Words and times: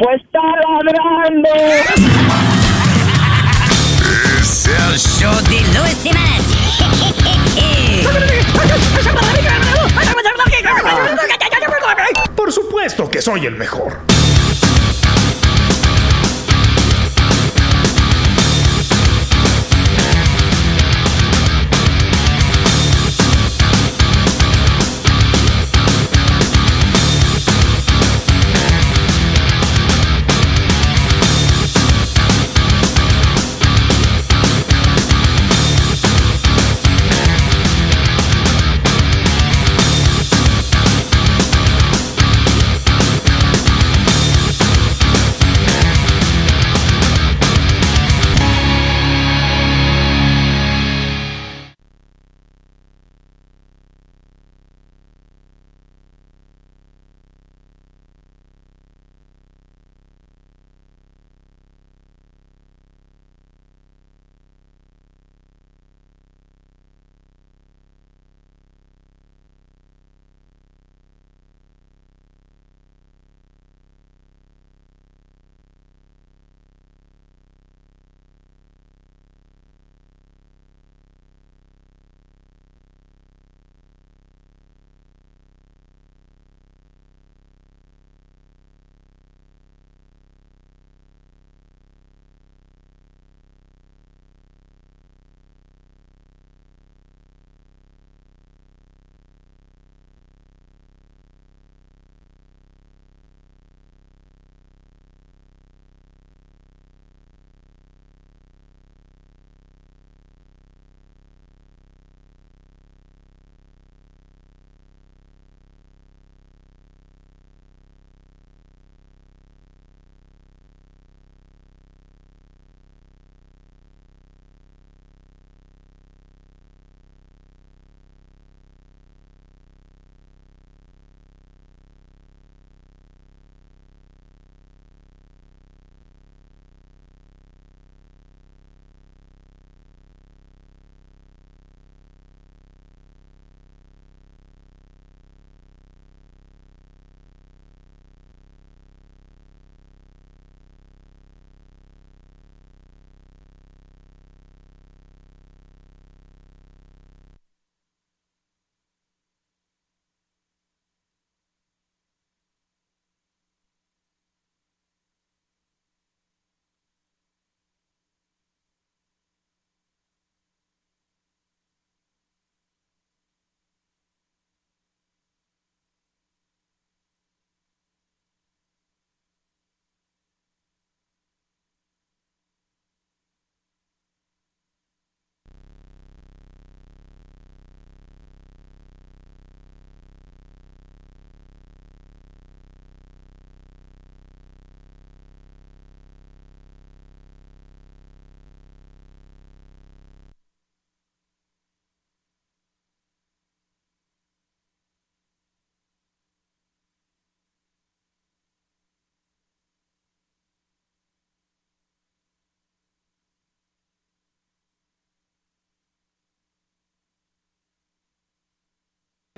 Pues 0.00 0.18
está 0.22 0.40
ladrando. 0.40 1.48
Es 4.40 4.66
el 4.66 4.98
show 4.98 5.34
de 5.50 5.60
Luis. 5.78 5.98
Por 12.34 12.50
supuesto 12.50 13.10
que 13.10 13.20
soy 13.20 13.44
el 13.44 13.56
mejor. 13.56 14.09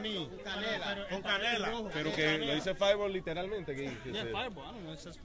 Canela, 0.03 1.07
con 1.09 1.23
canela. 1.23 1.73
Pero 1.93 2.15
que 2.15 2.39
lo 2.39 2.55
dice 2.55 2.75
Fireball 2.75 3.13
literalmente. 3.13 3.75
Que, 3.75 3.91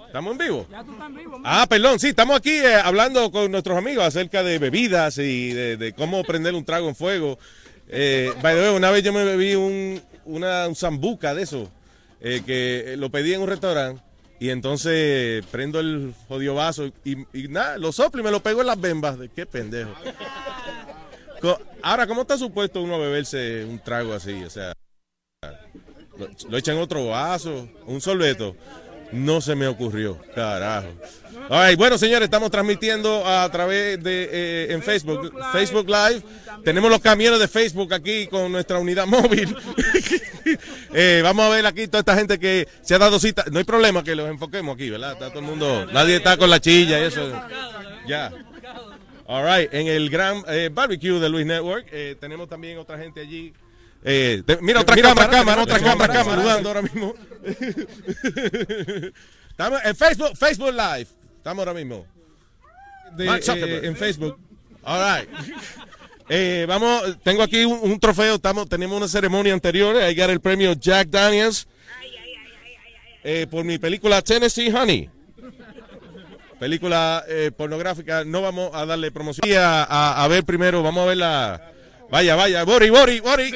¿Estamos 0.06 0.32
en 0.32 0.38
vivo? 0.38 0.68
Ya 0.70 0.84
tú 0.84 0.92
estás 0.92 1.08
en 1.08 1.16
vivo. 1.16 1.42
Ah, 1.44 1.66
perdón, 1.68 2.00
sí, 2.00 2.10
estamos 2.10 2.38
aquí 2.38 2.52
eh, 2.52 2.76
hablando 2.76 3.32
con 3.32 3.52
nuestros 3.52 3.78
amigos 3.78 4.06
acerca 4.06 4.44
de 4.44 4.60
bebidas 4.60 5.18
y 5.18 5.54
de, 5.54 5.94
cómo 5.94 6.24
prender 6.24 6.54
un 6.54 6.66
trago 6.66 6.88
en 6.88 6.96
fuego. 6.96 7.40
Eh, 7.90 8.32
by 8.42 8.56
the 8.56 8.62
way, 8.62 8.76
una 8.76 8.92
vez 8.92 9.04
yo 9.04 9.14
me 9.14 9.24
bebí 9.24 9.56
un, 9.56 10.02
una, 10.26 10.68
un 10.68 10.76
zambuca 10.76 11.34
de 11.34 11.44
eso, 11.44 11.72
eh, 12.22 12.42
que 12.46 12.96
lo 12.98 13.10
pedí 13.10 13.34
en 13.34 13.42
un 13.42 13.48
restaurante. 13.48 14.02
Y 14.40 14.52
entonces 14.52 15.44
prendo 15.50 15.80
el 15.80 16.14
jodido 16.28 16.54
vaso 16.54 16.92
y, 17.04 17.16
nada, 17.50 17.78
lo 17.78 17.92
soplo 17.92 18.22
y 18.22 18.24
me 18.24 18.30
lo 18.30 18.42
pego 18.42 18.62
en 18.62 18.68
las 18.68 18.80
bembas. 18.80 19.18
De, 19.18 19.30
qué 19.30 19.48
pendejo. 19.48 19.92
Ahora, 21.82 22.08
¿cómo 22.08 22.22
está 22.22 22.38
supuesto 22.38 22.82
uno 22.82 22.96
a 22.96 23.00
beberse 23.00 23.66
un 23.66 23.80
trago 23.80 24.14
así? 24.14 24.44
O 24.44 24.50
sea, 24.50 24.74
lo, 26.50 26.58
echan 26.58 26.78
otro 26.78 27.08
vaso, 27.08 27.68
un 27.86 28.02
sorbeto. 28.02 28.56
No 29.12 29.40
se 29.40 29.56
me 29.56 29.68
ocurrió, 29.68 30.20
carajo. 30.36 30.90
All 31.50 31.70
right, 31.70 31.78
bueno, 31.78 31.98
señores, 31.98 32.26
estamos 32.26 32.52
transmitiendo 32.52 33.26
a 33.26 33.50
través 33.50 34.04
de 34.04 34.30
eh, 34.30 34.74
en 34.74 34.84
Facebook, 34.84 35.34
Facebook 35.54 35.88
Live. 35.88 36.22
Tenemos 36.66 36.92
los 36.92 37.00
camiones 37.00 37.40
de 37.40 37.48
Facebook 37.48 37.94
aquí 37.94 38.28
con 38.28 38.52
nuestra 38.52 38.80
unidad 38.80 39.06
móvil. 39.08 39.56
Eh, 40.94 41.22
vamos 41.24 41.46
a 41.46 41.50
ver 41.50 41.66
aquí 41.66 41.88
toda 41.88 42.00
esta 42.00 42.16
gente 42.16 42.38
que 42.38 42.68
se 42.82 42.96
ha 42.96 42.98
dado 42.98 43.18
cita. 43.20 43.46
No 43.50 43.60
hay 43.60 43.64
problema 43.64 44.04
que 44.04 44.16
los 44.16 44.30
enfoquemos 44.30 44.76
aquí, 44.76 44.90
¿verdad? 44.90 45.14
Está 45.14 45.30
todo 45.30 45.40
el 45.40 45.46
mundo, 45.46 45.86
nadie 45.94 46.18
está 46.18 46.36
con 46.36 46.50
la 46.50 46.60
chilla 46.60 47.00
y 47.00 47.04
eso. 47.04 47.32
Ya. 48.08 48.34
All 49.28 49.44
right, 49.44 49.74
en 49.74 49.88
el 49.88 50.10
gran 50.10 50.44
eh, 50.48 50.70
barbecue 50.72 51.20
de 51.20 51.30
Luis 51.30 51.46
Network 51.46 51.88
eh, 51.92 52.16
tenemos 52.20 52.48
también 52.48 52.78
otra 52.78 52.98
gente 52.98 53.20
allí. 53.20 53.54
Eh, 54.04 54.42
te- 54.46 54.62
mira, 54.62 54.82
otra 54.82 54.96
cámara, 54.96 55.30
cámara, 55.30 55.64
otra 55.64 55.80
cámara, 55.80 56.14
cámara, 56.14 56.38
saludando 56.38 56.70
ahora 56.70 56.82
mismo. 56.82 57.14
Estamos 59.50 59.82
en 59.84 59.96
Facebook, 59.96 60.38
Facebook 60.38 60.72
Live. 60.72 61.08
Estamos 61.38 61.60
ahora 61.68 61.74
mismo. 61.74 62.06
De, 63.16 63.26
eh, 63.26 63.80
en 63.84 63.96
Facebook. 63.96 64.38
All 64.84 65.20
right. 65.22 65.30
Eh, 66.30 66.66
vamos, 66.68 67.18
tengo 67.24 67.42
aquí 67.42 67.64
un, 67.64 67.80
un 67.90 67.98
trofeo. 68.02 68.36
Estamos, 68.36 68.68
tenemos 68.68 68.98
una 68.98 69.08
ceremonia 69.08 69.54
anterior. 69.54 69.96
Ahí 69.96 70.14
got 70.14 70.30
el 70.30 70.42
premio 70.42 70.74
Jack 70.74 71.08
Daniels 71.08 71.66
eh, 73.24 73.48
por 73.50 73.64
mi 73.64 73.78
película 73.78 74.22
Tennessee 74.22 74.70
Honey. 74.70 75.10
Película 76.60 77.24
eh, 77.28 77.52
pornográfica. 77.56 78.24
No 78.26 78.42
vamos 78.42 78.72
a 78.74 78.86
darle 78.86 79.12
promoción. 79.12 79.46
A, 79.58 79.84
a- 79.84 80.24
a 80.24 80.28
ver 80.28 80.44
primero, 80.44 80.82
vamos 80.84 81.04
a 81.04 81.08
ver 81.08 81.18
la. 81.18 81.72
Vaya, 82.10 82.36
vaya, 82.36 82.64
Bori, 82.64 82.90
Bori, 82.90 83.20
Bori. 83.20 83.52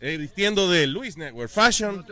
Eh, 0.00 0.16
vistiendo 0.16 0.70
de 0.70 0.86
Luis 0.86 1.16
Network 1.16 1.50
Fashion. 1.50 2.04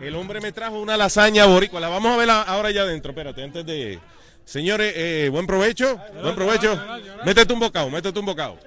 El 0.00 0.14
hombre 0.16 0.40
me 0.40 0.52
trajo 0.52 0.80
una 0.80 0.96
lasaña 0.96 1.46
boricua. 1.46 1.80
La 1.80 1.88
vamos 1.88 2.12
a 2.12 2.16
ver 2.16 2.30
ahora 2.30 2.70
ya 2.70 2.82
adentro. 2.82 3.10
Espérate, 3.12 3.42
antes 3.42 3.64
de. 3.64 3.98
Señores, 4.44 4.92
eh, 4.96 5.28
buen 5.30 5.46
provecho. 5.46 6.00
Buen 6.22 6.34
provecho. 6.34 6.80
Métete 7.24 7.52
un 7.52 7.60
bocado, 7.60 7.90
métete 7.90 8.18
un 8.18 8.26
bocado. 8.26 8.58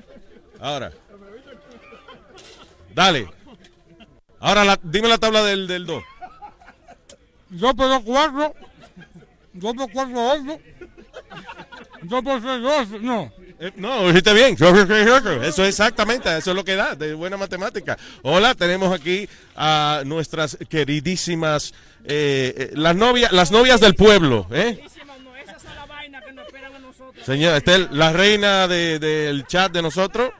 Ahora. 0.59 0.91
Dale. 2.93 3.27
Ahora 4.39 4.63
la- 4.65 4.79
dime 4.81 5.07
la 5.07 5.17
tabla 5.17 5.43
del 5.43 5.67
2. 5.67 5.85
2 5.87 6.03
por 7.75 7.87
2, 7.87 8.01
4. 8.05 8.55
2 9.53 9.73
por 9.75 9.91
4, 9.91 10.29
8. 10.31 10.59
2 12.03 12.23
por 12.23 12.41
6, 12.41 12.61
12. 12.61 12.99
No. 12.99 13.31
Eh, 13.61 13.71
no, 13.75 14.07
dijiste 14.07 14.33
bien. 14.33 14.55
Eso 15.43 15.65
exactamente, 15.65 16.37
eso 16.37 16.51
es 16.51 16.55
lo 16.55 16.63
que 16.63 16.75
da, 16.75 16.95
de 16.95 17.13
buena 17.13 17.35
matemática. 17.35 17.97
Hola, 18.21 18.55
tenemos 18.55 18.93
aquí 18.93 19.27
a 19.55 20.03
nuestras 20.05 20.57
queridísimas, 20.69 21.73
eh, 22.05 22.53
eh, 22.55 22.69
las 22.75 22.95
novias, 22.95 23.31
las 23.33 23.51
novias 23.51 23.81
del 23.81 23.95
pueblo, 23.95 24.47
¿eh? 24.51 24.81
Señora, 27.25 27.57
esta 27.57 27.75
es 27.75 27.91
la 27.91 28.13
reina 28.13 28.67
de- 28.67 28.97
del 28.97 29.45
chat 29.45 29.71
de 29.71 29.81
nosotros, 29.81 30.31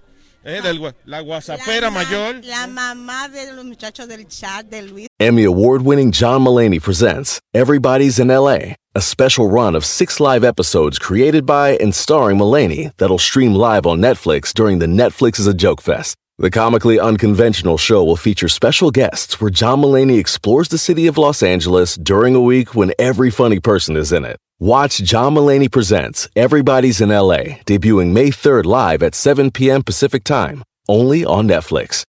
¿eh? 0.50 0.62
Del 0.62 0.79
la 1.06 1.22
guasapera 1.22 1.91
ma- 1.91 2.03
mayor. 2.03 2.41
La 2.46 2.68
mamá 2.68 3.27
de 3.29 3.53
los 3.53 3.65
muchachos 3.65 4.08
del 4.08 4.25
chat 4.27 4.65
de 4.70 4.82
Luis. 4.84 5.08
Emmy 5.20 5.44
award 5.44 5.82
winning 5.84 6.12
John 6.12 6.41
Mullaney 6.41 6.79
presents 6.79 7.39
Everybody's 7.53 8.20
in 8.20 8.27
LA, 8.29 8.75
a 8.96 9.01
special 9.01 9.50
run 9.50 9.75
of 9.75 9.86
six 9.86 10.20
live 10.20 10.44
episodes 10.44 10.98
created 11.00 11.46
by 11.46 11.77
and 11.82 11.94
starring 11.94 12.38
Mullaney 12.38 12.91
that'll 12.98 13.20
stream 13.20 13.53
live 13.53 13.86
on 13.86 14.00
Netflix 14.00 14.53
during 14.53 14.79
the 14.79 14.88
Netflix 14.88 15.39
is 15.39 15.48
a 15.48 15.53
Joke 15.53 15.82
Fest. 15.82 16.15
The 16.41 16.50
comically 16.50 17.01
unconventional 17.01 17.77
show 17.77 18.01
will 18.01 18.15
feature 18.15 18.48
special 18.48 18.91
guests 18.91 19.41
where 19.41 19.50
John 19.50 19.81
Mullaney 19.81 20.19
explores 20.19 20.69
the 20.69 20.77
city 20.77 21.05
of 21.08 21.17
Los 21.17 21.43
Angeles 21.43 21.96
during 21.96 22.34
a 22.34 22.39
week 22.39 22.74
when 22.74 22.93
every 22.98 23.29
funny 23.29 23.60
person 23.60 23.98
is 23.98 24.13
in 24.13 24.24
it. 24.24 24.38
Watch 24.58 25.00
John 25.00 25.34
Mullaney 25.34 25.67
Presents 25.67 26.29
Everybody's 26.38 27.01
in 27.01 27.10
LA, 27.10 27.60
debuting 27.67 28.13
May 28.13 28.29
3rd 28.29 28.63
live 28.63 29.03
at 29.03 29.15
7 29.15 29.51
p.m. 29.51 29.84
Pacific 29.84 30.24
Time, 30.24 30.63
only 30.88 31.25
on 31.25 31.46
Netflix. 31.46 32.03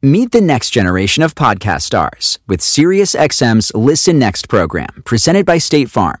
Meet 0.00 0.30
the 0.30 0.40
next 0.40 0.70
generation 0.70 1.24
of 1.24 1.34
podcast 1.34 1.82
stars 1.82 2.38
with 2.46 2.60
SiriusXM's 2.60 3.74
Listen 3.74 4.20
Next 4.20 4.48
program, 4.48 5.02
presented 5.04 5.44
by 5.44 5.58
State 5.58 5.90
Farm. 5.90 6.20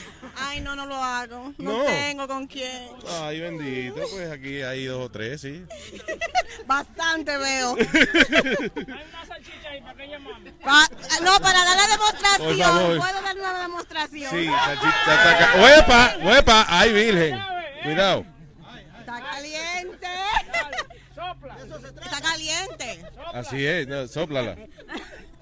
Ay, 0.51 0.59
no, 0.59 0.75
no 0.75 0.85
lo 0.85 0.95
hago. 0.95 1.53
No, 1.57 1.77
No. 1.79 1.83
tengo 1.85 2.27
con 2.27 2.45
quién. 2.45 2.89
Ay, 3.21 3.39
bendito, 3.39 4.01
pues 4.11 4.29
aquí 4.31 4.61
hay 4.61 4.83
dos 4.85 5.05
o 5.05 5.09
tres, 5.09 5.39
sí. 5.39 5.65
Bastante 6.67 7.37
veo. 7.37 7.75
Pa- 10.63 10.89
no, 11.23 11.39
para 11.39 11.63
dar 11.63 11.77
la 11.77 11.87
demostración. 11.87 12.47
Por 12.47 12.57
favor. 12.57 12.97
¿Puedo 12.97 13.21
dar 13.21 13.35
una 13.37 13.61
demostración? 13.61 14.31
Sí, 14.31 14.47
taca- 15.05 15.53
¡Huepa! 15.61 16.15
¡Huepa! 16.21 16.65
¡Ay, 16.67 16.93
virgen! 16.93 17.39
Cuidado. 17.83 18.25
Está 18.99 19.21
caliente. 19.21 20.07
Está 22.03 22.21
caliente. 22.21 23.05
Así 23.33 23.65
es, 23.65 23.87
no, 23.87 24.07
sóplala. 24.07 24.55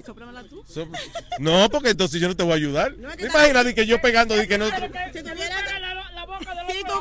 Sópramela 0.09 0.43
tú. 0.43 0.63
Sop- 0.67 0.89
No, 1.37 1.69
porque 1.69 1.89
entonces 1.91 2.19
yo 2.19 2.27
no 2.27 2.35
te 2.35 2.41
voy 2.43 2.53
a 2.53 2.55
ayudar. 2.55 2.93
No, 2.97 3.09
es 3.09 3.15
que 3.15 3.21
¿Te 3.21 3.27
está- 3.27 3.39
imaginas 3.41 3.65
de 3.65 3.75
que 3.75 3.85
yo 3.85 4.01
pegando 4.01 4.35
de 4.35 4.47
que 4.47 4.57
no... 4.57 4.65
Si 4.65 4.71
tuviera 4.71 5.11
que- 5.11 5.19
si 5.19 5.23
tuviera 5.23 5.55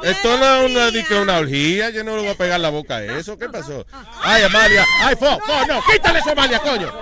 Esto 0.04 0.36
no 0.36 0.56
es 0.66 0.70
una, 0.70 1.04
que- 1.08 1.14
una 1.14 1.38
orgía, 1.38 1.88
yo 1.90 2.04
no 2.04 2.16
le 2.16 2.22
voy 2.22 2.30
a 2.30 2.34
pegar 2.34 2.60
la 2.60 2.68
boca 2.68 2.96
a 2.96 3.04
eso. 3.04 3.38
¿Qué 3.38 3.48
pasó? 3.48 3.86
Ay, 4.22 4.42
Amalia. 4.42 4.84
Ay, 5.02 5.16
fo, 5.16 5.38
fo, 5.40 5.66
no, 5.66 5.80
quítale 5.90 6.18
eso, 6.18 6.32
Amalia, 6.32 6.58
coño. 6.60 6.92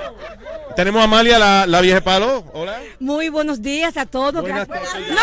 Tenemos 0.77 1.01
a 1.01 1.05
Amalia, 1.05 1.39
la, 1.41 1.67
la 1.67 1.81
vieja 1.81 2.01
palo. 2.01 2.45
Hola. 2.53 2.81
Muy 3.01 3.29
buenos 3.29 3.61
días 3.63 3.97
a 3.97 4.07
todos. 4.07 4.43
Buenas 4.43 4.69
Gracias. 4.69 4.93
tardes. 4.93 5.11
No. 5.11 5.17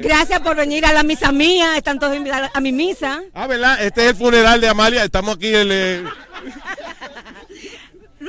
Gracias 0.00 0.40
por 0.40 0.56
venir 0.56 0.84
a 0.86 0.92
la 0.92 1.02
misa 1.02 1.32
mía. 1.32 1.76
Están 1.76 1.98
todos 1.98 2.16
invitados 2.16 2.50
a 2.54 2.60
mi 2.60 2.72
misa. 2.72 3.22
Ah, 3.34 3.46
¿verdad? 3.46 3.82
Este 3.82 4.04
es 4.04 4.10
el 4.10 4.16
funeral 4.16 4.60
de 4.60 4.68
Amalia. 4.68 5.04
Estamos 5.04 5.36
aquí 5.36 5.54
en 5.54 5.72
el... 5.72 6.08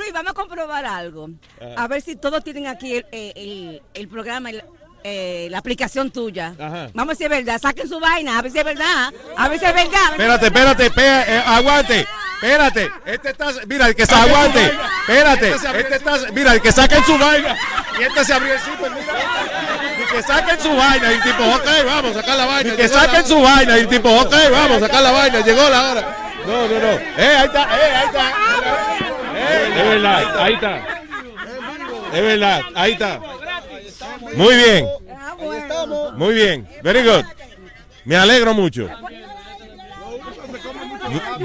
Luis, 0.04 0.12
vamos 0.12 0.32
a 0.32 0.34
comprobar 0.34 0.84
algo. 0.84 1.30
Ajá. 1.60 1.82
A 1.84 1.88
ver 1.88 2.02
si 2.02 2.16
todos 2.16 2.44
tienen 2.44 2.66
aquí 2.66 2.96
el, 2.96 3.06
el- 3.12 3.82
el 3.94 4.08
programa, 4.08 4.50
el- 4.50 4.62
eh, 5.02 5.48
la 5.50 5.58
aplicación 5.58 6.10
tuya. 6.10 6.54
Ajá. 6.58 6.88
Vamos 6.94 7.02
a 7.02 7.04
ver 7.12 7.16
si 7.16 7.24
es 7.24 7.30
verdad. 7.30 7.60
Saquen 7.60 7.88
su 7.88 7.98
vaina, 8.00 8.38
a 8.38 8.42
ver 8.42 8.52
si 8.52 8.58
es 8.58 8.64
verdad. 8.64 9.12
A 9.36 9.48
ver 9.48 9.58
si 9.58 9.64
es 9.64 9.74
verdad. 9.74 10.10
Espérate, 10.12 10.46
espérate, 10.46 10.86
espérate, 10.86 11.34
eh, 11.36 11.42
aguante. 11.46 12.06
Espérate. 12.42 12.90
Este 13.06 13.30
está, 13.30 13.46
mira, 13.66 13.86
el 13.88 13.94
que 13.94 14.04
se 14.06 14.14
aguante. 14.14 14.64
Espérate. 15.08 15.48
Este 15.50 15.96
está, 15.96 16.16
mira, 16.32 16.52
el 16.54 16.60
que 16.60 16.72
saquen 16.72 17.04
su 17.04 17.16
vaina. 17.18 17.56
Y 17.98 18.02
este 18.02 18.24
se 18.24 18.34
abrió 18.34 18.52
el 18.54 18.60
zipper, 18.60 18.90
mira. 18.90 20.02
Y 20.02 20.12
que 20.14 20.22
saquen 20.22 20.60
su 20.60 20.76
vaina. 20.76 21.10
Y 21.12 21.14
el 21.14 21.22
tipo, 21.22 21.42
ok, 21.44 21.66
vamos 21.86 22.16
a 22.16 22.20
sacar 22.20 22.36
la 22.36 22.46
vaina. 22.46 22.72
Y 22.74 22.76
que 22.76 22.88
saquen 22.88 23.26
su 23.26 23.40
vaina. 23.40 23.76
Y 23.78 23.80
el 23.80 23.88
tipo, 23.88 24.10
ok, 24.10 24.34
vamos 24.50 24.76
a 24.76 24.80
sacar 24.86 25.02
la 25.02 25.12
vaina. 25.12 25.40
Llegó 25.40 25.68
la 25.70 25.90
hora. 25.90 26.16
No, 26.46 26.68
no, 26.68 26.78
no. 26.78 26.90
Eh, 26.92 27.36
ahí 27.38 27.46
está, 27.46 27.62
eh, 27.62 27.94
ahí 27.94 28.06
está. 28.06 28.32
Es 29.76 29.84
verdad, 29.88 30.40
ahí 30.40 30.54
está. 30.54 30.76
Es 32.12 32.22
verdad, 32.22 32.60
ahí 32.74 32.92
está. 32.92 33.20
Muy 34.36 34.54
bien. 34.56 34.86
Muy 36.16 36.34
bien. 36.34 36.68
Very 36.82 37.02
good. 37.02 37.24
Me 38.04 38.16
alegro 38.16 38.54
mucho. 38.54 38.88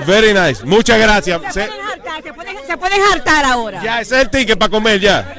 Very 0.05 0.33
nice. 0.33 0.63
Muchas 0.65 0.99
gracias. 0.99 1.41
Se 1.53 1.61
Se- 1.61 1.67
pueden 1.67 1.85
hartar, 1.85 2.23
se 2.23 2.33
pueden, 2.33 2.57
se 2.67 2.77
pueden 2.77 3.01
hartar 3.13 3.45
ahora. 3.45 3.81
ya, 3.83 4.01
ese 4.01 4.15
es 4.17 4.21
el 4.23 4.29
ticket 4.29 4.57
para 4.57 4.69
comer 4.69 4.99
ya. 4.99 5.35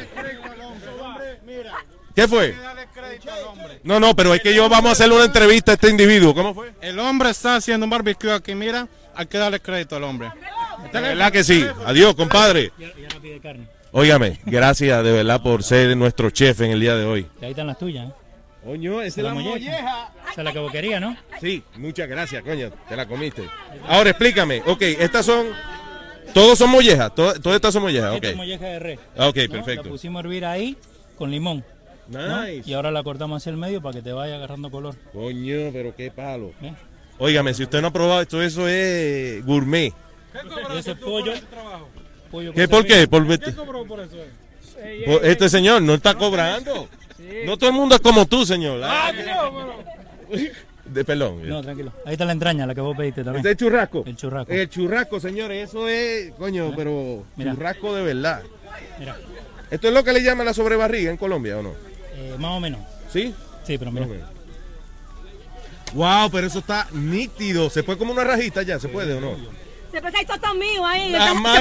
¿Qué 2.14 2.28
fue? 2.28 2.54
No, 3.82 3.98
no, 3.98 4.14
pero 4.14 4.34
es 4.34 4.42
que 4.42 4.54
yo 4.54 4.68
vamos 4.68 4.90
a 4.90 4.92
hacerle 4.92 5.14
una 5.16 5.24
entrevista 5.24 5.72
a 5.72 5.74
este 5.74 5.88
individuo. 5.88 6.34
¿Cómo 6.34 6.54
fue? 6.54 6.72
El 6.80 6.98
hombre 6.98 7.30
está 7.30 7.56
haciendo 7.56 7.84
un 7.86 7.90
barbecue 7.90 8.32
aquí, 8.32 8.54
mira, 8.54 8.86
hay 9.14 9.26
que 9.26 9.38
darle 9.38 9.60
crédito 9.60 9.96
al 9.96 10.04
hombre. 10.04 10.30
De 10.92 11.00
verdad 11.00 11.32
que 11.32 11.44
sí. 11.44 11.64
Adiós, 11.84 12.14
compadre. 12.14 12.72
Óigame, 13.92 14.38
gracias 14.46 15.02
de 15.02 15.12
verdad 15.12 15.42
por 15.42 15.62
ser 15.64 15.96
nuestro 15.96 16.30
chef 16.30 16.60
en 16.60 16.70
el 16.70 16.80
día 16.80 16.94
de 16.96 17.04
hoy. 17.04 17.26
Y 17.40 17.44
ahí 17.44 17.50
están 17.50 17.66
las 17.66 17.78
tuyas, 17.78 18.08
¿eh? 18.08 18.12
Coño, 18.64 19.00
esa 19.02 19.20
es 19.20 19.24
la 19.24 19.34
molleja. 19.34 20.12
Esa 20.30 20.40
es 20.42 20.44
la 20.44 20.52
que 20.52 20.58
vos 20.58 20.70
querías, 20.70 21.00
¿no? 21.00 21.16
Sí, 21.40 21.62
muchas 21.76 22.08
gracias, 22.08 22.42
coño, 22.44 22.70
te 22.88 22.94
la 22.94 23.06
comiste. 23.06 23.42
Ahora 23.88 24.10
explícame, 24.10 24.62
ok, 24.66 24.82
estas 24.82 25.24
son, 25.26 25.46
todos 26.34 26.58
son 26.58 26.70
mollejas, 26.70 27.12
to- 27.14 27.40
todas 27.40 27.56
estas 27.56 27.72
son 27.72 27.82
mollejas, 27.82 28.10
ok. 28.10 28.14
Esta 28.16 28.28
es 28.28 28.36
molleja 28.36 28.64
de 28.66 28.78
res. 28.78 28.98
Ah, 29.16 29.28
ok, 29.28 29.36
¿no? 29.48 29.52
perfecto. 29.54 29.82
La 29.84 29.90
pusimos 29.90 30.20
a 30.22 30.26
hervir 30.26 30.44
ahí 30.44 30.76
con 31.16 31.30
limón. 31.30 31.64
¿no? 32.08 32.44
Nice. 32.44 32.68
Y 32.68 32.74
ahora 32.74 32.90
la 32.90 33.02
cortamos 33.02 33.40
hacia 33.42 33.50
el 33.50 33.56
medio 33.56 33.80
para 33.80 33.94
que 33.94 34.02
te 34.02 34.12
vaya 34.12 34.34
agarrando 34.36 34.70
color. 34.70 34.94
Coño, 35.12 35.70
pero 35.72 35.94
qué 35.96 36.10
palo. 36.10 36.52
¿Eh? 36.62 36.72
Óigame, 37.18 37.54
si 37.54 37.62
usted 37.62 37.80
no 37.80 37.88
ha 37.88 37.92
probado 37.92 38.20
esto, 38.20 38.42
eso 38.42 38.68
es 38.68 39.44
gourmet. 39.46 39.92
Y 40.74 40.78
ese 40.78 40.94
pollo, 40.96 41.32
pollo 42.30 42.52
¿Qué, 42.52 42.68
¿Por 42.68 42.86
qué? 42.86 43.08
Por, 43.08 43.26
¿Qué 43.38 43.54
cobró 43.54 43.84
por 43.84 44.00
eso? 44.00 44.16
eh? 44.78 45.20
este 45.24 45.48
señor 45.48 45.82
no 45.82 45.94
está 45.94 46.14
cobrando. 46.14 46.88
No 47.44 47.58
todo 47.58 47.68
el 47.68 47.76
mundo 47.76 47.94
es 47.94 48.00
como 48.00 48.24
tú, 48.26 48.46
señor. 48.46 48.80
Ah, 48.82 49.12
pero... 49.14 49.74
De 50.86 51.04
pelón. 51.04 51.46
No, 51.46 51.60
tranquilo. 51.62 51.92
Ahí 52.06 52.12
está 52.14 52.24
la 52.24 52.32
entraña, 52.32 52.66
la 52.66 52.74
que 52.74 52.80
vos 52.80 52.96
pediste 52.96 53.22
también. 53.22 53.40
¿Este 53.46 53.50
es 53.50 53.56
churrasco? 53.58 54.02
El 54.06 54.16
churrasco. 54.16 54.50
El 54.52 54.68
churrasco, 54.70 55.20
señores, 55.20 55.68
eso 55.68 55.86
es, 55.86 56.32
coño, 56.32 56.72
pero 56.74 57.24
Mira. 57.36 57.52
churrasco 57.52 57.94
de 57.94 58.02
verdad. 58.02 58.42
Mira, 58.98 59.16
¿Esto 59.70 59.88
es 59.88 59.94
lo 59.94 60.02
que 60.02 60.14
le 60.14 60.22
llaman 60.22 60.46
la 60.46 60.54
sobrebarriga 60.54 61.10
en 61.10 61.18
Colombia 61.18 61.58
o 61.58 61.62
no? 61.62 61.74
eh, 62.16 62.34
más 62.38 62.52
o 62.52 62.60
menos. 62.60 62.80
¿Sí? 63.12 63.34
Sí, 63.66 63.76
pero 63.78 63.92
mira. 63.92 64.06
Wow, 65.92 66.30
pero 66.30 66.46
eso 66.46 66.60
está 66.60 66.88
nítido. 66.92 67.68
¿Se 67.68 67.82
puede 67.82 67.98
como 67.98 68.12
una 68.12 68.24
rajita 68.24 68.62
ya? 68.62 68.80
¿Se 68.80 68.88
puede 68.88 69.14
o 69.14 69.20
no? 69.20 69.36
Se 69.90 70.00
pasa 70.00 70.20
el 70.20 70.26
toto 70.26 70.54
mío 70.54 70.86
ahí. 70.86 71.12
Ah, 71.18 71.34
mío. 71.34 71.42
vamos. 71.42 71.58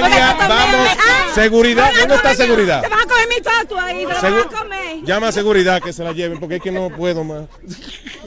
Ah, 0.98 1.26
Seguridad, 1.34 1.90
¿dónde 1.98 2.14
está 2.14 2.34
seguridad? 2.34 2.82
Se 2.82 2.88
van 2.88 3.00
a 3.00 3.04
comer 3.04 3.28
mi 3.28 3.40
toto 3.42 3.80
ahí. 3.80 4.00
Se 4.00 4.04
lo 4.04 4.14
Segu- 4.20 4.44
van 4.44 4.54
a 4.54 4.58
comer. 4.58 5.02
Llama 5.04 5.28
a 5.28 5.32
seguridad 5.32 5.82
que 5.82 5.92
se 5.92 6.04
la 6.04 6.12
lleven 6.12 6.38
porque 6.38 6.56
es 6.56 6.62
que 6.62 6.70
no 6.70 6.88
puedo 6.90 7.24
más. 7.24 7.46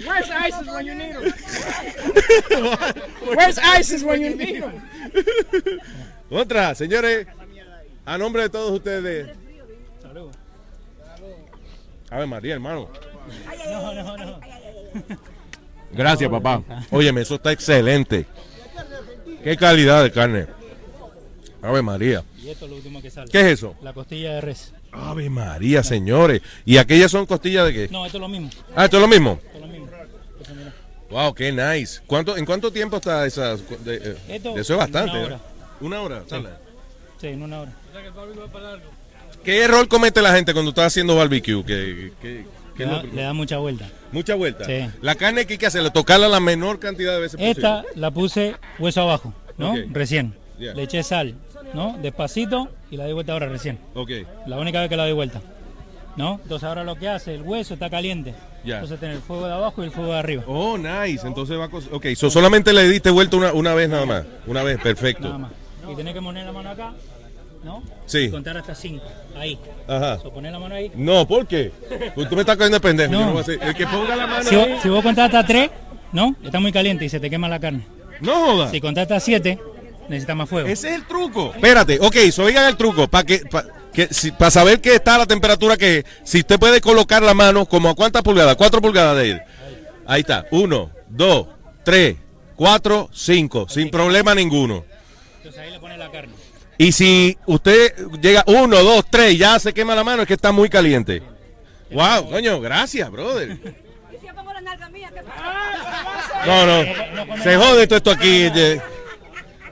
Where's 0.05 0.29
ISIS 0.49 0.67
when 0.67 0.85
you 0.85 0.95
need 0.95 1.15
him? 1.15 1.33
Where's 3.37 3.57
ISIS 3.79 4.03
when 4.03 4.21
you 4.21 4.35
need 4.35 4.55
him? 4.57 4.81
Otra, 6.29 6.75
señores, 6.75 7.27
a 8.05 8.17
nombre 8.17 8.43
de 8.43 8.49
todos 8.49 8.71
ustedes. 8.71 9.29
A 12.09 12.17
ver, 12.17 12.27
María, 12.27 12.53
hermano. 12.55 12.89
No, 13.71 13.93
no, 13.93 14.17
no. 14.17 14.39
Gracias, 15.91 16.29
papá. 16.29 16.61
Óyeme, 16.91 17.21
eso 17.21 17.35
está 17.35 17.51
excelente. 17.51 18.25
Qué 19.43 19.57
calidad 19.57 20.03
de 20.03 20.11
carne. 20.11 20.47
Ave 21.61 21.81
María. 21.81 22.23
Y 22.41 22.49
esto 22.49 22.65
es 22.65 22.71
lo 22.71 22.77
último 22.77 23.01
que 23.01 23.09
sale. 23.09 23.29
¿Qué 23.31 23.39
es 23.41 23.45
eso? 23.47 23.75
La 23.81 23.93
costilla 23.93 24.33
de 24.35 24.41
res. 24.41 24.73
Ave 24.91 25.29
María, 25.29 25.81
señores. 25.83 26.41
¿Y 26.65 26.77
aquellas 26.77 27.09
son 27.11 27.25
costillas 27.25 27.65
de 27.67 27.73
qué? 27.73 27.87
No, 27.89 28.05
esto 28.05 28.17
es 28.17 28.21
lo 28.21 28.27
mismo. 28.27 28.49
Ah, 28.75 28.85
esto 28.85 28.97
es 28.97 29.01
lo 29.01 29.07
mismo. 29.07 29.39
Esto 29.43 29.55
es 29.55 29.61
lo 29.61 29.67
mismo. 29.67 29.87
Wow, 31.09 31.33
qué 31.33 31.51
nice. 31.51 32.01
¿Cuánto, 32.07 32.35
¿En 32.37 32.45
cuánto 32.45 32.71
tiempo 32.71 32.97
está 32.97 33.25
esa? 33.25 33.55
de- 33.55 33.61
eh, 33.87 34.17
Esto, 34.29 34.57
eso 34.57 34.73
es 34.73 34.79
bastante. 34.79 35.11
una 35.11 35.21
¿eh? 35.21 35.25
hora. 35.25 35.39
Una 35.81 36.01
hora. 36.01 36.19
Sí. 36.23 36.29
sale. 36.29 36.49
Sí, 37.21 37.27
en 37.27 37.43
una 37.43 37.61
hora. 37.61 37.71
¿Qué 39.43 39.61
error 39.61 39.87
comete 39.87 40.21
la 40.21 40.33
gente 40.33 40.53
cuando 40.53 40.69
está 40.69 40.85
haciendo 40.85 41.15
barbecue? 41.15 41.63
¿Qué, 41.65 42.11
qué- 42.21 42.45
qué 42.75 42.85
Le 42.85 42.91
da, 42.91 43.03
lo- 43.03 43.13
le 43.13 43.21
da 43.21 43.33
mucha 43.33 43.57
vuelta. 43.57 43.85
Mucha 44.11 44.35
vuelta. 44.35 44.65
Sí. 44.65 44.85
La 45.01 45.15
carne 45.15 45.45
que 45.45 45.53
hay 45.53 45.57
que 45.59 45.67
hacerle, 45.67 45.91
tocarla 45.91 46.27
la 46.27 46.39
menor 46.39 46.79
cantidad 46.79 47.13
de 47.13 47.19
veces 47.21 47.39
Esta 47.41 47.81
posible. 47.83 48.01
la 48.01 48.11
puse 48.11 48.55
hueso 48.79 49.01
abajo, 49.01 49.33
¿no? 49.57 49.75
Recién. 49.91 50.35
Yeah. 50.59 50.73
Le 50.75 50.83
eché 50.83 51.01
sal, 51.03 51.33
¿no? 51.73 51.97
Despacito 52.01 52.69
y 52.91 52.97
la 52.97 53.05
doy 53.05 53.13
vuelta 53.13 53.33
ahora 53.33 53.47
recién. 53.47 53.79
Ok. 53.95 54.11
La 54.47 54.57
única 54.59 54.79
vez 54.81 54.89
que 54.89 54.95
la 54.97 55.03
doy 55.03 55.13
vuelta. 55.13 55.41
¿No? 56.15 56.39
Entonces 56.43 56.67
ahora 56.69 56.83
lo 56.83 56.95
que 56.95 57.09
hace, 57.09 57.33
el 57.33 57.41
hueso 57.41 57.73
está 57.73 57.89
caliente. 57.89 58.35
Ya. 58.63 58.75
Entonces 58.75 58.99
tiene 58.99 59.15
el 59.15 59.21
fuego 59.21 59.47
de 59.47 59.53
abajo 59.53 59.81
y 59.81 59.85
el 59.87 59.91
fuego 59.91 60.11
de 60.13 60.19
arriba. 60.19 60.43
Oh, 60.45 60.77
nice. 60.77 61.25
Entonces 61.25 61.57
va 61.57 61.65
a 61.65 61.69
Ok, 61.95 62.05
so 62.15 62.29
solamente 62.29 62.71
le 62.71 62.87
diste 62.87 63.09
vuelta 63.09 63.35
una, 63.35 63.51
una 63.51 63.73
vez 63.73 63.89
nada 63.89 64.05
más. 64.05 64.23
Una 64.45 64.61
vez, 64.61 64.79
perfecto. 64.79 65.23
Nada 65.23 65.37
más. 65.39 65.51
Y 65.91 65.95
tenés 65.95 66.13
que 66.13 66.21
poner 66.21 66.45
la 66.45 66.51
mano 66.51 66.69
acá, 66.69 66.93
¿no? 67.63 67.83
Sí. 68.05 68.19
Y 68.19 68.29
contar 68.29 68.57
hasta 68.57 68.75
cinco. 68.75 69.05
Ahí. 69.35 69.57
Ajá. 69.87 70.19
So, 70.19 70.31
poner 70.31 70.51
la 70.51 70.59
mano 70.59 70.75
ahí. 70.75 70.91
No, 70.95 71.27
¿por 71.27 71.47
qué? 71.47 71.71
Pues 72.15 72.27
tú 72.29 72.35
me 72.35 72.41
estás 72.41 72.57
cogiendo 72.57 72.77
de 72.77 72.81
pendejo. 72.81 73.11
No. 73.11 73.19
yo 73.19 73.25
no 73.25 73.31
voy 73.31 73.39
a 73.39 73.41
hacer- 73.43 73.59
El 73.63 73.73
que 73.75 73.87
ponga 73.87 74.15
la 74.15 74.27
mano 74.27 74.43
Si 74.49 74.55
vos, 74.55 74.67
ahí- 74.67 74.79
si 74.81 74.89
vos 74.89 75.03
contás 75.03 75.25
hasta 75.25 75.45
tres, 75.45 75.69
¿no? 76.11 76.35
Está 76.43 76.59
muy 76.59 76.71
caliente 76.71 77.05
y 77.05 77.09
se 77.09 77.19
te 77.19 77.29
quema 77.29 77.47
la 77.47 77.59
carne. 77.59 77.85
No 78.19 78.33
joda. 78.35 78.69
Si 78.71 78.79
contás 78.81 79.03
hasta 79.03 79.19
siete, 79.19 79.59
necesitas 80.09 80.35
más 80.35 80.49
fuego. 80.49 80.67
Ese 80.67 80.89
es 80.89 80.95
el 80.95 81.05
truco. 81.07 81.51
Espérate, 81.55 81.99
ok, 82.01 82.15
so 82.31 82.43
oigan 82.43 82.65
el 82.67 82.77
truco. 82.77 83.07
Para 83.07 83.23
que, 83.25 83.39
pa- 83.39 83.65
que 83.93 84.07
si, 84.11 84.31
para 84.31 84.51
saber 84.51 84.81
que 84.81 84.95
está 84.95 85.17
la 85.17 85.25
temperatura 85.25 85.77
que 85.77 85.99
es, 85.99 86.05
si 86.23 86.39
usted 86.39 86.59
puede 86.59 86.81
colocar 86.81 87.21
la 87.23 87.33
mano 87.33 87.65
como 87.65 87.89
a 87.89 87.95
cuántas 87.95 88.21
pulgadas, 88.23 88.55
cuatro 88.55 88.81
pulgadas 88.81 89.15
de 89.17 89.21
ahí. 89.33 89.39
Ahí 90.05 90.21
está. 90.21 90.45
Uno, 90.51 90.91
dos, 91.09 91.47
tres, 91.85 92.17
cuatro, 92.55 93.09
cinco. 93.13 93.67
Sin 93.69 93.89
problema 93.89 94.35
ninguno. 94.35 94.83
Entonces 95.37 95.61
ahí 95.61 95.71
le 95.71 95.79
pones 95.79 95.97
la 95.97 96.11
carne. 96.11 96.33
Y 96.83 96.91
si 96.91 97.37
usted 97.45 97.95
llega 98.21 98.43
uno, 98.45 98.83
dos, 98.83 99.05
tres, 99.09 99.37
ya 99.37 99.57
se 99.57 99.73
quema 99.73 99.95
la 99.95 100.03
mano, 100.03 100.23
es 100.23 100.27
que 100.27 100.33
está 100.33 100.51
muy 100.51 100.67
caliente. 100.67 101.23
Wow, 101.89 102.29
coño, 102.29 102.59
gracias, 102.59 103.09
brother. 103.09 103.57
No, 106.45 106.65
no. 106.65 107.41
Se 107.41 107.55
jode 107.55 107.87
todo 107.87 107.95
esto 107.95 108.11
aquí. 108.11 108.51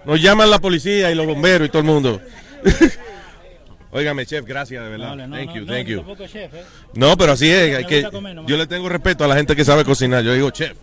Nos 0.05 0.21
llaman 0.21 0.49
la 0.49 0.59
policía 0.59 1.11
y 1.11 1.15
los 1.15 1.25
bomberos 1.25 1.67
y 1.67 1.69
todo 1.69 1.79
el 1.81 1.87
mundo. 1.87 2.21
Óigame, 3.91 4.25
chef, 4.25 4.45
gracias, 4.45 4.81
de 4.81 4.89
verdad. 4.89 5.13
No, 5.13 5.27
no, 5.27 5.35
thank 5.35 5.53
you, 5.53 5.65
no, 5.65 5.73
thank 5.73 5.87
you. 5.87 6.05
chef, 6.27 6.53
¿eh? 6.53 6.63
No, 6.93 7.17
pero 7.17 7.33
así 7.33 7.51
es. 7.51 7.85
Que, 7.87 8.03
comer 8.03 8.37
yo 8.47 8.55
le 8.55 8.67
tengo 8.67 8.87
respeto 8.87 9.25
a 9.25 9.27
la 9.27 9.35
gente 9.35 9.53
que 9.53 9.65
sabe 9.65 9.83
cocinar. 9.83 10.23
Yo 10.23 10.33
digo, 10.33 10.49
chef. 10.51 10.77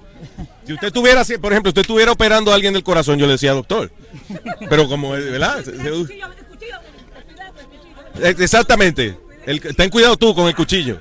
Si 0.67 0.73
usted 0.75 0.93
tuviera, 0.93 1.21
así- 1.23 1.39
por 1.39 1.53
ejemplo, 1.53 1.71
usted 1.71 1.83
estuviera 1.83 2.13
operando 2.13 2.51
a 2.51 2.55
alguien 2.55 2.73
del 2.75 2.83
corazón, 2.83 3.19
yo 3.19 3.27
le 3.27 3.33
decía 3.33 3.53
doctor. 3.53 3.91
Pero 4.69 4.89
como, 4.89 5.11
¿verdad? 5.13 5.65
Exactamente. 8.23 9.17
El, 9.47 9.61
ten 9.61 9.91
cuidado 9.91 10.17
tú 10.17 10.35
con 10.35 10.47
el 10.49 10.55
cuchillo. 10.55 11.01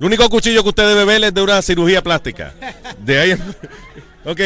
El 0.00 0.06
único 0.06 0.28
cuchillo 0.30 0.62
que 0.62 0.68
usted 0.68 0.86
debe 0.86 1.04
ver 1.04 1.24
es 1.24 1.34
de 1.34 1.42
una 1.42 1.60
cirugía 1.60 2.02
plástica. 2.02 2.54
De 3.00 3.18
ahí. 3.18 3.30
en- 3.32 3.42
Ok. 4.24 4.40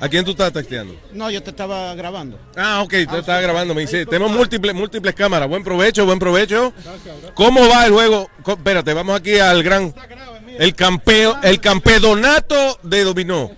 ¿A 0.00 0.08
quién 0.08 0.24
tú 0.24 0.32
estás 0.32 0.52
texteando? 0.52 0.94
No, 1.12 1.30
yo 1.30 1.42
te 1.42 1.50
estaba 1.50 1.94
grabando. 1.94 2.38
Ah, 2.56 2.82
ok, 2.82 2.92
tú 3.08 3.16
estás 3.16 3.40
grabando. 3.42 3.74
Me 3.74 3.82
dice, 3.82 4.04
tenemos 4.04 4.32
múltiples, 4.32 4.74
múltiples 4.74 5.14
cámaras. 5.14 5.48
Buen 5.48 5.62
provecho, 5.64 6.04
buen 6.04 6.18
provecho. 6.18 6.72
¿Cómo 7.34 7.66
va 7.68 7.86
el 7.86 7.92
juego? 7.92 8.28
Espérate, 8.46 8.92
vamos 8.92 9.16
aquí 9.18 9.38
al 9.38 9.62
gran. 9.62 9.94
El 10.58 10.74
campeo, 10.74 11.36
el 11.42 11.60
campeonato 11.60 12.78
de 12.82 13.04
dominó. 13.04 13.50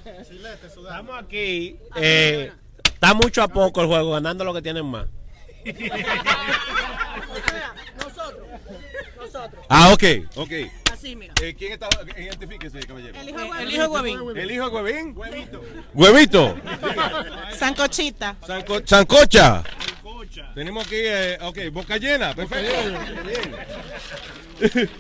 Estamos 0.77 1.23
aquí. 1.23 1.77
eh, 1.97 2.53
está 2.85 3.13
mucho 3.15 3.43
a 3.43 3.49
poco 3.49 3.81
el 3.83 3.87
juego, 3.89 4.13
ganando 4.13 4.45
lo 4.45 4.55
que 4.55 4.63
tienen 4.63 4.87
más. 4.87 5.07
Nosotros. 7.97 8.47
Nosotros. 9.17 9.65
Ah, 9.69 9.93
ok, 9.93 10.03
ok. 10.37 10.51
Así, 10.93 11.17
mira. 11.17 11.35
Eh, 11.43 11.55
¿Quién 11.59 11.73
está? 11.73 11.89
Identifíquese, 12.17 12.81
caballero. 12.81 13.21
El 13.21 13.29
hijo 13.29 13.39
de 13.39 13.63
El 13.63 13.71
hijo 13.73 13.83
de 13.83 13.89
Huevín. 13.89 14.37
¿El 14.39 14.51
hijo 14.51 14.71
de 14.71 14.77
Huevín? 14.77 15.15
Huevito. 15.95 16.57
Sancochita. 17.59 18.37
Sanco- 18.47 18.83
Sancocha. 18.87 19.63
Tenemos 20.55 20.87
aquí, 20.87 20.97
eh, 20.99 21.39
ok, 21.43 21.59
boca 21.73 21.97
llena, 21.99 22.35
perfecto. 22.35 22.73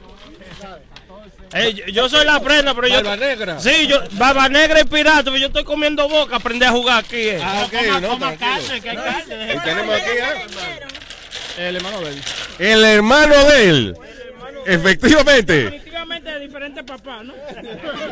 Eh, 1.52 1.72
yo- 1.74 1.84
yo 1.86 2.08
soy 2.08 2.24
la 2.26 2.40
prenda, 2.40 2.74
pero 2.74 2.88
yo. 2.88 2.96
Barba 2.96 3.16
negra. 3.16 3.60
Sí, 3.60 3.86
yo. 3.86 4.00
Barba 4.12 4.48
negra 4.48 4.80
y 4.80 4.84
pirata, 4.84 5.24
pero 5.24 5.36
yo 5.36 5.46
estoy 5.46 5.64
comiendo 5.64 6.08
boca, 6.08 6.36
aprendí 6.36 6.64
a 6.64 6.70
jugar 6.70 7.04
aquí. 7.04 7.16
Eh. 7.16 7.40
Ah, 7.42 7.64
ok, 7.66 7.72
no, 8.02 8.18
tranquilo. 8.18 8.82
que 8.82 8.90
hay 8.90 8.96
carne. 8.96 9.54
Y 9.54 9.58
tenemos 9.60 9.94
aquí 9.94 10.10
¿eh? 10.10 11.66
El 11.68 11.76
hermano 11.76 12.00
de 12.00 12.10
él. 12.10 12.22
el 12.58 12.84
hermano 12.84 13.34
de 13.44 13.68
él. 13.68 13.96
Efectivamente. 14.66 15.52
Definitivamente 15.64 16.30
de 16.32 16.40
diferentes 16.40 16.84
papás, 16.84 17.24
¿no? 17.24 17.32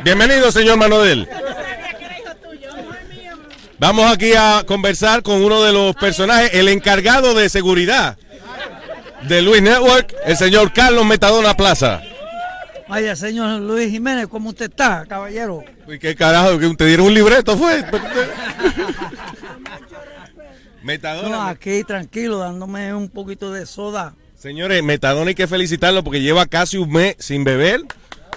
Bienvenido, 0.02 0.50
señor 0.52 0.76
Manodel. 0.78 1.28
Vamos 3.78 4.10
aquí 4.10 4.32
a 4.34 4.62
conversar 4.66 5.22
con 5.22 5.42
uno 5.42 5.62
de 5.62 5.72
los 5.72 5.94
personajes, 5.96 6.50
el 6.54 6.68
encargado 6.68 7.34
de 7.34 7.48
seguridad 7.48 8.16
de 9.22 9.42
Luis 9.42 9.60
Network, 9.62 10.14
el 10.24 10.36
señor 10.36 10.72
Carlos 10.72 11.04
Metadona 11.04 11.56
Plaza. 11.56 12.00
Vaya, 12.88 13.16
señor 13.16 13.60
Luis 13.60 13.90
Jiménez, 13.90 14.26
¿cómo 14.28 14.50
usted 14.50 14.70
está, 14.70 15.06
caballero? 15.06 15.64
Uy, 15.86 15.98
¿Qué 15.98 16.14
carajo? 16.14 16.58
¿Que 16.58 16.68
te 16.74 16.86
dieron 16.86 17.06
un 17.06 17.14
libreto 17.14 17.56
fue? 17.56 17.84
Metadona. 20.82 21.28
No, 21.28 21.42
aquí 21.42 21.82
tranquilo, 21.84 22.38
dándome 22.38 22.92
un 22.92 23.08
poquito 23.08 23.50
de 23.52 23.64
soda. 23.64 24.14
Señores, 24.36 24.82
Metadona 24.82 25.28
hay 25.28 25.34
que 25.34 25.46
felicitarlo 25.46 26.04
porque 26.04 26.20
lleva 26.20 26.44
casi 26.44 26.76
un 26.76 26.90
mes 26.90 27.16
sin 27.18 27.44
beber. 27.44 27.80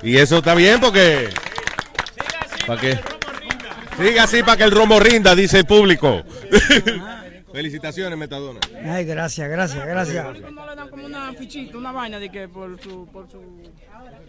Y 0.01 0.17
eso 0.17 0.37
está 0.37 0.55
bien 0.55 0.79
porque... 0.79 1.29
¿Para 2.65 2.79
qué? 2.79 2.99
Siga 3.97 4.23
así 4.23 4.43
para 4.43 4.57
que 4.57 4.63
el 4.63 4.71
romo 4.71 4.99
rinda, 4.99 5.35
dice 5.35 5.59
el 5.59 5.65
público. 5.65 6.23
Felicitaciones, 7.51 8.17
Metadona. 8.17 8.59
Ay, 8.85 9.05
gracias, 9.05 9.49
gracias, 9.49 9.85
gracias. 9.85 10.25
No 10.51 10.65
le 10.67 10.75
dan 10.75 10.89
como 10.89 11.05
una 11.05 11.33
fichita, 11.33 11.77
una 11.77 11.91
vaina 11.91 12.19
de 12.19 12.29
que 12.29 12.47
por 12.47 12.81
su, 12.81 13.07
por 13.07 13.29
su... 13.29 13.41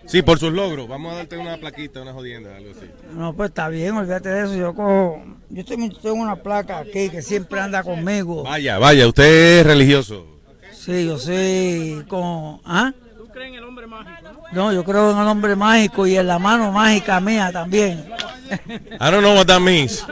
Sí, 0.06 0.22
por 0.22 0.38
sus 0.38 0.52
logros. 0.52 0.88
Vamos 0.88 1.12
a 1.12 1.16
darte 1.16 1.36
una 1.36 1.56
plaquita, 1.56 2.00
una 2.02 2.12
jodienda, 2.12 2.56
algo 2.56 2.70
así. 2.70 2.88
No, 3.12 3.34
pues 3.34 3.50
está 3.50 3.68
bien, 3.68 3.96
olvídate 3.96 4.28
de 4.28 4.44
eso. 4.44 4.54
Yo 4.54 4.74
cojo, 4.74 5.22
yo 5.50 5.64
tengo, 5.64 5.88
tengo 6.00 6.16
una 6.16 6.36
placa 6.36 6.78
aquí 6.78 7.10
que 7.10 7.20
siempre 7.22 7.60
anda 7.60 7.82
conmigo. 7.82 8.44
Vaya, 8.44 8.78
vaya, 8.78 9.06
usted 9.06 9.60
es 9.60 9.66
religioso. 9.66 10.26
Sí, 10.72 11.06
yo 11.06 11.18
soy 11.18 12.04
con, 12.08 12.60
¿ah? 12.64 12.94
Cree 13.38 13.48
en 13.48 13.54
el 13.54 13.64
hombre 13.64 13.86
mágico, 13.86 14.42
¿no? 14.52 14.72
Yo 14.72 14.84
creo 14.84 15.12
en 15.12 15.18
el 15.18 15.28
hombre 15.28 15.54
mágico 15.54 16.06
y 16.06 16.16
en 16.16 16.26
la 16.26 16.38
mano 16.38 16.72
mágica 16.72 17.20
mía 17.20 17.50
también. 17.52 18.04
I 18.50 19.10
don't 19.10 19.20
know 19.20 19.36
what 19.36 19.46
that 19.46 19.60
means. 19.60 20.04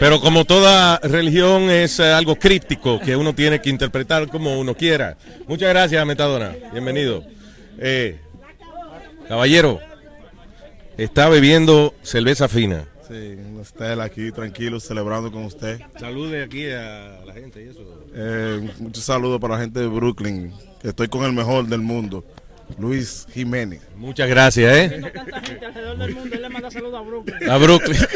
Pero 0.00 0.20
como 0.20 0.44
toda 0.44 0.98
religión 0.98 1.70
es 1.70 2.00
algo 2.00 2.36
críptico 2.36 2.98
que 2.98 3.14
uno 3.14 3.34
tiene 3.34 3.60
que 3.60 3.70
interpretar 3.70 4.28
como 4.28 4.58
uno 4.58 4.74
quiera. 4.74 5.16
Muchas 5.46 5.68
gracias, 5.68 6.04
Metadona. 6.04 6.54
Bienvenido. 6.72 7.22
Eh, 7.78 8.20
caballero, 9.28 9.78
está 10.96 11.28
bebiendo 11.28 11.94
cerveza 12.02 12.48
fina. 12.48 12.84
Sí, 13.06 13.36
usted 13.60 14.00
aquí 14.00 14.32
tranquilo, 14.32 14.80
celebrando 14.80 15.30
con 15.30 15.44
usted. 15.44 15.80
Salude 16.00 16.42
aquí 16.42 16.68
a 16.70 17.20
la 17.24 17.32
gente 17.32 17.64
y 17.64 17.68
eso. 17.68 18.06
Eh, 18.12 18.68
muchos 18.80 19.04
saludos 19.04 19.40
para 19.40 19.54
la 19.54 19.60
gente 19.60 19.78
de 19.78 19.86
Brooklyn, 19.86 20.52
estoy 20.82 21.06
con 21.06 21.22
el 21.24 21.32
mejor 21.32 21.66
del 21.66 21.82
mundo, 21.82 22.24
Luis 22.78 23.26
Jiménez. 23.32 23.80
Muchas 23.96 24.28
gracias, 24.28 24.76
¿eh? 24.76 25.00
Tanta 25.14 25.40
gente 25.40 25.66
alrededor 25.66 25.98
del 25.98 26.14
mundo, 26.14 26.34
él 26.36 26.42
le 26.42 26.48
manda 26.48 26.70
saludos 26.70 26.94
a 26.98 27.02
Brooklyn. 27.02 27.50
A 27.50 27.56
Brooklyn. 27.58 27.96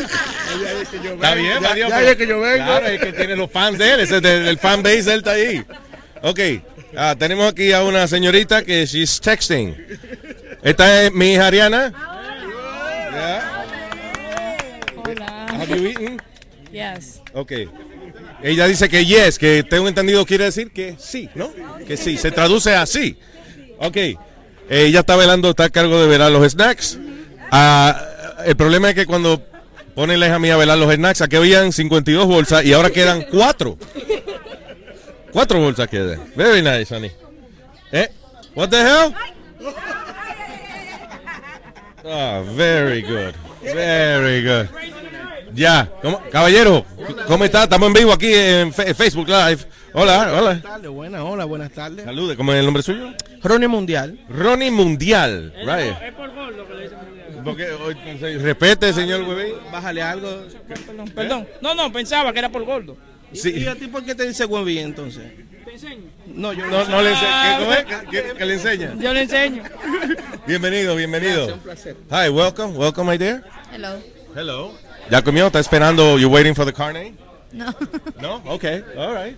Está 1.15 1.35
bien, 1.35 1.61
Ya- 1.63 1.71
adiós, 1.73 1.89
ya 1.91 1.97
pero- 1.99 2.11
es 2.11 2.17
que 2.17 2.27
yo 2.27 2.41
vengo. 2.41 2.57
Claro, 2.65 2.87
es 2.87 3.01
que 3.01 3.13
tiene 3.13 3.37
los 3.37 3.51
fans 3.51 3.79
de 3.79 3.93
él, 3.93 4.01
es 4.01 4.11
del, 4.11 4.21
del 4.23 4.59
fan 4.59 4.83
base, 4.83 5.13
él 5.13 5.19
está 5.19 5.31
ahí. 5.33 5.65
Ok, 6.23 6.41
ah, 6.97 7.15
tenemos 7.19 7.51
aquí 7.51 7.73
a 7.73 7.83
una 7.85 8.07
señorita 8.09 8.63
que 8.63 8.85
she's 8.85 9.21
texting. 9.21 9.75
Esta 10.63 11.05
es 11.05 11.13
mi 11.13 11.33
hija 11.33 11.47
Ariana. 11.47 11.93
Hola. 15.07 15.47
Have 15.61 15.69
you 15.79 15.87
eaten? 15.87 16.21
Yes. 16.73 17.21
Ok. 17.33 17.53
Ella 18.43 18.67
dice 18.67 18.89
que 18.89 19.05
yes, 19.05 19.39
que 19.39 19.63
tengo 19.63 19.89
entendido 19.89 20.25
quiere 20.25 20.45
decir 20.45 20.71
que 20.73 20.97
sí, 20.99 21.29
¿no? 21.35 21.51
Que 21.87 21.97
sí, 21.97 22.17
se 22.17 22.31
traduce 22.31 22.75
así. 22.75 23.19
Ok. 23.79 23.97
Ella 24.71 25.01
está 25.01 25.17
velando, 25.17 25.51
está 25.51 25.65
a 25.65 25.71
cargo 25.71 26.01
de 26.01 26.07
velar 26.07 26.31
los 26.31 26.49
snacks. 26.53 26.97
Ah, 27.51 28.01
el 28.47 28.55
problema 28.57 28.89
es 28.91 28.95
que 28.95 29.05
cuando 29.05 29.43
ponen 29.97 30.21
la 30.21 30.29
hija 30.29 30.39
mía 30.39 30.55
a 30.55 30.59
velar 30.59 30.79
los 30.79 30.95
snacks, 30.95 31.23
aquí 31.23 31.35
habían 31.37 31.73
52 31.73 32.25
bolsas 32.27 32.65
y 32.65 32.73
ahora 32.73 32.91
quedan 32.91 33.23
4. 33.31 33.77
4 35.33 35.59
bolsas 35.61 35.89
quedan. 35.89 36.21
Very 36.37 36.63
nice, 36.63 36.95
honey. 36.95 37.11
¿Eh? 37.91 38.09
What 38.55 38.69
the 38.69 38.81
hell? 38.81 39.13
Ah, 42.05 42.43
very 42.55 43.03
good. 43.03 43.35
Very 43.63 44.43
good. 44.45 44.67
Ya, 45.53 45.91
¿cómo- 46.01 46.23
caballero, 46.31 46.87
¿cómo 47.27 47.45
está? 47.45 47.65
Estamos 47.65 47.89
en 47.89 47.93
vivo 47.95 48.13
aquí 48.13 48.33
en 48.33 48.73
Facebook 48.73 49.29
Live. 49.29 49.59
Hola, 49.93 50.33
hola. 50.33 50.41
Buenas 50.41 50.63
tardes, 50.63 50.91
buenas, 50.91 51.21
hola, 51.23 51.45
buenas 51.45 51.73
tardes. 51.73 52.05
Salude, 52.05 52.37
¿cómo 52.37 52.53
es 52.53 52.59
el 52.61 52.65
nombre 52.65 52.83
suyo? 52.83 53.11
Ronnie 53.43 53.69
Mundial. 53.69 54.19
Ronnie 54.29 54.71
Mundial, 54.71 55.53
right. 55.59 55.95
Es 56.03 56.15
por 56.15 56.33
gordo 56.35 56.67
que 56.69 56.75
le 56.75 56.83
dicen 56.85 56.99
mundial. 56.99 57.41
Porque, 57.45 57.71
oye, 57.73 58.39
respete, 58.39 58.93
señor 58.93 59.23
Huevín. 59.23 59.55
Bájale 59.73 60.03
algo. 60.03 60.45
Perdón, 60.87 61.09
perdón. 61.15 61.49
No, 61.61 61.75
no, 61.75 61.93
pensaba 61.93 62.33
que 62.33 62.39
era 62.39 62.49
por 62.51 62.65
gordo. 62.65 62.97
Sí. 63.33 63.51
¿Y 63.51 63.67
a 63.67 63.75
ti 63.75 63.87
por 63.89 64.05
qué 64.05 64.15
te 64.15 64.27
dice 64.27 64.45
Huevín 64.45 64.79
entonces? 64.79 65.25
¿Te 65.65 65.73
enseño? 65.73 66.05
No, 66.27 66.53
yo 66.53 66.67
No, 66.67 66.85
no 66.87 67.03
le 67.03 67.11
enseña. 67.11 67.59
¿Cómo 67.59 67.73
es? 67.73 67.85
¿Que, 67.85 68.07
que- 68.23 68.35
que 68.35 68.47
le 68.47 68.55
enseña? 68.55 68.95
Yo 68.99 69.13
le 69.13 69.23
enseño. 69.23 69.63
Bienvenido, 70.47 70.95
bienvenido. 70.97 71.47
Gracias, 71.47 71.57
un 71.57 71.63
placer. 71.63 71.97
Hi, 72.11 72.29
welcome, 72.31 72.77
welcome, 72.77 73.11
my 73.11 73.19
dear. 73.19 73.43
Hello. 73.73 73.99
Hello. 74.37 74.73
¿Ya 75.11 75.23
comió? 75.23 75.47
¿Está 75.47 75.59
esperando? 75.61 76.19
You 76.19 76.29
waiting 76.29 76.55
for 76.55 76.65
the 76.67 76.73
carne? 76.73 77.15
No. 77.53 77.75
No? 78.21 78.37
Okay, 78.47 78.85
all 78.97 79.13
right. 79.15 79.37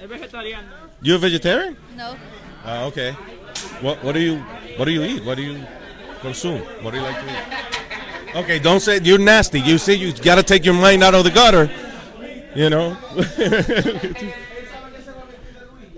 Es 0.00 0.08
vegetariano. 0.08 0.68
You 1.02 1.14
a 1.14 1.18
vegetarian? 1.18 1.76
No. 1.96 2.16
Ah, 2.64 2.84
okay. 2.84 3.12
What, 3.80 4.02
what 4.04 4.12
do 4.14 4.20
you 4.20 4.36
What 4.76 4.84
do 4.86 4.90
you 4.90 5.02
eat? 5.04 5.24
What 5.24 5.36
do 5.36 5.42
you 5.42 5.58
consume? 6.20 6.60
What 6.82 6.92
do 6.92 6.98
you 6.98 7.04
like 7.04 7.18
to 7.18 7.26
eat? 7.26 8.36
Okay, 8.36 8.58
don't 8.58 8.80
say 8.80 9.00
you're 9.02 9.18
nasty. 9.18 9.60
You 9.60 9.78
see, 9.78 9.94
you 9.94 10.12
got 10.12 10.34
to 10.34 10.42
take 10.42 10.64
your 10.66 10.74
mind 10.74 11.02
out 11.02 11.14
of 11.14 11.24
the 11.24 11.30
gutter. 11.30 11.70
You 12.54 12.70
know. 12.70 12.96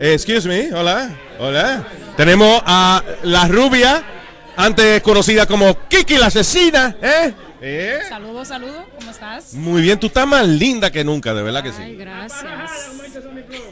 Eh, 0.01 0.15
Excuse 0.15 0.47
me. 0.47 0.71
Hola. 0.71 1.11
Hola. 1.41 1.85
Tenemos 2.17 2.63
a 2.65 3.03
la 3.25 3.49
rubia, 3.49 4.05
antes 4.57 5.03
conocida 5.03 5.45
como 5.45 5.75
Kiki 5.89 6.17
la 6.19 6.27
asesina. 6.27 6.95
¿Eh? 7.03 7.33
¿Eh? 7.61 7.99
Saludos, 8.09 8.49
saludos. 8.49 8.85
¿Cómo 8.99 9.11
estás? 9.11 9.53
Muy 9.55 9.83
bien, 9.83 9.99
tú 9.99 10.07
estás 10.07 10.27
más 10.27 10.47
linda 10.47 10.93
que 10.93 11.03
nunca, 11.03 11.35
de 11.35 11.43
verdad 11.43 11.63
que 11.63 11.73
sí. 11.73 11.83
Ay, 11.83 11.97
gracias. 11.97 12.91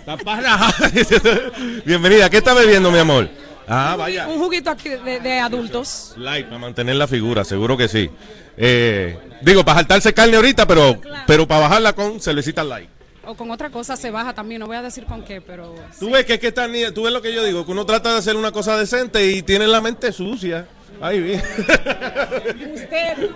Bienvenida. 1.84 2.28
¿Qué 2.28 2.38
está 2.38 2.52
bebiendo, 2.54 2.90
mi 2.90 2.98
amor? 2.98 3.28
Ah, 3.68 3.94
vaya. 3.96 4.26
Un 4.28 4.38
juguito 4.38 4.70
aquí 4.70 4.88
de, 4.88 5.20
de 5.20 5.38
adultos. 5.38 6.14
Light, 6.16 6.46
para 6.46 6.58
mantener 6.58 6.96
la 6.96 7.06
figura, 7.06 7.44
seguro 7.44 7.76
que 7.76 7.88
sí. 7.88 8.10
Eh, 8.56 9.18
digo, 9.42 9.64
para 9.64 9.78
saltarse 9.80 10.12
carne 10.14 10.36
ahorita, 10.36 10.66
pero, 10.66 11.00
pero 11.26 11.46
para 11.46 11.60
bajarla 11.62 11.92
con 11.92 12.20
cervecita 12.20 12.64
light. 12.64 12.88
O 13.24 13.34
con 13.36 13.50
otra 13.50 13.70
cosa 13.70 13.96
se 13.96 14.10
baja 14.10 14.32
también. 14.34 14.60
No 14.60 14.66
voy 14.66 14.76
a 14.76 14.82
decir 14.82 15.04
con 15.04 15.24
qué, 15.24 15.40
pero. 15.40 15.74
Tú 15.98 16.10
ves 16.10 16.24
que 16.24 16.34
es 16.34 16.40
que 16.40 16.48
está 16.48 16.68
ni- 16.68 16.90
tú 16.92 17.02
ves 17.04 17.12
lo 17.12 17.20
que 17.22 17.32
yo 17.34 17.42
digo, 17.44 17.64
que 17.66 17.72
uno 17.72 17.84
trata 17.86 18.12
de 18.12 18.18
hacer 18.18 18.36
una 18.36 18.52
cosa 18.52 18.76
decente 18.76 19.26
y 19.26 19.42
tiene 19.42 19.66
la 19.66 19.80
mente 19.80 20.12
sucia. 20.12 20.66
Ay, 21.00 21.20
bien. 21.20 21.42
Usted. 22.74 23.30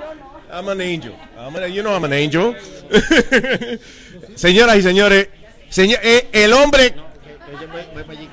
I'm 0.52 0.68
an 0.68 0.80
angel. 0.80 1.14
I'm 1.38 1.54
an- 1.56 1.72
you 1.72 1.82
know 1.82 1.94
I'm 1.94 2.04
an 2.04 2.12
angel. 2.12 2.54
Señoras 4.34 4.76
y 4.78 4.82
señores, 4.82 5.28
señor, 5.68 6.00
eh, 6.02 6.28
el 6.32 6.52
hombre, 6.52 6.94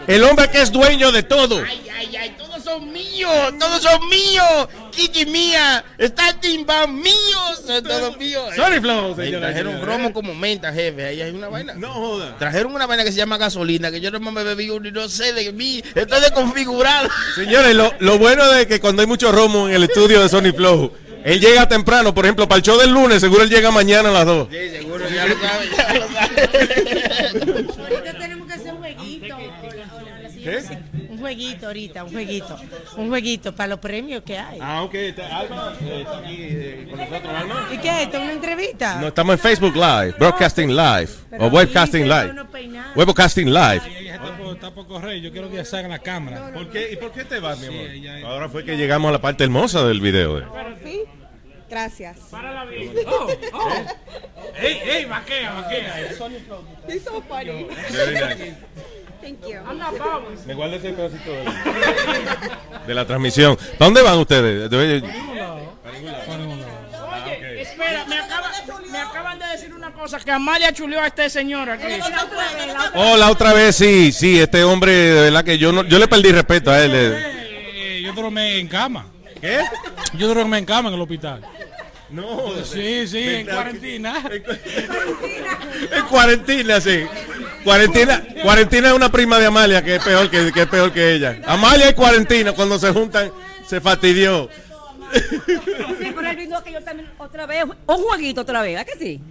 el 0.08 0.24
hombre 0.24 0.50
que 0.50 0.62
es 0.62 0.72
dueño 0.72 1.12
de 1.12 1.24
todo. 1.24 1.62
Ay, 1.68 1.82
ay, 1.96 2.16
ay, 2.16 2.36
todos 2.38 2.64
son 2.64 2.92
míos, 2.92 3.32
todos 3.60 3.82
son 3.82 4.08
míos. 4.10 4.68
Kiki 4.92 5.26
mía, 5.28 5.84
está 5.98 6.34
timba 6.40 6.88
míos, 6.88 7.62
son 7.66 7.84
todos 7.84 8.18
míos. 8.18 8.46
Sorry, 8.56 8.80
Flow, 8.80 9.14
Trajeron 9.16 9.54
señores. 9.74 9.82
romo 9.86 10.14
como 10.14 10.34
menta, 10.34 10.72
jefe. 10.74 11.06
Ahí 11.06 11.22
hay 11.22 11.32
una 11.32 11.50
vaina. 11.50 11.74
No 11.76 11.90
joda. 11.94 12.36
Trajeron 12.40 12.74
una 12.74 12.86
vaina 12.88 13.04
que 13.04 13.12
se 13.12 13.18
llama 13.18 13.38
gasolina, 13.38 13.92
que 13.92 14.00
yo 14.02 14.10
no 14.12 14.20
me 14.20 14.44
bebí 14.44 14.70
uno 14.70 14.88
y 14.88 14.92
no 14.92 15.08
sé 15.10 15.34
de 15.34 15.52
mí. 15.52 15.84
Estoy 15.94 16.22
desconfigurado. 16.22 17.10
Señores, 17.36 17.76
lo, 17.76 17.94
lo 18.00 18.18
bueno 18.18 18.48
de 18.52 18.66
que 18.68 18.80
cuando 18.80 19.02
hay 19.02 19.08
mucho 19.08 19.32
romo 19.32 19.68
en 19.68 19.76
el 19.76 19.84
estudio 19.84 20.22
de 20.22 20.30
Sony 20.30 20.52
Flow, 20.56 20.92
él 21.34 21.40
llega 21.40 21.68
temprano, 21.68 22.13
por 22.13 22.26
ejemplo, 22.26 22.48
para 22.48 22.58
el 22.58 22.63
show 22.63 22.78
del 22.80 22.92
lunes, 22.92 23.22
seguro 23.22 23.44
él 23.44 23.50
llega 23.50 23.70
mañana 23.72 24.10
a 24.10 24.12
las 24.13 24.26
2. 24.26 24.48
Sí, 24.52 24.70
seguro, 24.78 25.06
ya 25.10 25.26
lo 25.28 25.36
sabe, 25.40 25.66
ya 25.76 25.94
lo 25.94 26.08
sabe. 26.08 27.68
Ahorita 27.94 28.18
tenemos 28.20 28.48
que 28.48 28.54
hacer 28.54 28.74
un 28.74 28.80
jueguito. 28.80 29.38
¿Qué? 30.44 30.63
Un 31.10 31.20
jueguito 31.20 31.68
ahorita, 31.68 32.04
un 32.06 32.12
jueguito. 32.12 32.58
Un 32.96 33.10
jueguito 33.10 33.54
para 33.56 33.68
los 33.70 33.80
premios 33.80 34.22
que 34.24 34.38
hay. 34.38 34.60
Ah, 34.62 34.84
ok. 34.84 34.94
está- 34.94 35.38
Alma 35.40 35.74
eh, 35.82 36.02
está 36.06 36.18
aquí 36.20 36.36
eh, 36.40 36.88
con 36.90 37.00
nosotros, 37.00 37.34
Alma. 37.36 37.68
¿Y 37.74 37.78
qué 37.80 37.90
es 37.90 37.96
esto? 38.04 38.22
¿Una 38.22 38.32
entrevista? 38.32 39.02
No, 39.02 39.08
estamos 39.08 39.34
en 39.34 39.40
Facebook 39.40 39.76
Live, 39.76 40.16
Broadcasting 40.20 40.76
Live, 40.76 41.10
o 41.40 41.48
Webcasting 41.48 42.08
Live. 42.08 42.34
Webcasting 42.96 43.54
Live. 43.54 43.82
Está 44.54 44.72
por, 44.74 44.88
correr, 44.88 45.22
yo 45.22 45.32
quiero 45.32 45.50
que 45.50 45.58
ya 45.58 45.66
salgan 45.66 45.92
la 45.92 46.00
cámara. 46.00 46.52
¿Por 46.54 46.70
qué? 46.70 46.92
¿Y 46.92 46.96
por 46.96 47.12
qué 47.12 47.26
te 47.26 47.40
vas, 47.40 47.60
mi 47.60 47.68
amor? 47.68 48.26
Ahora 48.26 48.50
fue 48.50 48.63
que 48.63 48.78
llegamos 48.78 49.10
a 49.10 49.12
la 49.13 49.22
parte 49.22 49.44
hermosa 49.44 49.84
del 49.86 50.00
video. 50.02 50.40
eh. 50.40 50.44
Gracias. 51.70 52.18
Para 52.32 52.52
la 52.54 52.66
vida. 52.66 53.02
Oh, 53.08 53.28
oh. 53.54 53.70
Ey, 54.62 54.80
ey, 54.86 55.06
vaquea, 55.06 55.54
so 57.04 57.22
funny. 57.28 57.68
Very 57.92 58.14
nice. 58.16 58.56
Thank 59.22 59.42
you. 59.48 59.60
Me 60.46 60.54
ese 60.78 60.92
pedacito 60.94 61.32
de 61.32 61.44
la, 61.44 62.84
de 62.88 62.94
la 62.94 63.06
transmisión. 63.06 63.56
¿Para 63.58 63.76
dónde 63.80 64.02
van 64.04 64.20
ustedes? 64.20 64.70
De- 64.70 65.04
Espera, 67.62 68.06
me, 68.06 68.16
acaba- 68.20 68.52
me 68.92 68.98
acaban 69.00 69.40
de 69.40 69.48
decir 69.48 69.74
una 69.74 69.92
cosa, 69.92 70.20
que 70.20 70.32
Amalia 70.32 70.72
chuleó 70.72 71.02
a 71.02 71.08
este 71.08 71.30
señor 71.30 71.70
aquí. 71.70 71.86
Oh, 72.96 73.18
la 73.18 73.30
otra 73.32 73.54
vez 73.54 73.76
sí, 73.76 74.12
sí, 74.12 74.40
este 74.40 74.64
hombre, 74.64 74.92
de 74.92 75.22
verdad 75.24 75.44
que 75.44 75.58
yo 75.58 75.72
no, 75.72 75.84
yo 75.84 75.98
le 76.00 76.08
perdí 76.08 76.32
respeto 76.32 76.72
a 76.72 76.84
él. 76.84 76.92
eh. 76.94 77.98
Eh, 77.98 78.02
yo 78.04 78.14
dormí 78.14 78.42
en 78.60 78.68
cama. 78.68 79.08
¿Qué? 79.42 79.60
Yo 80.14 80.34
dormí 80.34 80.58
en 80.58 80.66
cama 80.66 80.90
en 80.90 80.96
el 80.96 81.02
hospital. 81.02 81.42
No. 82.10 82.63
Sí, 82.63 83.08
sí, 83.08 83.24
en 83.28 83.48
cuarentena. 83.48 84.24
En 85.91 86.06
cuarentena, 86.10 86.82
sí. 86.82 87.06
Cuarentena, 87.63 88.24
cuarentena 88.41 88.88
es 88.89 88.93
una 88.93 89.10
prima 89.10 89.39
de 89.39 89.48
Amalia 89.48 89.84
que 89.84 89.96
es 89.96 90.04
peor 90.04 90.30
que, 90.30 90.52
que 90.52 90.62
es 90.62 90.67
peor 90.67 90.91
que 90.91 91.13
ella. 91.13 91.41
Amalia 91.46 91.89
y 91.89 91.93
cuarentena, 91.93 92.54
cuando 92.54 92.80
se 92.80 92.91
juntan, 92.91 93.32
se 93.65 93.82
fastidió. 93.82 94.50
Sí, 95.13 96.12
pero 96.15 96.30
él 96.30 96.36
vino 96.36 96.63
que 96.63 96.72
yo 96.72 96.82
también 96.84 97.10
otra 97.17 97.46
vez, 97.46 97.63
un 97.63 98.04
jueguito 98.04 98.41
otra 98.41 98.62
vez, 98.62 98.74
¿verdad 98.76 98.93
que 98.93 99.00
sí? 99.00 99.22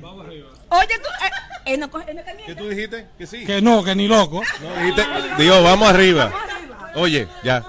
Oye, 0.68 0.98
tú, 0.98 1.08
eh, 1.24 1.30
él 1.66 1.80
no 1.80 1.90
camina. 1.90 2.22
¿Qué 2.44 2.54
tú 2.54 2.68
dijiste? 2.68 3.06
Que 3.18 3.26
sí. 3.26 3.44
Que 3.44 3.60
no, 3.62 3.84
que 3.84 3.94
ni 3.94 4.08
loco. 4.08 4.42
No, 4.62 4.76
dijiste, 4.80 5.06
digo, 5.38 5.62
vamos 5.62 5.88
arriba. 5.88 6.32
Oye, 6.94 7.28
ya. 7.44 7.64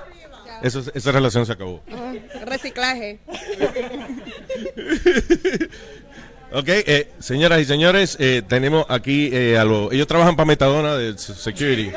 Eso, 0.62 0.84
esa 0.94 1.12
relación 1.12 1.46
se 1.46 1.52
acabó. 1.52 1.82
Reciclaje. 2.46 3.20
Ok, 6.52 6.70
eh, 6.70 7.12
señoras 7.20 7.60
y 7.60 7.66
señores, 7.66 8.16
eh, 8.20 8.42
tenemos 8.48 8.86
aquí 8.90 9.30
eh, 9.34 9.58
a 9.58 9.66
los. 9.66 9.92
Ellos 9.92 10.08
trabajan 10.08 10.36
para 10.36 10.46
Metadona 10.46 10.96
de 10.96 11.18
Security. 11.18 11.92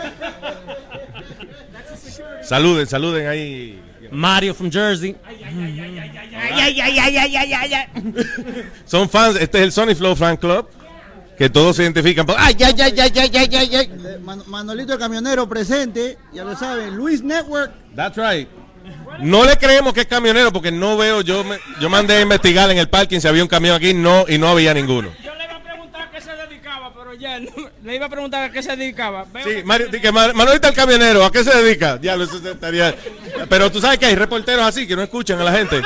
Saluden, 2.42 2.86
saluden 2.86 3.28
ahí. 3.28 3.80
Mario 4.10 4.54
from 4.54 4.70
Jersey. 4.70 5.16
Ay, 5.24 5.38
ay, 5.44 6.80
ay, 6.80 6.98
ay, 6.98 7.16
ay, 7.16 7.36
ay, 7.36 7.54
ay, 7.54 7.74
ay. 7.74 7.86
Son 8.84 9.08
fans, 9.08 9.36
este 9.40 9.58
es 9.58 9.64
el 9.64 9.72
Sony 9.72 9.94
Flow 9.94 10.16
Fan 10.16 10.36
Club, 10.36 10.68
que 11.40 11.48
todos 11.48 11.74
se 11.74 11.84
identifican 11.84 12.26
por... 12.26 12.36
¡Ay, 12.38 12.54
ay, 12.62 12.74
ay, 12.78 12.94
ay, 13.00 13.12
ay, 13.16 13.30
ay, 13.34 13.56
ay, 13.56 13.76
ay! 13.76 13.90
Eh, 14.04 14.18
Man- 14.22 14.42
Manolito 14.46 14.92
el 14.92 14.98
camionero 14.98 15.48
presente, 15.48 16.18
ya 16.34 16.44
lo 16.44 16.54
saben, 16.54 16.94
Luis 16.94 17.22
Network. 17.22 17.72
That's 17.96 18.18
right. 18.18 18.46
No 19.20 19.46
le 19.46 19.56
creemos 19.56 19.94
que 19.94 20.02
es 20.02 20.06
camionero 20.06 20.52
porque 20.52 20.70
no 20.70 20.98
veo, 20.98 21.22
yo 21.22 21.42
me, 21.42 21.58
yo 21.80 21.88
mandé 21.88 22.16
a 22.16 22.20
investigar 22.20 22.70
en 22.70 22.76
el 22.76 22.90
parking 22.90 23.20
si 23.20 23.26
había 23.28 23.42
un 23.42 23.48
camión 23.48 23.74
aquí 23.74 23.94
no 23.94 24.26
y 24.28 24.36
no 24.36 24.48
había 24.48 24.74
ninguno. 24.74 25.08
Yo 25.24 25.34
le 25.34 25.44
iba 25.46 25.56
a 25.56 25.62
preguntar 25.62 26.02
a 26.02 26.10
qué 26.10 26.20
se 26.20 26.30
dedicaba, 26.36 26.92
pero 26.94 27.14
ya 27.14 27.40
no, 27.40 27.50
le 27.84 27.96
iba 27.96 28.04
a 28.04 28.08
preguntar 28.10 28.42
a 28.44 28.52
qué 28.52 28.62
se 28.62 28.76
dedicaba. 28.76 29.24
Veo 29.32 29.42
Sí, 29.42 29.50
que- 29.56 29.64
Mario, 29.64 29.88
di 29.88 29.98
que 29.98 30.12
Man- 30.12 30.36
Manolito 30.36 30.68
el 30.68 30.74
camionero, 30.74 31.24
¿a 31.24 31.32
qué 31.32 31.42
se 31.42 31.56
dedica? 31.56 31.96
Diablo, 31.96 32.24
eso 32.24 32.36
estaría... 32.50 32.94
Pero 33.48 33.72
tú 33.72 33.80
sabes 33.80 33.98
que 33.98 34.04
hay 34.04 34.14
reporteros 34.14 34.62
así 34.66 34.86
que 34.86 34.94
no 34.94 35.02
escuchan 35.02 35.40
a 35.40 35.44
la 35.44 35.52
gente. 35.52 35.78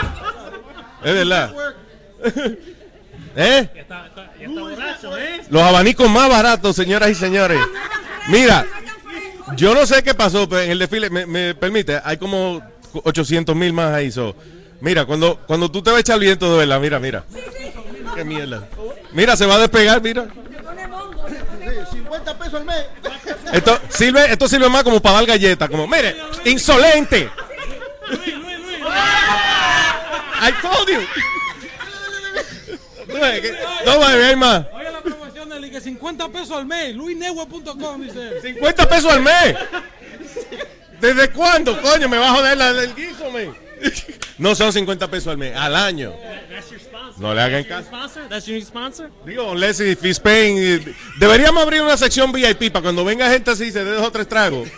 Es 1.04 1.14
verdad. 1.14 1.54
¿Eh? 3.36 3.68
Los 5.50 5.62
abanicos 5.62 6.08
más 6.08 6.28
baratos, 6.28 6.76
señoras 6.76 7.10
y 7.10 7.14
señores. 7.14 7.60
Mira, 8.28 8.66
yo 9.56 9.74
no 9.74 9.86
sé 9.86 10.02
qué 10.02 10.14
pasó, 10.14 10.48
pero 10.48 10.62
en 10.62 10.70
el 10.70 10.78
desfile, 10.78 11.10
me, 11.10 11.26
me 11.26 11.54
permite, 11.54 12.00
hay 12.02 12.16
como 12.16 12.62
800 12.92 13.54
mil 13.54 13.72
más 13.72 13.92
ahí. 13.92 14.10
so. 14.10 14.34
Mira, 14.80 15.04
cuando, 15.04 15.38
cuando 15.46 15.70
tú 15.70 15.82
te 15.82 15.90
vas 15.90 15.98
a 15.98 16.00
echar 16.00 16.18
viento 16.18 16.50
de 16.52 16.58
verdad, 16.58 16.80
mira, 16.80 16.98
mira. 16.98 17.24
Qué 18.14 18.24
mierda. 18.24 18.68
Mira, 19.12 19.36
se 19.36 19.46
va 19.46 19.54
a 19.56 19.58
despegar, 19.58 20.00
mira. 20.02 20.26
50 21.90 22.38
pesos 22.38 22.54
al 22.54 22.64
mes. 22.64 22.84
Esto 23.52 23.80
sirve, 23.88 24.32
esto 24.32 24.48
sirve 24.48 24.68
más 24.68 24.82
como 24.82 25.00
para 25.00 25.16
dar 25.16 25.26
galletas, 25.26 25.68
como, 25.68 25.86
mire, 25.86 26.16
insolente. 26.44 27.30
I 30.40 30.52
told 30.60 30.88
you. 30.88 31.00
Tú 33.14 33.20
ves 33.20 33.40
que- 33.40 33.52
No, 33.86 33.98
baby, 34.00 34.22
hay 34.22 34.36
más. 34.36 34.66
Oye 34.74 34.90
la 34.90 35.00
promoción 35.00 35.48
del 35.48 35.70
que 35.70 35.80
50 35.80 36.28
pesos 36.30 36.50
al 36.52 36.66
mes, 36.66 36.94
luisnetwork.com 36.94 38.02
dice. 38.02 38.40
50 38.42 38.88
pesos 38.88 39.12
al 39.12 39.20
mes. 39.20 39.56
¿Desde 41.00 41.30
cuándo, 41.30 41.80
coño, 41.80 42.08
me 42.08 42.16
va 42.18 42.30
a 42.30 42.34
joder 42.34 42.56
la 42.56 42.72
del 42.72 42.94
guiso? 42.94 43.24
No 44.38 44.54
son 44.54 44.72
50 44.72 45.08
pesos 45.08 45.28
al 45.28 45.36
mes, 45.38 45.54
al 45.56 45.76
año. 45.76 46.12
No 47.18 47.34
le 47.34 47.40
hagan 47.40 47.64
caso. 47.64 47.88
That's 48.28 48.46
your 48.46 48.56
new 48.56 48.66
sponsor? 48.66 49.10
Digo, 49.24 49.52
unless 49.52 49.78
if 49.80 50.02
he's 50.02 50.18
paying, 50.18 50.56
eh, 50.58 50.94
Deberíamos 51.20 51.62
abrir 51.62 51.82
una 51.82 51.96
sección 51.96 52.32
VIP 52.32 52.72
para 52.72 52.82
cuando 52.82 53.04
venga 53.04 53.30
gente 53.30 53.50
así, 53.50 53.70
se 53.70 53.84
dé 53.84 53.92
dos 53.92 54.06
o 54.06 54.10
tres 54.10 54.26
tragos. 54.28 54.68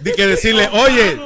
De 0.00 0.12
que 0.12 0.26
decirle, 0.26 0.68
oye, 0.72 1.18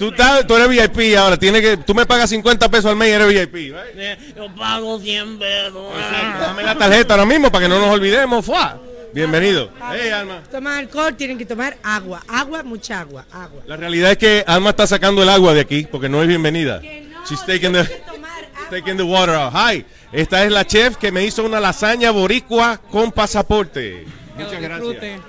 tú, 0.00 0.08
estás- 0.08 0.46
tú 0.46 0.56
eres 0.56 0.68
VIP 0.68 1.16
ahora, 1.16 1.36
tiene 1.36 1.60
que, 1.62 1.76
tú 1.76 1.94
me 1.94 2.04
pagas 2.06 2.28
50 2.30 2.68
pesos 2.68 2.86
al 2.86 2.96
mes 2.96 3.08
y 3.08 3.12
eres 3.12 3.28
VIP. 3.28 3.54
right? 3.72 4.34
Yo 4.36 4.52
pago 4.56 4.98
100 4.98 5.38
pesos. 5.38 5.92
Dame 6.40 6.62
la 6.64 6.74
tarjeta 6.76 7.14
ahora 7.14 7.26
mismo 7.26 7.52
para 7.52 7.64
que 7.64 7.68
no 7.68 7.78
nos 7.78 7.90
olvidemos. 7.94 8.44
¡Fua! 8.44 8.80
Bienvenido. 9.12 9.70
Hey, 9.92 10.10
Alma. 10.10 10.42
Tomar 10.50 10.78
alcohol, 10.78 11.14
tienen 11.16 11.36
que 11.36 11.44
tomar 11.44 11.76
agua. 11.82 12.22
Agua, 12.28 12.62
mucha 12.62 13.00
agua. 13.00 13.24
Agua. 13.32 13.62
La 13.66 13.76
realidad 13.76 14.12
es 14.12 14.18
que 14.18 14.44
Alma 14.46 14.70
está 14.70 14.86
sacando 14.86 15.22
el 15.22 15.28
agua 15.28 15.52
de 15.52 15.60
aquí 15.60 15.86
porque 15.90 16.08
no 16.08 16.22
es 16.22 16.28
bienvenida. 16.28 16.80
She's 17.28 17.44
taking 17.44 17.72
the, 17.72 17.84
taking 18.70 18.96
the 18.96 19.02
water 19.02 19.34
out. 19.34 19.52
Hi, 19.52 19.84
esta 20.12 20.44
es 20.44 20.52
la 20.52 20.64
chef 20.64 20.96
que 20.96 21.10
me 21.12 21.24
hizo 21.24 21.44
una 21.44 21.58
lasaña 21.60 22.10
boricua 22.12 22.78
con 22.90 23.10
pasaporte. 23.12 24.06
Muchas 24.36 24.60
gracias. 24.60 25.20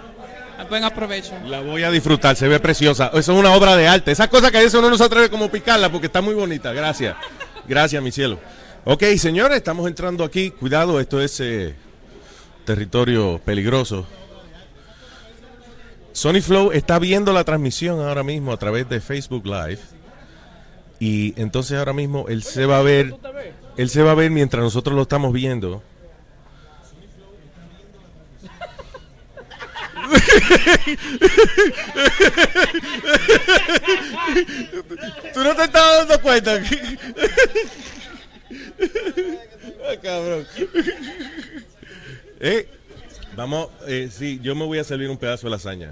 Buen 0.70 0.84
aprovecho. 0.84 1.34
La 1.46 1.62
voy 1.62 1.84
a 1.84 1.92
disfrutar, 1.92 2.36
se 2.36 2.48
ve 2.48 2.60
preciosa. 2.60 3.08
Eso 3.08 3.34
es 3.34 3.40
una 3.40 3.54
obra 3.54 3.76
de 3.76 3.88
arte. 3.88 4.12
Esas 4.12 4.28
cosas 4.28 4.52
que 4.52 4.58
a 4.58 4.62
veces 4.62 4.76
uno 4.76 4.90
no 4.90 4.98
se 4.98 5.04
atreve 5.04 5.30
como 5.30 5.50
picarla 5.50 5.92
porque 5.92 6.08
está 6.08 6.22
muy 6.22 6.34
bonita. 6.34 6.72
Gracias. 6.74 7.16
Gracias, 7.68 8.02
mi 8.02 8.12
cielo. 8.12 8.40
Ok, 8.84 9.04
señores, 9.18 9.58
estamos 9.58 9.88
entrando 9.88 10.24
aquí. 10.24 10.52
Cuidado, 10.52 11.00
esto 11.00 11.22
es 11.22 11.40
eh, 11.40 11.76
territorio 12.66 13.40
peligroso. 13.44 14.08
Sony 16.14 16.42
Flow 16.42 16.72
está 16.72 17.00
viendo 17.00 17.32
la 17.32 17.44
transmisión 17.44 18.00
ahora 18.00 18.24
mismo 18.24 18.52
a 18.52 18.58
través 18.58 18.90
de 18.90 19.00
Facebook 19.00 19.46
Live. 19.46 19.80
Y 21.00 21.40
entonces 21.42 21.78
ahora 21.78 21.94
mismo 21.94 22.26
él 22.28 22.44
se 22.44 22.66
va 22.66 22.80
a 22.80 22.82
ver, 22.82 23.16
él 23.78 23.90
se 23.90 24.04
va 24.04 24.12
a 24.12 24.16
ver 24.16 24.30
mientras 24.30 24.64
nosotros 24.64 24.96
lo 24.96 25.04
estamos 25.04 25.34
viendo. 25.34 25.82
Tú 35.34 35.44
no 35.44 35.56
te 35.56 35.64
estabas 35.64 36.08
dando 36.08 36.22
cuenta. 36.22 36.62
Ah, 39.90 39.96
cabrón. 40.02 40.48
Eh, 42.40 42.68
vamos, 43.36 43.70
eh, 43.88 44.10
sí, 44.12 44.40
yo 44.42 44.56
me 44.56 44.66
voy 44.66 44.80
a 44.80 44.84
servir 44.84 45.10
un 45.10 45.18
pedazo 45.18 45.48
de 45.48 45.52
lasaña. 45.52 45.92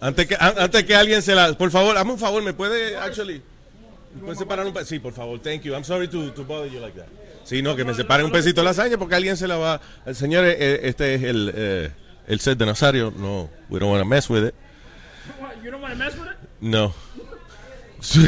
Antes 0.00 0.26
que, 0.26 0.34
an- 0.38 0.54
antes 0.58 0.84
que 0.84 0.94
alguien 0.94 1.20
se 1.22 1.34
la... 1.34 1.52
Por 1.54 1.70
favor, 1.70 1.96
hazme 1.98 2.12
un 2.12 2.18
favor, 2.18 2.42
¿me 2.42 2.52
puede, 2.52 2.96
actually... 2.96 3.42
¿me 4.14 4.22
puede 4.22 4.36
separar 4.38 4.66
un 4.66 4.74
Sí, 4.86 4.98
por 4.98 5.12
favor, 5.12 5.40
thank 5.40 5.62
you. 5.62 5.74
I'm 5.74 5.84
sorry 5.84 6.08
to, 6.08 6.30
to 6.32 6.44
bother 6.44 6.70
you 6.70 6.80
like 6.80 6.96
that. 6.98 7.06
Sí, 7.44 7.62
no, 7.62 7.74
que 7.74 7.84
me 7.84 7.94
separen 7.94 8.26
un 8.26 8.32
pedacito 8.32 8.60
de 8.60 8.66
lasaña 8.66 8.96
porque 8.98 9.14
alguien 9.16 9.36
se 9.36 9.48
la 9.48 9.56
va... 9.56 9.80
Señores, 10.14 10.56
eh, 10.58 10.80
este 10.84 11.14
es 11.14 11.22
el, 11.24 11.52
eh, 11.54 11.90
el 12.30 12.40
set 12.40 12.56
de 12.58 12.66
Nazario. 12.66 13.12
No, 13.16 13.50
we 13.68 13.78
don't 13.78 13.90
want 13.90 14.00
to 14.02 14.08
mess 14.08 14.28
with 14.30 14.44
it. 14.46 14.54
What, 15.40 15.56
You 15.62 15.70
don't 15.70 15.82
want 15.82 15.92
to 15.94 15.98
mess 15.98 16.14
with 16.16 16.28
it? 16.30 16.36
No. 16.60 16.94
Sí, 18.02 18.20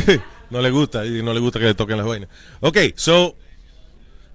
no 0.50 0.60
le 0.60 0.70
gusta 0.70 1.06
y 1.06 1.22
no 1.22 1.32
le 1.32 1.40
gusta 1.40 1.58
que 1.58 1.64
le 1.64 1.74
toquen 1.74 1.96
las 1.96 2.06
vainas. 2.06 2.28
Ok, 2.60 2.76
so 2.94 3.34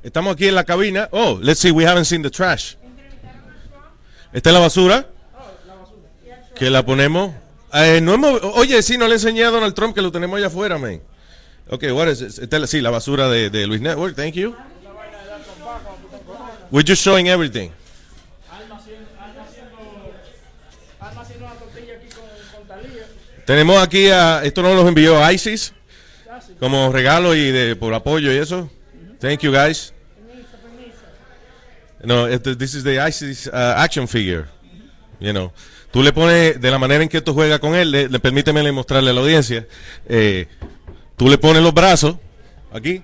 estamos 0.02 0.34
aquí 0.34 0.48
en 0.48 0.56
la 0.56 0.64
cabina. 0.64 1.08
Oh, 1.12 1.38
let's 1.44 1.60
see, 1.60 1.70
we 1.70 1.86
haven't 1.86 2.06
seen 2.06 2.24
the 2.24 2.32
trash. 2.32 2.74
Esta 4.34 4.50
es 4.50 4.54
la 4.54 4.60
basura. 4.60 5.06
Que 6.56 6.72
la 6.72 6.84
ponemos. 6.84 7.36
Eh, 7.72 8.00
no 8.02 8.16
hemos, 8.16 8.42
oye, 8.56 8.82
sí, 8.82 8.98
no 8.98 9.08
le 9.08 9.14
enseñé 9.14 9.44
a 9.44 9.52
Donald 9.52 9.76
Trump 9.76 9.94
que 9.94 10.02
lo 10.02 10.12
tenemos 10.12 10.38
allá 10.38 10.48
afuera, 10.48 10.80
man. 10.80 11.02
Ok, 11.70 11.84
what 11.94 12.08
is 12.08 12.22
it? 12.22 12.30
Esta 12.40 12.56
es 12.56 12.62
la- 12.62 12.68
sí, 12.68 12.82
la 12.82 12.90
basura 12.90 13.30
de, 13.30 13.52
de 13.52 13.68
Luis 13.68 13.82
Network, 13.82 14.16
thank 14.16 14.34
you. 14.34 14.56
We're 16.72 16.84
just 16.84 17.04
showing 17.04 17.28
everything. 17.28 17.72
Tenemos 23.48 23.78
aquí 23.82 24.10
a, 24.10 24.44
esto 24.44 24.62
nos 24.62 24.76
los 24.76 24.86
envió 24.88 25.16
ISIS 25.32 25.74
como 26.60 26.92
regalo 26.92 27.34
y 27.34 27.50
de 27.52 27.76
por 27.78 27.94
apoyo 27.94 28.32
y 28.34 28.38
eso. 28.38 28.70
Thank 29.20 29.40
you 29.40 29.52
guys. 29.52 29.94
No, 32.04 32.28
this 32.40 32.76
is 32.76 32.84
the 32.84 33.00
ISIS 33.08 33.48
uh, 33.48 33.74
action 33.78 34.06
figure. 34.08 34.46
You 35.20 35.32
know, 35.32 35.52
tú 35.92 36.04
le 36.04 36.12
pones 36.14 36.60
de 36.62 36.70
la 36.72 36.78
manera 36.78 37.02
en 37.02 37.10
que 37.10 37.22
tú 37.22 37.34
juegas 37.34 37.60
con 37.60 37.74
él, 37.74 37.90
le, 37.90 38.10
le- 38.10 38.20
permíteme 38.20 38.62
le 38.62 38.72
mostrarle 38.72 39.10
a 39.10 39.14
la 39.14 39.22
audiencia. 39.22 39.66
eh, 40.08 40.48
tú 41.16 41.28
le 41.30 41.38
pones 41.40 41.64
los 41.64 41.74
brazos 41.74 42.18
aquí 42.72 43.02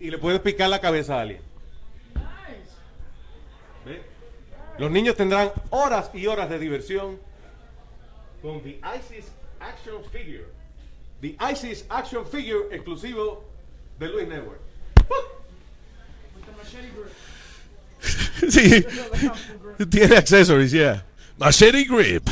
y 0.00 0.10
le 0.10 0.18
puedes 0.18 0.40
picar 0.40 0.68
la 0.68 0.80
cabeza 0.80 1.16
a 1.18 1.22
alguien. 1.22 1.40
¿Ve? 3.86 4.02
Los 4.78 4.90
niños 4.90 5.16
tendrán 5.16 5.50
horas 5.70 6.10
y 6.14 6.26
horas 6.26 6.48
de 6.48 6.58
diversión 6.58 7.18
con 8.40 8.62
The 8.62 8.80
ISIS 8.96 9.26
Action 9.60 10.02
Figure. 10.12 10.46
The 11.20 11.36
ISIS 11.52 11.84
Action 11.88 12.24
Figure 12.26 12.68
exclusivo 12.70 13.44
de 13.98 14.08
Luis 14.08 14.28
Network. 14.28 14.60
sí, 18.48 18.84
tiene 19.90 20.16
accessories, 20.16 20.70
yeah. 20.70 21.04
Machete 21.38 21.84
grip. 21.84 22.28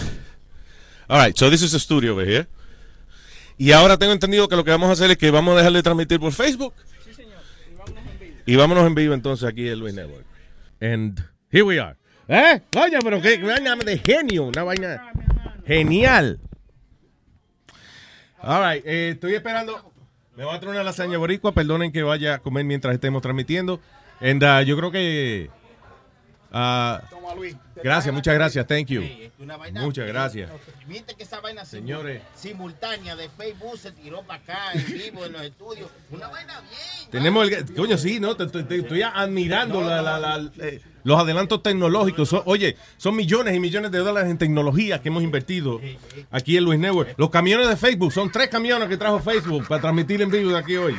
All 1.09 1.19
right, 1.19 1.37
so 1.37 1.51
this 1.51 1.63
is 1.63 1.73
the 1.73 1.81
studio 1.81 2.13
over 2.13 2.25
here. 2.25 2.47
Y 3.59 3.73
ahora 3.73 3.97
tengo 3.97 4.13
entendido 4.13 4.49
que 4.49 4.57
lo 4.57 4.65
que 4.65 4.71
vamos 4.71 4.89
a 4.89 4.93
hacer 4.93 5.11
es 5.11 5.17
que 5.17 5.31
vamos 5.31 5.55
a 5.55 5.59
dejar 5.59 5.73
de 5.73 5.83
transmitir 5.83 6.21
por 6.21 6.33
Facebook. 6.33 6.75
Y 8.45 8.55
vámonos 8.55 8.87
en 8.87 8.95
vivo 8.95 9.15
entonces 9.15 9.49
aquí 9.49 9.69
en 9.69 9.81
Luis 9.81 9.95
Network. 9.95 10.25
And 10.81 11.19
here 11.51 11.65
we 11.65 11.81
are. 11.81 11.97
¿Eh? 12.29 12.61
Coño, 12.73 12.99
pero 13.03 13.21
qué 13.21 13.39
vaina 13.39 13.77
de 13.77 13.99
genio, 13.99 14.45
una 14.45 14.63
vaina 14.65 15.13
genial. 15.67 16.41
All 18.43 18.63
right, 18.75 18.85
eh, 18.87 19.11
estoy 19.15 19.35
esperando. 19.35 19.93
Me 20.37 20.45
voy 20.45 20.55
a 20.55 20.61
traer 20.61 20.75
una 20.75 20.85
lasaña 20.85 21.19
boricua. 21.19 21.53
Perdonen 21.53 21.93
que 21.93 22.03
vaya 22.03 22.35
a 22.35 22.39
comer 22.39 22.65
mientras 22.65 22.95
estemos 22.95 23.23
transmitiendo. 23.23 23.81
And, 24.21 24.43
uh, 24.43 24.61
yo 24.63 24.77
creo 24.77 24.91
que. 24.91 25.51
Luis. 27.37 27.55
gracias, 27.83 28.15
muchas 28.15 28.35
gracias. 28.35 28.67
Thank 28.67 28.87
you. 28.87 29.03
Muchas 29.75 30.07
gracias. 30.07 30.51
Viste 30.87 31.15
que 31.15 31.25
esa 31.25 31.41
vaina 31.41 31.65
Señores. 31.67 32.23
simultánea 32.35 33.15
de 33.15 33.29
Facebook 33.29 33.77
se 33.79 33.93
tiró 33.93 34.23
para 34.23 34.41
acá 34.43 34.59
en 34.73 34.87
vivo 34.87 35.27
en 35.27 35.33
los 35.33 35.43
estudios. 35.43 35.91
Una 36.11 36.29
vaina 36.29 36.61
bien. 36.61 37.11
Tenemos 37.11 37.51
el. 37.51 37.75
Coño, 37.75 37.99
sí, 37.99 38.21
¿no? 38.21 38.37
Te- 38.37 38.47
te- 38.47 38.63
te- 38.63 38.79
Estoy 38.79 39.03
admirando 39.03 39.83
la, 39.83 40.01
la, 40.01 40.19
la- 40.19 40.51
eh, 40.61 40.81
Los 41.07 41.21
adelantos 41.21 41.63
tecnológicos, 41.63 42.35
oye, 42.47 42.77
son 42.97 43.15
millones 43.15 43.55
y 43.55 43.61
millones 43.61 43.93
de 43.93 43.99
dólares 43.99 44.29
en 44.29 44.39
tecnología 44.39 45.01
que 45.01 45.09
hemos 45.09 45.23
invertido 45.23 45.81
aquí 46.33 46.57
en 46.57 46.65
Luis 46.65 46.81
Network. 46.81 47.15
Los 47.17 47.31
camiones 47.31 47.69
de 47.69 47.77
Facebook, 47.77 48.13
son 48.13 48.33
tres 48.33 48.49
camiones 48.49 48.89
que 48.89 48.97
trajo 48.97 49.21
Facebook 49.21 49.69
para 49.69 49.81
transmitir 49.81 50.21
en 50.21 50.33
vivo 50.33 50.51
de 50.51 50.59
aquí 50.59 50.77
hoy. 50.77 50.97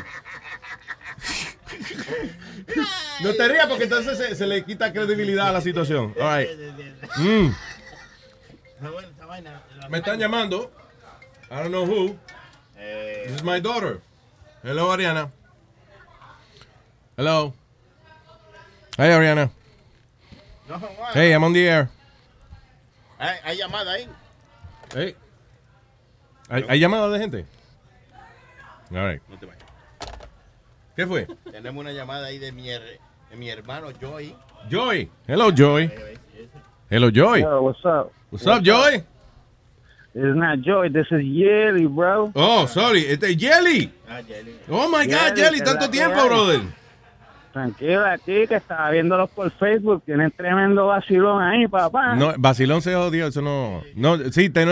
No 3.22 3.34
te 3.34 3.50
rías 3.50 3.68
porque 3.68 3.84
entonces 3.84 4.18
se, 4.18 4.34
se 4.34 4.48
le 4.48 4.64
quita 4.64 4.94
credibilidad 4.94 5.50
a 5.50 5.52
la 5.52 5.60
situación. 5.60 6.16
All 6.22 6.40
right. 6.40 6.50
Mm. 7.18 7.50
Me 9.90 9.98
están 9.98 10.18
llamando. 10.20 10.72
I 11.52 11.56
don't 11.56 11.68
know 11.68 11.86
who. 11.86 12.16
This 12.78 13.36
is 13.36 13.44
my 13.44 13.60
daughter. 13.60 14.00
Hello, 14.64 14.90
Ariana. 14.90 15.34
Hello. 17.18 17.54
Hey, 18.98 19.12
Ariana. 19.12 19.52
Hey, 21.14 21.34
I'm 21.34 21.44
on 21.44 21.54
the 21.54 21.68
air. 21.68 21.90
Hay, 23.20 23.38
hay 23.44 23.58
llamada 23.58 23.92
ahí. 23.94 24.08
Hey. 24.94 25.16
¿Hay, 26.50 26.66
hay 26.68 26.80
llamada 26.80 27.10
de 27.10 27.20
gente? 27.20 27.46
All 28.92 29.06
right. 29.08 29.22
No 29.30 29.38
te 29.38 29.46
vayas. 29.46 29.64
¿Qué 30.96 31.06
fue? 31.08 31.28
Tenemos 31.52 31.82
una 31.82 31.92
llamada 31.92 32.28
ahí 32.28 32.38
de 32.40 32.52
mi, 32.52 32.68
her- 32.70 33.00
de 33.30 33.36
mi 33.38 33.50
hermano 33.50 33.92
Joy. 33.92 34.36
Joy. 34.70 35.10
Hello, 35.28 35.52
Joy. 35.52 35.92
Hello, 36.90 37.10
Joy. 37.12 37.42
Yo, 37.42 37.62
what's 37.62 37.84
up? 37.86 38.12
What's 38.32 38.48
up, 38.48 38.62
Joy? 38.64 39.04
It's 40.14 40.36
not 40.36 40.60
Joy, 40.62 40.90
this 40.90 41.06
is 41.12 41.22
Yeli, 41.22 41.88
bro. 41.88 42.32
Oh, 42.36 42.66
sorry. 42.66 43.06
Este 43.06 43.26
es 43.30 43.38
Jelly. 43.38 43.92
Ah, 44.10 44.22
Jelly. 44.28 44.56
Oh 44.70 44.90
my 44.90 45.06
God, 45.06 45.36
Jelly, 45.36 45.42
Jelly, 45.42 45.58
que 45.60 45.66
tanto 45.66 45.90
tiempo, 45.92 46.26
brother. 46.28 46.62
Tranquilo 47.58 48.06
aquí, 48.06 48.46
que 48.48 48.56
estaba 48.56 48.92
viéndolos 48.92 49.30
por 49.32 49.50
Facebook. 49.50 50.04
Tienen 50.06 50.30
tremendo 50.32 50.86
vacilón 50.88 51.42
ahí, 51.42 51.68
papá. 51.68 52.14
No, 52.16 52.34
Basilón 52.38 52.84
se 52.84 52.94
jodió, 52.94 53.26
eso 53.28 53.42
no. 53.42 53.82
No, 53.96 54.18
sí, 54.32 54.50
ten- 54.52 54.70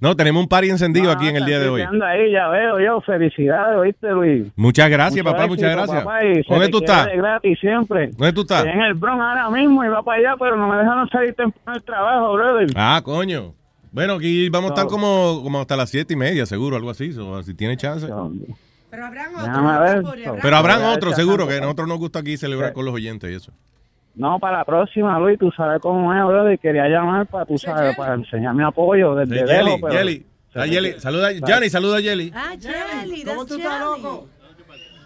no, 0.00 0.16
tenemos 0.16 0.42
un 0.42 0.48
party 0.48 0.70
encendido 0.70 1.10
aquí 1.10 1.28
en 1.28 1.36
el 1.36 1.44
día 1.44 1.58
de 1.60 1.68
hoy. 1.68 1.82
Ahí, 1.82 2.32
ya 2.32 2.48
veo 2.48 2.80
yo. 2.80 3.00
Felicidades, 3.02 3.76
¿oíste, 3.76 4.10
Luis? 4.12 4.46
Muchas 4.56 4.88
gracias, 4.88 5.22
papá, 5.24 5.46
muchas 5.46 5.70
gracias. 5.72 6.02
papá, 6.04 6.20
¿Dónde 6.48 6.68
tú 6.68 6.78
estás? 6.78 7.08
gratis 7.14 7.58
siempre. 7.60 8.06
¿Dónde 8.16 8.32
tú 8.32 8.40
estás? 8.42 8.64
Estoy 8.64 8.72
en 8.80 8.86
el 8.86 8.94
Bronx 8.94 9.20
ahora 9.22 9.50
mismo 9.50 9.84
y 9.84 9.88
va 9.88 10.02
para 10.02 10.18
allá, 10.18 10.34
pero 10.38 10.56
no 10.56 10.68
me 10.68 10.76
dejaron 10.78 11.08
salir 11.10 11.34
temprano 11.34 11.72
del 11.74 11.82
trabajo, 11.82 12.32
brother. 12.32 12.68
Ah, 12.74 13.00
coño. 13.04 13.52
Bueno, 13.90 14.14
aquí 14.14 14.48
vamos 14.48 14.70
a 14.70 14.74
estar 14.74 14.84
No. 14.86 14.90
como, 14.90 15.40
como 15.42 15.60
hasta 15.60 15.76
las 15.76 15.90
siete 15.90 16.14
y 16.14 16.16
media, 16.16 16.46
seguro, 16.46 16.76
algo 16.76 16.88
así, 16.88 17.12
so, 17.12 17.42
si 17.42 17.52
tiene 17.54 17.76
chance. 17.76 18.06
Pero 18.92 19.06
habrán 19.06 19.32
ver. 19.34 20.02
Pero 20.42 20.54
habrán 20.56 20.84
otros, 20.84 21.16
seguro, 21.16 21.48
que 21.48 21.54
a 21.56 21.60
nosotros 21.62 21.88
nos 21.88 21.96
gusta 21.98 22.18
aquí 22.18 22.36
celebrar 22.36 22.68
Sí. 22.68 22.74
con 22.74 22.84
los 22.84 22.92
oyentes 22.92 23.30
y 23.30 23.34
eso. 23.34 23.50
No, 24.14 24.38
para 24.38 24.58
la 24.58 24.64
próxima, 24.66 25.18
Luis, 25.18 25.38
tú 25.38 25.50
sabes 25.56 25.80
cómo 25.80 26.12
es, 26.12 26.22
brother. 26.26 26.58
Quería 26.58 26.86
llamar 26.88 27.26
para, 27.26 27.46
tú 27.46 27.56
sabes, 27.56 27.96
para 27.96 28.12
enseñar 28.14 28.54
mi 28.54 28.62
apoyo 28.62 29.14
desde 29.14 29.38
Sí. 29.38 29.44
Jelly, 29.46 29.70
pero- 29.80 29.92
Jelly. 29.94 30.26
Ah, 30.54 30.66
Jelly, 30.66 31.00
saluda, 31.00 31.30
Johnny, 31.48 31.70
saluda 31.70 31.96
a 31.96 32.00
Jelly. 32.02 32.30
Ah, 32.36 32.52
Jelly, 32.60 33.24
¿Cómo 33.24 33.46
tú 33.46 33.54
estás, 33.54 33.80
loco? 33.80 34.28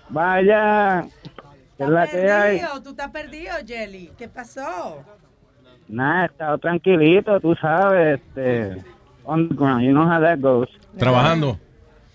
Vaya, 0.09 1.07
¿qué 1.79 1.85
es 1.85 1.89
la 1.89 2.07
que 2.09 2.31
hay? 2.33 2.59
Perdido, 2.59 2.83
tú 2.83 2.91
estás 2.91 3.11
perdido, 3.13 3.53
Jelly. 3.65 4.11
¿Qué 4.19 4.29
pasó? 4.29 5.05
Nada, 5.87 6.25
he 6.25 6.27
estado 6.27 6.59
tranquilito, 6.59 7.39
tú 7.39 7.55
sabes, 7.55 8.19
este, 8.21 8.83
underground, 9.25 9.83
you 9.85 9.93
know 9.93 10.05
how 10.13 10.21
that 10.21 10.41
goes. 10.41 10.69
Trabajando. 10.99 11.61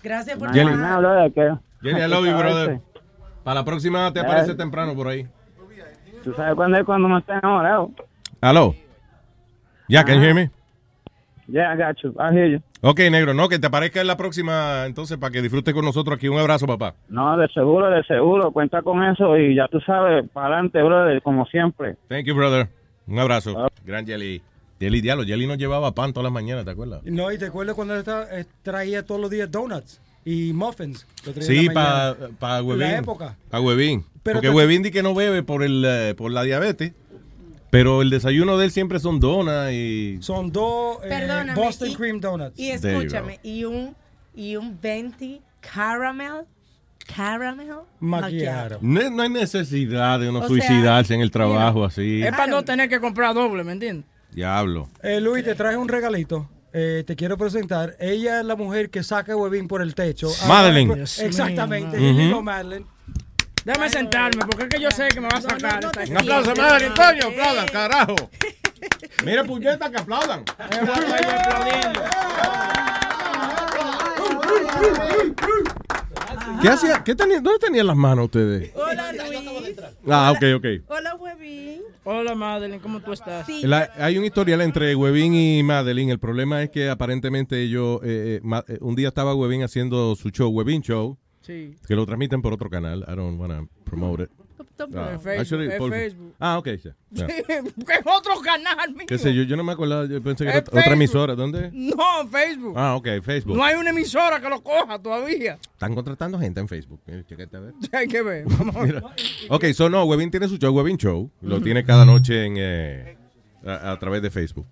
Gracias 0.02 0.38
por 0.38 0.50
que... 0.50 0.58
Jelly, 0.58 2.00
I 2.00 2.08
love 2.08 2.26
you, 2.26 2.36
brother. 2.38 2.70
Este, 2.72 3.00
Para 3.44 3.60
la 3.60 3.64
próxima 3.64 4.12
te 4.12 4.20
aparece 4.20 4.54
temprano 4.54 4.94
por 4.94 5.08
ahí. 5.08 5.26
Tú 6.22 6.32
sabes 6.34 6.54
cuándo 6.54 6.78
es 6.78 6.84
cuando 6.84 7.06
uno 7.06 7.18
está 7.18 7.38
enamorado. 7.38 7.90
Aló. 8.40 8.74
Ya, 9.88 10.04
can 10.04 10.16
you 10.16 10.22
hear 10.22 10.34
me? 10.34 10.50
Yeah, 11.48 11.74
I 11.74 11.76
got 11.76 11.96
you, 12.02 12.14
I 12.18 12.32
hear 12.32 12.48
you. 12.48 12.62
Ok, 12.80 13.00
negro, 13.10 13.34
no, 13.34 13.48
que 13.48 13.58
te 13.58 13.66
aparezca 13.66 14.00
en 14.00 14.06
la 14.06 14.16
próxima, 14.16 14.86
entonces, 14.86 15.18
para 15.18 15.32
que 15.32 15.42
disfrutes 15.42 15.74
con 15.74 15.84
nosotros 15.84 16.16
aquí. 16.16 16.28
Un 16.28 16.38
abrazo, 16.38 16.66
papá. 16.66 16.94
No, 17.08 17.36
de 17.36 17.48
seguro, 17.48 17.90
de 17.90 18.02
seguro, 18.04 18.52
cuenta 18.52 18.82
con 18.82 19.04
eso 19.04 19.36
y 19.36 19.54
ya 19.54 19.68
tú 19.68 19.80
sabes, 19.80 20.28
para 20.30 20.46
adelante, 20.46 20.82
brother, 20.82 21.20
como 21.22 21.44
siempre. 21.46 21.96
Thank 22.08 22.24
you, 22.24 22.34
brother. 22.34 22.68
Un 23.06 23.18
abrazo. 23.18 23.68
Gran 23.84 24.06
Jelly. 24.06 24.40
Jelly, 24.82 25.00
diablo, 25.00 25.24
Jelly 25.24 25.46
nos 25.46 25.58
llevaba 25.58 25.94
pan 25.94 26.12
todas 26.12 26.24
las 26.24 26.32
mañanas, 26.32 26.64
¿te 26.64 26.72
acuerdas? 26.72 27.02
No, 27.04 27.30
y 27.30 27.38
te 27.38 27.46
acuerdas 27.46 27.76
cuando 27.76 27.94
él 27.94 28.00
estaba- 28.00 28.26
eh, 28.32 28.44
traía 28.62 29.04
todos 29.06 29.20
los 29.20 29.30
días 29.30 29.48
donuts 29.50 30.00
y 30.24 30.52
muffins. 30.52 31.06
Sí, 31.40 31.68
para 31.70 32.16
pa 32.40 32.62
Huevín. 32.62 32.80
La 32.80 32.98
época. 32.98 33.36
Para 33.48 33.60
Huevín. 33.62 34.04
Pero 34.24 34.36
Porque 34.38 34.48
te- 34.48 34.54
Huevín 34.54 34.82
di 34.82 34.90
que 34.90 35.02
no 35.04 35.14
bebe 35.14 35.42
por, 35.44 35.62
el, 35.62 35.84
eh, 35.86 36.14
por 36.16 36.32
la 36.32 36.42
diabetes. 36.42 36.92
Pero 37.70 38.02
el 38.02 38.10
desayuno 38.10 38.58
de 38.58 38.66
él 38.66 38.70
siempre 38.70 38.98
son 38.98 39.18
donas 39.18 39.72
y... 39.72 40.18
Son 40.20 40.50
dos 40.52 40.98
eh, 41.04 41.52
Boston 41.54 41.90
y- 41.90 41.94
Cream 41.94 42.20
Donuts. 42.20 42.58
Y 42.58 42.70
escúchame, 42.70 43.38
y 43.42 43.64
un, 43.64 43.94
y 44.36 44.56
un 44.56 44.78
20 44.80 45.40
caramel, 45.60 46.42
caramel 47.14 47.68
Macchiato. 48.00 48.78
No, 48.82 49.10
no 49.10 49.22
hay 49.22 49.28
necesidad 49.30 50.20
de 50.20 50.28
uno 50.28 50.40
O 50.40 50.42
sea, 50.42 50.48
suicidarse 50.48 51.14
en 51.14 51.20
el 51.22 51.30
trabajo 51.30 51.84
así. 51.84 52.22
Es 52.22 52.30
para 52.32 52.46
no 52.48 52.62
tener 52.62 52.88
que 52.88 53.00
comprar 53.00 53.32
doble, 53.34 53.64
¿me 53.64 53.72
entiendes? 53.72 54.06
Diablo. 54.32 54.88
Eh, 55.02 55.20
Luis, 55.20 55.44
te 55.44 55.54
traje 55.54 55.76
un 55.76 55.88
regalito. 55.88 56.48
Eh, 56.72 57.04
te 57.06 57.16
quiero 57.16 57.36
presentar. 57.36 57.96
Ella 58.00 58.40
es 58.40 58.46
la 58.46 58.56
mujer 58.56 58.88
que 58.90 59.02
saca 59.02 59.36
huevín 59.36 59.68
por 59.68 59.82
el 59.82 59.94
techo. 59.94 60.30
Ah, 60.42 60.46
Madeline. 60.48 60.94
pues, 60.94 61.18
Exactamente. 61.18 61.98
Madeline. 62.42 62.86
Déjame 63.64 63.90
sentarme, 63.90 64.44
porque 64.46 64.64
es 64.64 64.68
que 64.70 64.80
yo 64.80 64.90
sé 64.90 65.08
que 65.08 65.20
me 65.20 65.28
va 65.28 65.38
a 65.38 65.40
sacar. 65.42 65.84
esta- 65.84 66.02
Un 66.10 66.16
aplauso, 66.16 66.54
Madeline, 66.56 66.94
coño, 66.94 67.28
aplaudan, 67.28 67.68
carajo. 67.68 68.14
Mira, 69.24 69.44
puñeta, 69.44 69.90
que 69.90 69.98
aplaudan. 69.98 70.44
¿Qué 76.62 76.68
hacía? 76.68 77.02
¿Qué 77.04 77.14
tenía, 77.14 77.40
¿Dónde 77.40 77.58
tenían 77.58 77.86
las 77.86 77.96
manos 77.96 78.26
ustedes? 78.26 78.70
Hola, 78.74 79.12
Luis. 79.12 79.76
Ah, 80.08 80.32
ok, 80.32 80.44
ok. 80.56 80.66
Hola, 80.88 81.14
Huevín. 81.16 81.80
Hola, 82.04 82.34
Madeline, 82.34 82.80
¿cómo 82.80 83.00
tú 83.00 83.12
estás? 83.12 83.46
La- 83.62 83.90
hay 83.96 84.18
un 84.18 84.24
historial 84.24 84.60
entre 84.60 84.94
Webin 84.94 85.34
y 85.34 85.62
Madeline. 85.62 86.10
El 86.10 86.18
problema 86.18 86.62
es 86.62 86.70
que 86.70 86.88
aparentemente 86.88 87.60
ellos, 87.62 88.00
eh, 88.02 88.38
eh, 88.38 88.40
Ma- 88.42 88.64
eh, 88.68 88.78
un 88.80 88.94
día 88.96 89.08
estaba 89.08 89.34
Webin 89.34 89.62
haciendo 89.62 90.14
su 90.16 90.30
show, 90.30 90.50
Webin 90.50 90.82
Show, 90.82 91.16
Sí. 91.42 91.74
que 91.86 91.94
lo 91.94 92.04
transmiten 92.06 92.42
por 92.42 92.52
otro 92.52 92.70
canal. 92.70 93.04
I 93.08 93.14
don't 93.16 93.40
want 93.40 93.52
to 93.52 93.68
promote 93.84 94.24
it. 94.24 94.30
Ah, 94.78 95.18
Facebook, 95.18 95.40
actually, 95.40 95.68
es 95.68 95.78
por- 95.78 95.90
Facebook. 95.90 96.34
Ah, 96.38 96.58
ok. 96.58 96.64
que 96.64 96.74
es 97.48 98.06
otro 98.06 98.40
canal, 98.42 98.94
mío. 98.94 99.06
Qué 99.06 99.18
sé 99.18 99.34
yo, 99.34 99.42
yo 99.42 99.56
no 99.56 99.64
me 99.64 99.72
acordaba, 99.72 100.06
yo 100.06 100.22
pensé 100.22 100.44
que 100.44 100.50
era 100.50 100.58
otra 100.60 100.72
Facebook. 100.72 100.92
emisora. 100.94 101.34
¿Dónde? 101.34 101.70
No, 101.72 102.26
Facebook. 102.30 102.74
Ah, 102.76 102.96
ok, 102.96 103.08
Facebook. 103.22 103.56
No 103.56 103.64
hay 103.64 103.76
una 103.76 103.90
emisora 103.90 104.40
que 104.40 104.48
lo 104.48 104.62
coja 104.62 104.98
todavía. 104.98 105.58
Están 105.72 105.94
contratando 105.94 106.38
gente 106.38 106.60
en 106.60 106.68
Facebook. 106.68 107.00
Chécate 107.28 107.56
a 107.56 107.60
ver. 107.60 107.74
Hay 107.92 108.08
que 108.08 108.22
ver. 108.22 108.44
Vamos 108.46 108.74
a 108.76 108.80
ver. 108.80 108.94
Mira. 108.94 109.14
Ok, 109.50 109.64
so 109.74 109.88
no, 109.88 110.04
Webin 110.04 110.30
tiene 110.30 110.48
su 110.48 110.56
show, 110.56 110.74
Webin 110.74 110.96
Show. 110.96 111.30
Lo 111.42 111.60
tiene 111.60 111.84
cada 111.84 112.04
noche 112.04 112.44
en, 112.46 112.54
eh, 112.56 113.16
a, 113.66 113.92
a 113.92 113.98
través 113.98 114.22
de 114.22 114.30
Facebook. 114.30 114.66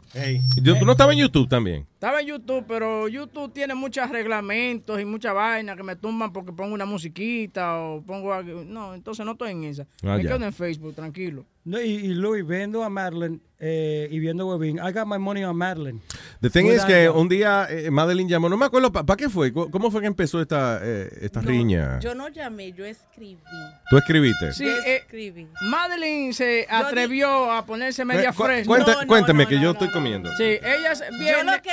Yo- 0.62 0.79
¿Tú 0.79 0.85
no 0.85 0.92
estabas 0.92 1.14
en 1.14 1.20
YouTube 1.20 1.48
también? 1.48 1.87
Estaba 1.94 2.20
en 2.20 2.26
YouTube, 2.29 2.64
pero 2.66 3.09
YouTube 3.09 3.53
tiene 3.53 3.74
muchos 3.74 4.09
reglamentos 4.11 5.00
y 5.00 5.05
mucha 5.05 5.33
vaina 5.33 5.76
que 5.76 5.83
me 5.83 5.96
tumban 5.96 6.33
porque 6.33 6.53
pongo 6.53 6.74
una 6.74 6.87
musiquita 6.87 7.79
o 7.79 8.03
pongo 8.03 8.33
algo. 8.33 8.64
No, 8.64 8.94
entonces 8.94 9.24
no 9.26 9.33
estoy 9.33 9.50
en 9.53 9.64
esa. 9.64 9.83
Ah, 10.03 10.16
me 10.16 10.22
ya. 10.24 10.31
quedo 10.31 10.44
en 10.46 10.53
Facebook, 10.53 10.94
tranquilo. 10.94 11.44
No, 11.64 11.80
y, 11.80 11.90
y 11.90 12.08
Luis, 12.14 12.46
viendo 12.46 12.82
a 12.82 12.88
Madeline 12.88 13.40
eh, 13.62 14.08
y 14.10 14.18
viendo 14.18 14.46
huevín, 14.46 14.78
I 14.78 14.90
got 14.92 15.06
my 15.06 15.18
money 15.18 15.44
on 15.44 15.54
Madeline. 15.54 16.00
The 16.40 16.48
thing 16.48 16.64
is 16.64 16.82
que 16.86 17.10
un 17.10 17.28
día 17.28 17.66
eh, 17.68 17.90
Madeline 17.90 18.26
llamó, 18.30 18.48
no 18.48 18.56
me 18.56 18.64
acuerdo, 18.64 18.90
¿para 18.90 19.14
qué 19.18 19.28
fue? 19.28 19.52
¿Cómo 19.52 19.90
fue 19.90 20.00
que 20.00 20.06
empezó 20.06 20.40
esta, 20.40 20.80
eh, 20.82 21.10
esta 21.20 21.42
riña? 21.42 22.00
Yo 22.00 22.14
no 22.14 22.28
llamé, 22.28 22.72
yo 22.72 22.86
escribí. 22.86 23.36
¿Tú 23.90 23.98
escribiste? 23.98 24.54
Sí, 24.54 24.64
Yo 24.64 24.70
eh, 24.70 24.96
escribí. 24.96 25.46
Madeline 25.60 26.32
se 26.32 26.66
atrevió 26.70 27.52
a 27.52 27.66
ponerse 27.66 28.06
media 28.06 28.30
Eh, 28.30 28.34
cu- 28.34 28.44
fresca. 28.44 28.66
cuenta- 28.66 29.06
cuéntame 29.06 29.46
que 29.46 29.60
yo 29.60 29.72
estoy 29.72 29.90
comiendo. 29.90 30.30
Sí, 30.38 30.44
ella 30.44 30.94
se- 30.94 31.04
Yo 31.10 31.44
lo 31.44 31.52
que, 31.60 31.70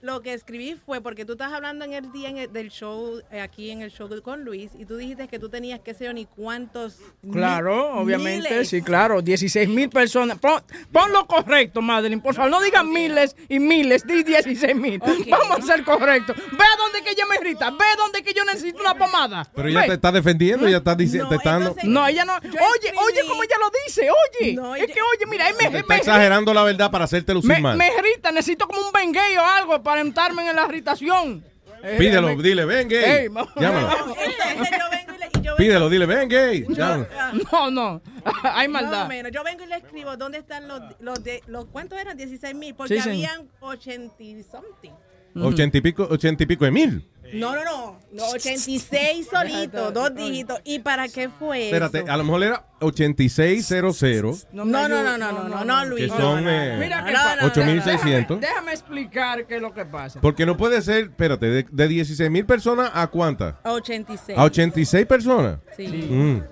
lo, 0.00 0.14
lo 0.14 0.20
que 0.22 0.34
escribí 0.34 0.74
fue 0.74 1.00
porque 1.00 1.24
tú 1.24 1.32
estás 1.34 1.52
hablando 1.52 1.84
en 1.84 1.92
el 1.92 2.10
día 2.10 2.28
en 2.30 2.38
el- 2.38 2.52
del 2.52 2.70
show, 2.70 3.20
eh, 3.30 3.40
aquí 3.40 3.70
en 3.70 3.82
el 3.82 3.92
show 3.92 4.08
con 4.22 4.44
Luis, 4.44 4.72
y 4.76 4.84
tú 4.86 4.96
dijiste 4.96 5.28
que 5.28 5.38
tú 5.38 5.48
tenías, 5.48 5.78
qué 5.78 5.94
sé 5.94 6.06
yo, 6.06 6.12
ni 6.12 6.26
cuántos. 6.26 6.98
Claro, 7.30 7.92
mi- 7.94 8.02
obviamente, 8.02 8.50
miles. 8.50 8.68
sí, 8.68 8.82
claro, 8.82 9.11
16 9.20 9.68
mil 9.68 9.90
personas. 9.90 10.38
Pon, 10.38 10.62
pon 10.92 11.12
lo 11.12 11.26
correcto, 11.26 11.82
Madeline, 11.82 12.22
por 12.22 12.34
favor, 12.34 12.50
no 12.50 12.60
digan 12.62 12.88
miles 12.90 13.34
y 13.48 13.58
miles, 13.58 14.06
di 14.06 14.22
16 14.22 14.74
mil. 14.76 15.00
Vamos 15.28 15.58
a 15.58 15.62
ser 15.62 15.84
correctos. 15.84 16.36
Ve 16.36 16.64
a 16.64 16.76
dónde 16.78 17.02
que 17.02 17.10
ella 17.10 17.24
me 17.28 17.36
irrita, 17.36 17.70
ve 17.70 17.84
a 17.92 17.96
dónde 17.96 18.22
que 18.22 18.32
yo 18.32 18.44
necesito 18.44 18.80
una 18.80 18.94
pomada. 18.94 19.46
Pero 19.54 19.68
ella 19.68 19.80
Ve. 19.82 19.86
te 19.88 19.94
está 19.94 20.12
defendiendo, 20.12 20.66
ella 20.66 20.78
está 20.78 20.94
diciendo, 20.94 21.28
te 21.28 21.34
está 21.36 21.50
dando- 21.58 21.74
No, 21.82 22.06
ella 22.06 22.24
no. 22.24 22.34
Oye, 22.36 22.92
oye, 22.96 23.20
como 23.28 23.42
ella 23.42 23.56
lo 23.58 23.70
dice, 23.86 24.08
oye. 24.10 24.54
No, 24.54 24.76
es 24.76 24.86
que, 24.86 24.92
oye, 25.02 25.26
mira, 25.28 25.48
él 25.48 25.56
me, 25.58 25.64
te 25.66 25.70
me, 25.72 25.78
está 25.80 25.96
exagerando 25.96 26.54
la 26.54 26.62
verdad 26.62 26.90
para 26.90 27.04
hacerte 27.04 27.34
lucir 27.34 27.48
me, 27.50 27.60
mal. 27.60 27.76
me 27.76 27.88
irrita, 27.88 28.30
necesito 28.30 28.68
como 28.68 28.80
un 28.80 28.92
benguey 28.92 29.36
o 29.36 29.44
algo 29.44 29.82
para 29.82 30.00
entrarme 30.00 30.48
en 30.48 30.54
la 30.56 30.66
irritación. 30.66 31.44
Eh, 31.84 31.96
Pídelo, 31.98 32.28
me- 32.36 32.40
dile, 32.40 32.64
ven, 32.64 32.88
gay. 32.88 33.02
Ey, 33.04 33.28
vamos- 33.28 33.52
Llámalo. 33.56 33.88
Entonces 34.14 34.78
yo 34.78 34.84
vengo 34.90 35.01
yo 35.66 35.72
Despídelo, 35.72 35.88
dile, 35.90 36.06
ven, 36.06 36.28
gay. 36.28 36.64
Ya. 36.70 37.06
No, 37.52 37.70
no. 37.70 38.02
Hay 38.42 38.68
maldad. 38.68 39.08
menos. 39.08 39.32
Yo 39.32 39.42
vengo 39.44 39.64
y 39.64 39.66
le 39.66 39.76
escribo 39.76 40.16
dónde 40.16 40.38
están 40.38 40.68
los, 40.68 40.80
los 41.00 41.22
de 41.22 41.42
los 41.46 41.66
cuántos 41.66 41.98
eran 42.00 42.16
16 42.16 42.54
mil 42.54 42.74
porque 42.74 42.94
Sí, 42.96 43.00
sí. 43.00 43.08
habían 43.08 43.48
80 43.60 44.14
y 44.22 44.42
something. 44.42 44.90
Ochenta 45.34 45.78
y 45.78 45.80
pico, 45.80 46.06
ochenta 46.10 46.42
y 46.42 46.46
pico 46.46 46.64
de 46.64 46.70
mil. 46.70 47.08
No, 47.32 47.54
no, 47.54 47.64
no, 47.64 47.98
no 48.12 48.24
86 48.30 49.26
solitos, 49.32 49.92
dos 49.94 50.14
dígitos. 50.14 50.60
¿Y 50.64 50.80
para 50.80 51.08
qué 51.08 51.28
fue 51.28 51.66
Espérate, 51.66 52.00
eso? 52.00 52.12
a 52.12 52.16
lo 52.16 52.24
mejor 52.24 52.42
era 52.44 52.64
8600, 52.80 54.48
No, 54.52 54.64
no, 54.64 54.88
no, 54.88 55.02
no, 55.02 55.18
no, 55.18 55.48
no, 55.48 55.64
no, 55.64 55.84
Luis. 55.86 56.02
que 56.02 56.08
no, 56.08 56.16
son 56.16 56.44
no, 56.44 56.50
no. 56.50 56.50
eh, 56.50 56.76
Mira 56.78 57.04
que 57.04 57.12
No, 57.12 57.36
no, 57.36 57.42
no, 57.42 57.46
8600. 57.48 58.40
Déjame, 58.40 58.40
déjame 58.40 58.72
explicar 58.72 59.46
qué 59.46 59.56
es 59.56 59.62
lo 59.62 59.72
que 59.72 59.84
pasa. 59.84 60.20
Porque 60.20 60.44
no 60.46 60.56
puede 60.56 60.82
ser, 60.82 61.04
espérate, 61.04 61.46
de, 61.46 61.66
de 61.70 61.88
16 61.88 62.30
mil 62.30 62.44
personas 62.46 62.90
a 62.92 63.06
cuántas? 63.06 63.54
A 63.64 63.72
86. 63.72 64.38
A 64.38 64.44
86 64.44 65.06
personas. 65.06 65.58
Sí. 65.76 65.86
Mm. 65.88 66.42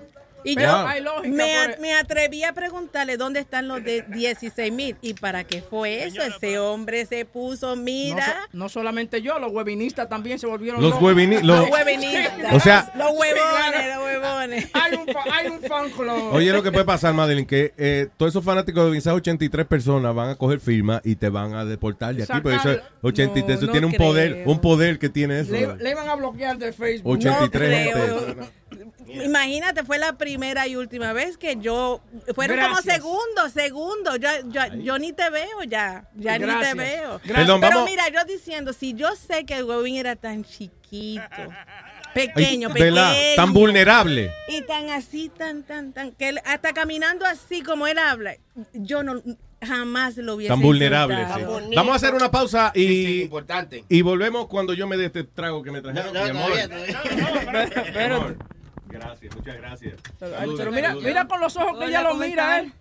Y 0.43 0.55
yo 0.59 0.75
Hay 0.87 1.01
lógica 1.01 1.35
me, 1.35 1.55
a- 1.57 1.75
me 1.79 1.93
atreví 1.93 2.43
a 2.43 2.53
preguntarle 2.53 3.17
dónde 3.17 3.39
están 3.39 3.67
los 3.67 3.83
de 3.83 4.03
16 4.07 4.71
mil. 4.71 4.95
¿Y 5.01 5.13
para 5.13 5.43
qué 5.43 5.61
fue 5.61 6.05
eso? 6.05 6.21
Ese 6.21 6.57
hombre 6.59 7.05
se 7.05 7.25
puso, 7.25 7.75
No, 7.75 7.81
mira. 7.83 8.25
so- 8.25 8.49
no 8.57 8.69
solamente 8.69 9.21
yo, 9.21 9.37
los 9.39 9.51
webinistas 9.51 10.09
también 10.09 10.39
se 10.39 10.47
volvieron 10.47 10.81
Los 10.81 10.95
webini- 10.95 11.41
Los 11.41 11.59
los- 11.59 11.69
huevinistas. 11.69 12.53
O 12.53 12.59
sea- 12.59 12.91
los 12.95 13.11
huevones, 13.11 13.95
los 13.95 14.03
huevones. 14.05 14.69
Hay 14.73 14.93
un, 14.95 15.05
hay 15.31 15.47
un 15.47 15.59
fan 15.61 15.89
club. 15.91 16.33
Oye, 16.33 16.51
lo 16.51 16.63
que 16.63 16.71
puede 16.71 16.85
pasar, 16.85 17.13
Madeline, 17.13 17.45
que 17.45 17.73
eh, 17.77 18.07
todos 18.17 18.31
esos 18.31 18.43
fanáticos 18.43 18.91
de 18.91 18.97
esas 18.97 19.13
83 19.13 19.65
personas 19.67 20.13
van 20.15 20.29
a 20.29 20.35
coger 20.35 20.59
firma 20.59 21.01
y 21.03 21.15
te 21.15 21.29
van 21.29 21.53
a 21.53 21.65
deportar 21.65 22.15
de 22.15 22.23
aquí. 22.23 22.33
Porque 22.41 22.57
eso, 22.57 22.71
es 22.71 22.77
Sacar- 22.77 22.91
83, 23.01 23.57
eso 23.57 23.65
No, 23.67 23.71
tiene 23.71 23.87
no 23.87 23.91
un 23.93 23.97
poder, 23.97 24.43
un 24.45 24.59
poder 24.59 24.99
que 24.99 25.09
tiene 25.09 25.39
eso. 25.41 25.51
le, 25.51 25.75
le 25.77 25.89
iban 25.91 26.09
a 26.09 26.15
bloquear 26.15 26.57
de 26.57 26.73
Facebook. 26.73 27.13
83 27.13 27.95
No 27.95 28.90
Imagínate, 29.13 29.83
fue 29.83 29.97
la 29.97 30.17
primera 30.17 30.67
y 30.67 30.75
última 30.75 31.13
vez 31.13 31.37
que 31.37 31.57
yo. 31.57 32.01
Fueron 32.35 32.59
como 32.59 32.77
segundos, 32.81 33.51
segundos. 33.53 34.19
Yo, 34.19 34.29
yo, 34.49 34.61
yo 34.81 34.97
ni 34.99 35.13
te 35.13 35.29
veo 35.29 35.63
ya. 35.67 36.05
Ya 36.15 36.37
ni 36.37 36.45
te 36.45 36.73
veo. 36.73 37.19
Perdón, 37.27 37.61
Pero 37.61 37.75
vamos- 37.75 37.89
mira, 37.89 38.09
yo 38.09 38.23
diciendo, 38.25 38.73
si 38.73 38.93
yo 38.93 39.15
sé 39.15 39.45
que 39.45 39.55
el 39.57 39.63
huevín 39.65 39.95
era 39.97 40.15
tan 40.15 40.43
chiquito, 40.43 41.21
pequeño, 42.13 42.67
Ay, 42.69 42.73
pequeño. 42.73 42.95
¿verdad? 42.95 43.15
Tan 43.35 43.53
vulnerable. 43.53 44.31
Y 44.47 44.61
tan 44.63 44.89
así, 44.89 45.29
tan, 45.29 45.63
tan, 45.63 45.93
tan. 45.93 46.11
Que 46.11 46.29
él, 46.29 46.39
hasta 46.45 46.73
caminando 46.73 47.25
así 47.25 47.61
como 47.61 47.87
él 47.87 47.97
habla, 47.97 48.35
yo 48.73 49.03
no 49.03 49.21
jamás 49.63 50.17
lo 50.17 50.33
hubiese 50.35 50.49
Tan 50.49 50.59
vulnerable. 50.61 51.23
sí. 51.35 51.73
Vamos 51.75 51.93
a 51.93 51.95
hacer 51.95 52.15
una 52.15 52.31
pausa 52.31 52.71
y, 52.73 53.21
importante. 53.21 53.85
y 53.89 54.01
volvemos 54.01 54.47
cuando 54.47 54.73
yo 54.73 54.87
me 54.87 54.97
dé 54.97 55.05
este 55.05 55.23
trago 55.23 55.61
que 55.61 55.69
me 55.69 55.81
trajeron. 55.81 56.11
No, 56.13 56.19
no, 56.19 56.33
mi 56.33 56.39
amor. 56.39 56.51
todavía, 56.67 57.93
Mi 57.95 58.03
amor. 58.15 58.37
Gracias, 58.91 59.35
muchas 59.35 59.57
gracias. 59.57 59.93
Pero 60.19 60.71
mira, 60.71 60.95
mira 60.95 61.27
con 61.27 61.39
los 61.39 61.55
ojos 61.57 61.79
que 61.79 61.85
ella 61.85 62.03
lo 62.03 62.15
mira, 62.15 62.59
¿eh? 62.59 62.71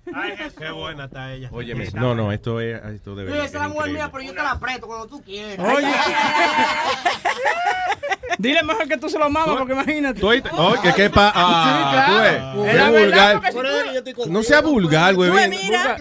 Qué 0.58 0.70
buena 0.70 1.04
está 1.04 1.32
ella. 1.32 1.48
Óyeme, 1.52 1.88
no, 1.94 2.14
no, 2.14 2.32
esto 2.32 2.60
es, 2.60 2.82
esto 2.84 3.14
debe 3.14 3.32
Esa 3.32 3.44
es 3.44 3.54
la 3.54 3.68
mujer 3.68 3.92
mía, 3.92 4.10
pero 4.10 4.24
yo 4.24 4.34
te 4.34 4.42
la 4.42 4.52
apreto 4.52 4.86
cuando 4.86 5.06
tú 5.06 5.22
quieras. 5.22 5.58
Oye. 5.58 5.86
Dile 8.38 8.62
mejor 8.62 8.88
que 8.88 8.96
tú 8.96 9.08
se 9.08 9.18
lo 9.18 9.28
mamas, 9.30 9.56
porque 9.56 9.72
imagínate. 9.72 10.24
Oye, 10.24 10.42
que 10.82 10.92
qué 10.94 11.10
pa... 11.10 11.32
Ah, 11.34 12.06
tú 12.06 12.60
ves, 12.62 12.66
Es 12.68 12.72
qué 12.72 12.78
la 12.78 12.90
verdad, 12.90 13.32
vulgar. 13.34 13.52
porque 13.52 14.10
si 14.10 14.14
tú- 14.14 14.30
No 14.30 14.42
sea 14.42 14.60
vulgar, 14.60 15.14
güey. 15.14 15.30
Mira. 15.48 15.96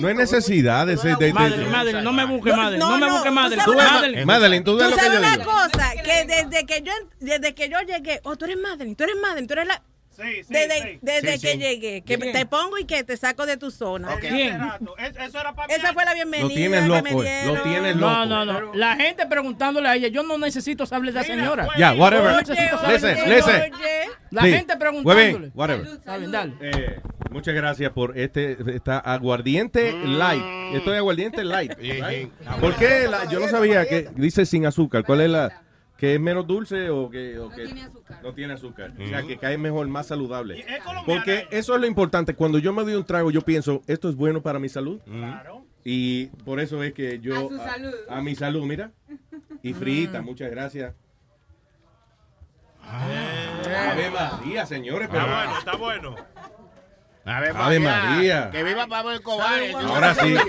No 0.00 0.08
hay 0.08 0.14
necesidad 0.14 0.86
de 0.86 0.96
ser... 0.96 1.16
De, 1.18 1.26
de- 1.26 1.32
Madeline, 1.32 1.70
Madeline, 1.70 2.02
no 2.04 2.12
me 2.12 2.24
busques, 2.24 2.54
Madeline. 2.56 2.78
no, 2.78 2.90
No 2.90 2.98
me 2.98 3.10
busques, 3.10 3.28
tú 3.28 3.34
Madeline. 3.34 3.64
sabes- 3.64 3.92
Madeline. 3.92 4.24
Madeline, 4.26 4.64
tú 4.64 4.76
ves 4.76 4.84
Tú 4.84 4.90
lo 4.90 4.96
que 4.96 5.02
sabes 5.02 5.20
yo 5.20 5.26
una 5.26 5.36
digo. 5.36 5.50
cosa, 5.50 5.92
que 6.04 6.24
desde 6.24 6.66
que 6.66 6.82
yo 6.82 6.92
desde 7.20 7.54
que 7.54 7.68
yo 7.68 7.78
llegué, 7.86 8.20
oh, 8.24 8.36
tú 8.36 8.44
eres 8.46 8.58
Madeline, 8.58 8.94
tú 8.96 9.04
eres 9.04 9.16
Madeline, 9.20 9.46
tú 9.46 9.52
eres 9.54 9.66
la 9.66 9.82
Sí, 10.20 10.42
sí, 10.42 10.52
desde, 10.52 10.82
sí. 10.82 10.98
desde 11.00 11.38
Sí, 11.38 11.46
que 11.46 11.52
sí. 11.52 11.58
llegué, 11.58 12.02
que 12.02 12.18
te 12.18 12.44
pongo 12.46 12.76
y 12.78 12.84
que 12.84 13.04
te 13.04 13.16
saco 13.16 13.46
de 13.46 13.56
tu 13.56 13.70
zona. 13.70 14.16
¿Quién? 14.20 14.60
Eso 15.20 15.38
era 15.40 15.54
para 15.54 15.72
Esa 15.72 15.92
fue 15.92 16.04
la 16.04 16.14
bienvenida 16.14 16.48
Lo 16.48 16.54
tienes 16.54 16.80
que 16.82 16.88
loco, 16.88 17.02
me 17.22 17.42
eh. 17.42 17.46
Lo 17.46 17.62
tienes 17.62 17.96
loco. 17.96 18.12
No, 18.12 18.26
no, 18.26 18.44
no. 18.44 18.74
La 18.74 18.96
gente 18.96 19.26
preguntándole 19.26 19.88
a 19.88 19.94
ella, 19.94 20.08
yo 20.08 20.22
no 20.24 20.36
necesito 20.38 20.86
saber 20.86 21.12
de 21.12 21.20
esa 21.20 21.28
señora. 21.28 21.68
Ya, 21.78 21.92
whatever. 21.94 22.32
Oye, 22.34 22.52
oye, 22.52 22.92
Listen, 22.92 23.30
listen. 23.30 23.72
oye. 23.74 24.10
La 24.30 24.42
Sí. 24.42 24.52
gente 24.52 24.76
preguntándole. 24.76 25.50
whatever. 25.54 26.00
Dale. 26.04 26.52
Eh, 26.62 27.00
muchas 27.30 27.54
gracias 27.54 27.92
por 27.92 28.18
este 28.18 28.56
esta 28.74 28.98
aguardiente 28.98 29.92
light. 30.04 30.42
Esto 30.74 30.92
es 30.92 30.98
aguardiente 30.98 31.44
light. 31.44 31.72
¿Por 32.60 32.74
qué 32.74 33.06
la- 33.08 33.24
yo 33.30 33.38
no 33.40 33.48
sabía 33.48 33.86
que 33.88 34.08
dice 34.16 34.44
sin 34.46 34.66
azúcar? 34.66 35.04
¿Cuál 35.04 35.20
es 35.20 35.30
la 35.30 35.62
que 35.98 36.14
es 36.14 36.20
menos 36.20 36.46
dulce 36.46 36.88
o 36.90 37.10
que, 37.10 37.38
o 37.38 37.50
que 37.50 37.64
no 38.22 38.32
tiene 38.32 38.54
azúcar? 38.54 38.92
O 38.98 39.06
sea, 39.08 39.22
que 39.24 39.36
cae 39.36 39.58
mejor, 39.58 39.86
más 39.88 40.06
saludable. 40.06 40.64
Porque 41.04 41.46
eso 41.50 41.74
es 41.74 41.80
lo 41.80 41.86
importante. 41.86 42.34
Cuando 42.34 42.58
yo 42.58 42.72
me 42.72 42.82
doy 42.84 42.94
un 42.94 43.04
trago, 43.04 43.30
yo 43.32 43.42
pienso, 43.42 43.82
esto 43.86 44.08
es 44.08 44.14
bueno 44.14 44.40
para 44.40 44.58
mi 44.60 44.68
salud. 44.68 45.00
Y 45.84 46.26
por 46.44 46.60
eso 46.60 46.82
es 46.82 46.92
que 46.94 47.18
yo 47.18 47.34
A 47.36 47.48
su 47.48 47.56
salud. 47.58 47.94
a 48.08 48.20
mi 48.22 48.34
salud, 48.34 48.64
mira. 48.64 48.92
Y 49.62 49.74
frita, 49.74 50.22
muchas 50.22 50.50
gracias. 50.50 50.94
Ave 52.82 54.10
María, 54.10 54.64
señores, 54.66 55.08
pero 55.10 55.22
Está 55.24 55.36
bueno, 55.36 55.58
está 55.58 55.76
bueno. 55.76 56.16
Ave 57.28 57.50
Ave 57.54 57.78
María. 57.80 58.48
Que 58.50 58.62
viva 58.64 58.86
Pablo 58.86 59.12
Escobar. 59.12 59.60
Ahora 59.86 60.14
sí. 60.14 60.34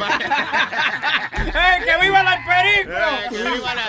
¡Eh, 1.40 1.84
que 1.86 1.98
viva 2.06 2.22
la 2.24 2.38
perico! 2.46 2.92
Que 3.30 3.38
viva 3.52 3.76
la 3.76 3.84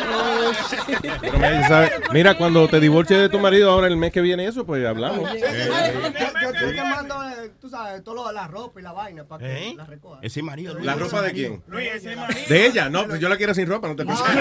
Pero 1.21 1.33
mira, 1.39 1.61
ya 1.61 1.69
sabes, 1.69 1.93
mira, 2.13 2.35
cuando 2.37 2.69
te 2.69 2.79
divorcies 2.81 3.21
de 3.21 3.29
tu 3.29 3.39
marido 3.39 3.71
ahora 3.71 3.87
el 3.89 3.97
mes 3.97 4.13
que 4.13 4.21
viene 4.21 4.47
eso, 4.47 4.65
pues 4.65 4.85
hablamos. 4.87 5.31
Yo, 5.33 5.39
yo- 5.39 6.53
yo 6.61 6.75
te 6.75 6.85
mando, 6.85 7.23
eh, 7.29 7.51
tú 7.61 7.69
sabes, 7.69 8.03
todo 8.05 8.31
la 8.33 8.47
ropa 8.47 8.81
y 8.81 8.83
la 8.83 8.93
vaina 8.93 9.25
para 9.25 9.45
que 9.47 9.69
¿Eh? 9.69 9.75
la 9.77 9.85
recoja. 9.85 10.19
Ese 10.23 10.43
marido. 10.43 10.75
Luis, 10.75 10.87
¿La 10.87 10.95
ropa 10.95 11.23
de 11.23 11.33
quién? 11.33 11.63
Luis, 11.69 11.89
ese 11.93 12.17
marido. 12.17 12.41
De 12.49 12.67
ella, 12.67 12.89
no, 12.89 13.07
pues 13.07 13.21
yo 13.21 13.29
la 13.29 13.37
quiero 13.37 13.55
sin 13.55 13.67
ropa, 13.69 13.89
no 13.89 13.97
te 13.97 14.05
preocupes. 14.05 14.35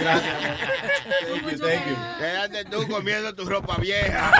Gracias. 0.00 0.34
Thank 1.30 1.52
you, 1.52 1.58
thank 1.58 1.86
you. 1.86 1.96
Quédate 2.18 2.64
tú 2.66 2.86
comiendo 2.88 3.34
tu 3.34 3.44
ropa 3.48 3.76
vieja. 3.76 4.32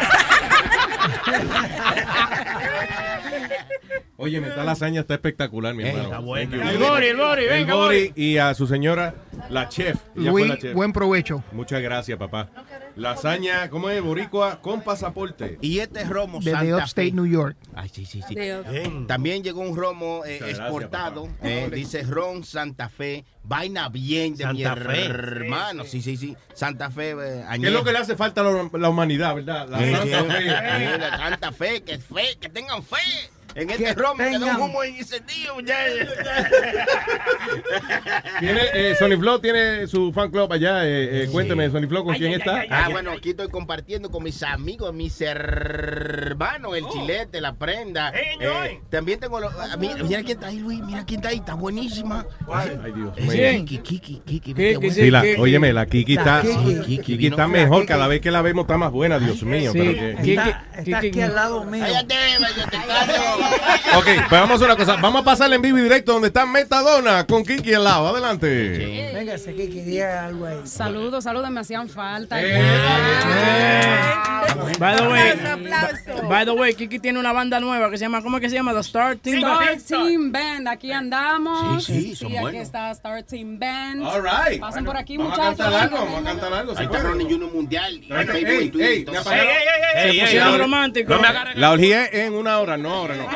Oye, 4.18 4.38
esta 4.38 4.64
lasaña 4.64 5.00
está 5.02 5.14
espectacular, 5.14 5.74
mi 5.74 5.84
hermano. 5.84 6.04
está 6.04 6.20
you. 6.56 6.60
El 6.62 6.78
Bori, 6.78 7.06
el 7.06 7.16
Bori, 7.16 7.44
El 7.44 7.48
venga, 7.50 7.74
Bori 7.74 8.12
y 8.16 8.38
a 8.38 8.54
su 8.54 8.66
señora, 8.66 9.14
la 9.50 9.68
chef. 9.68 9.96
Ella 10.16 10.30
fue 10.30 10.48
la 10.48 10.58
chef. 10.58 10.74
buen 10.74 10.92
provecho. 10.92 11.44
Muchas 11.52 11.82
gracias, 11.82 12.18
papá. 12.18 12.48
Lasaña, 12.96 13.68
¿cómo 13.70 13.90
es? 13.90 14.02
Boricua 14.02 14.60
con 14.60 14.80
pasaporte. 14.82 15.58
Y 15.60 15.78
este 15.80 16.04
romo 16.04 16.38
Desde 16.38 16.52
Santa 16.52 16.76
Upstate, 16.78 17.08
Fe. 17.10 17.12
New 17.14 17.26
York. 17.26 17.56
Ay, 17.74 17.90
sí, 17.92 18.06
sí, 18.06 18.22
sí. 18.26 18.34
De- 18.34 18.62
Bien. 18.62 19.06
También 19.06 19.42
llegó 19.44 19.60
un 19.60 19.76
romo 19.76 20.24
eh, 20.24 20.38
gracias, 20.38 20.60
exportado. 20.60 21.28
eh, 21.42 21.70
dice 21.72 22.02
Ron 22.02 22.42
Santa 22.44 22.88
Fe. 22.88 23.24
Vaina 23.42 23.88
bien 23.90 24.34
de 24.34 24.46
mi 24.52 24.62
Santa 24.64 24.90
hermano. 24.94 25.84
Sí, 25.84 26.00
sí, 26.02 26.16
sí. 26.16 26.36
Santa 26.54 26.90
Fe. 26.90 27.10
eh, 27.10 27.44
¿Qué 27.60 27.66
es 27.66 27.72
lo 27.72 27.84
que 27.84 27.92
le 27.92 27.98
hace 27.98 28.16
falta 28.16 28.40
a 28.40 28.44
la, 28.44 28.70
la 28.72 28.88
humanidad, 28.88 29.34
verdad? 29.34 29.68
La 29.68 29.78
Sí, 29.78 29.92
Santa 29.92 30.18
sí, 30.22 30.28
Fe. 30.30 30.40
sí, 30.42 30.98
la 31.00 31.16
Santa 31.18 31.52
Fe, 31.52 31.82
que 31.82 31.98
fe, 31.98 32.38
que 32.40 32.48
tengan 32.48 32.82
fe. 32.82 32.96
En 33.56 33.70
este 33.70 33.94
romo 33.94 34.18
que 34.18 34.24
da 34.24 34.30
un 34.36 34.42
tengan- 34.44 34.60
humo 34.60 34.82
encendido. 34.84 35.56
Tiene, 38.40 38.60
eh, 38.74 38.94
Sony 38.98 39.16
Flow 39.18 39.38
tiene 39.38 39.86
su 39.86 40.12
fan 40.12 40.30
club 40.30 40.52
allá. 40.52 40.84
eh, 40.84 41.24
eh, 41.24 41.28
Cuénteme, 41.32 41.70
Sony 41.70 41.86
Flow, 41.88 42.04
¿con 42.04 42.14
quién 42.16 42.32
está? 42.32 42.64
Ah, 42.70 42.88
bueno, 42.90 43.12
aquí 43.12 43.30
estoy 43.30 43.48
compartiendo 43.48 44.10
con 44.10 44.22
mis 44.22 44.42
amigos, 44.42 44.92
mis 44.94 45.18
hermanos, 45.20 46.76
el 46.76 46.84
Oh. 46.84 46.92
chilete, 46.92 47.40
la 47.40 47.54
prenda. 47.54 48.12
Hey. 48.14 48.36
Eh, 48.40 48.80
también 48.90 49.18
tengo 49.20 49.40
los. 49.40 49.52
ah, 49.54 49.76
mira, 49.78 49.94
mira 50.04 50.22
quién 50.22 50.36
está 50.38 50.48
ahí, 50.48 50.58
Luis. 50.58 50.80
Mira 50.80 51.04
quién 51.06 51.20
está 51.20 51.30
ahí. 51.30 51.36
Está 51.38 51.54
buenísima. 51.54 52.26
Ay, 52.52 52.78
Dios. 52.94 53.14
Kiki, 53.64 53.78
Kiki, 53.78 54.20
Kiki. 54.40 54.90
Sí, 54.90 55.10
la, 55.10 55.22
Kiki. 55.22 55.40
óyeme, 55.40 55.72
la 55.72 55.86
Kiki 55.86 56.16
está, 56.16 56.42
Kiki. 56.42 56.80
Kiki, 56.82 56.98
Kiki 57.02 57.26
está 57.28 57.48
mejor. 57.48 57.80
Kiki. 57.82 57.88
Cada 57.88 58.06
vez 58.08 58.20
que 58.20 58.30
la 58.30 58.42
vemos 58.42 58.64
está 58.64 58.76
más 58.76 58.92
buena, 58.92 59.18
Dios 59.18 59.42
mío. 59.42 59.72
Sí, 59.72 59.78
pero 59.78 59.92
que- 59.92 60.16
Kiki, 60.22 60.50
Está, 60.76 60.98
aquí 60.98 61.20
al 61.22 61.34
lado 61.34 61.64
mío. 61.64 61.82
Cállate, 61.84 62.14
váyate, 62.38 62.78
cállate. 62.86 63.45
Ok, 63.96 64.04
pues 64.04 64.30
vamos 64.30 64.50
a 64.50 64.54
hacer 64.54 64.66
una 64.66 64.76
cosa. 64.76 64.96
Vamos 64.96 65.22
a 65.22 65.24
pasarle 65.24 65.56
en 65.56 65.62
vivo 65.62 65.78
y 65.78 65.82
directo 65.82 66.12
donde 66.12 66.28
está 66.28 66.44
Metadona 66.46 67.26
con 67.26 67.44
Kiki 67.44 67.74
al 67.74 67.84
lado. 67.84 68.08
Adelante. 68.08 69.12
Venga, 69.14 69.34
ese 69.34 69.54
que 69.54 69.70
quería 69.70 70.26
algo 70.26 70.46
ahí. 70.46 70.60
Saludos, 70.64 71.24
saludos, 71.24 71.50
me 71.50 71.60
hacían 71.60 71.88
falta. 71.88 72.36
Eh. 72.40 72.56
By 74.78 74.96
the 74.96 75.08
way, 75.08 75.32
by 76.28 76.44
the 76.44 76.52
way, 76.52 76.74
Kiki 76.74 76.98
tiene 76.98 77.18
una 77.18 77.32
banda 77.32 77.60
nueva 77.60 77.90
que 77.90 77.98
se 77.98 78.04
llama, 78.04 78.22
¿cómo 78.22 78.36
es 78.36 78.42
que 78.42 78.50
se 78.50 78.56
llama? 78.56 78.72
The 78.74 78.80
Star 78.80 79.16
Team. 79.16 79.38
Star 79.38 79.76
Team 79.86 80.32
Band, 80.32 80.68
aquí 80.68 80.92
andamos. 80.92 81.84
Sí, 81.84 82.02
sí, 82.02 82.16
son 82.16 82.32
aquí 82.32 82.40
buenos. 82.40 82.62
está 82.62 82.90
Star 82.90 83.22
Team 83.22 83.58
Band. 83.58 84.02
All 84.02 84.22
right. 84.22 84.60
Pasen 84.60 84.84
por 84.84 84.96
aquí, 84.96 85.16
Vamos 85.16 85.38
a 85.38 85.50
muchachos. 85.50 85.56
cantar 85.58 85.82
algo, 85.82 85.96
vamos 85.98 86.20
a 86.20 86.24
cantar 86.24 86.52
algo. 86.52 86.74
Ahí 86.76 86.84
está 86.84 87.02
Mundial. 87.46 88.00
Ey, 88.08 88.44
ey, 88.44 88.72
ey. 88.80 89.06
Se 90.12 90.20
pusieron 90.20 90.58
románticos. 90.58 91.16
No 91.16 91.22
me. 91.22 91.54
La 91.54 91.70
orgía 91.70 92.06
en 92.06 92.34
una 92.34 92.58
hora, 92.58 92.76
no 92.76 92.92
ahora 92.92 93.16
no. 93.16 93.26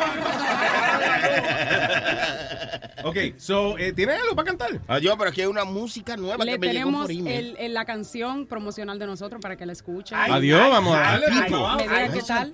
Ok, 3.03 3.17
so, 3.39 3.79
eh, 3.79 3.93
¿tienes 3.95 4.21
algo 4.21 4.37
para 4.37 4.47
cantar? 4.49 4.81
Ah, 4.87 4.99
yo, 4.99 5.17
pero 5.17 5.31
aquí 5.31 5.41
hay 5.41 5.47
una 5.47 5.65
música 5.65 6.17
nueva 6.17 6.45
Le 6.45 6.53
que 6.53 6.59
me 6.59 6.67
llegó 6.67 6.79
tenemos 6.85 7.03
por 7.03 7.11
email. 7.11 7.47
el, 7.51 7.57
el- 7.59 7.75
la 7.75 7.85
canción 7.87 8.47
promocional 8.47 8.99
de 8.99 9.07
nosotros 9.07 9.41
para 9.41 9.57
que 9.57 9.65
la 9.65 9.73
escuchen. 9.73 10.19
Adiós, 10.19 10.69
vamos 10.71 10.95
a 10.95 11.01
darle. 11.01 11.27
Ay, 11.31 11.41
people. 11.51 11.77
me 11.77 11.83
diga 11.83 11.97
Ay, 11.97 12.11
qué 12.13 12.23
tal. 12.23 12.53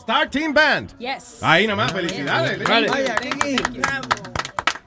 Star 0.00 0.30
Team 0.30 0.54
Band. 0.54 0.98
Yes. 0.98 1.38
Ahí 1.42 1.66
nomás, 1.66 1.92
felicidades. 1.92 2.62
Vale. 2.66 2.88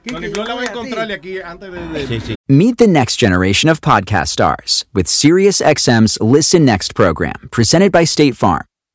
Tony 0.04 0.28
Flor 0.28 0.48
la 0.48 0.54
voy 0.54 0.64
a 0.66 0.68
encontrarle 0.70 1.14
aquí 1.14 1.38
antes 1.40 1.70
de... 1.70 1.78
de- 2.18 2.34
Meet 2.48 2.78
the 2.78 2.86
next 2.88 3.20
generation 3.20 3.70
of 3.70 3.80
podcast 3.80 4.32
stars 4.32 4.86
with 4.94 5.04
SiriusXM's 5.06 6.18
Listen 6.20 6.64
Next 6.64 6.94
program, 6.94 7.48
presented 7.50 7.92
by 7.92 8.04
State 8.04 8.34
Farm. 8.34 8.64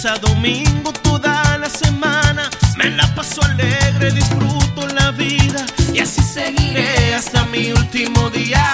Lunes 0.00 0.06
a 0.06 0.18
domingo 0.18 0.92
toda 0.92 1.58
la 1.58 1.68
semana. 1.68 2.50
Me 2.76 2.90
la 2.90 3.06
paso 3.14 3.42
alegre, 3.42 4.12
disfruto 4.12 4.86
la 4.94 5.10
vida 5.12 5.64
y 5.92 5.98
así 6.00 6.22
seguiré 6.22 7.14
hasta 7.14 7.44
mi 7.46 7.72
último 7.72 8.30
día. 8.30 8.64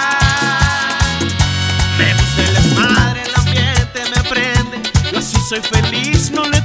Me 1.97 2.13
gusta 2.13 2.41
el 2.47 2.53
desmadre, 2.53 3.23
el 3.23 3.35
ambiente 3.35 4.01
me 4.15 4.29
prende. 4.29 4.91
Yo 5.11 5.19
así 5.19 5.37
soy 5.49 5.61
feliz, 5.61 6.31
no 6.31 6.43
le 6.45 6.61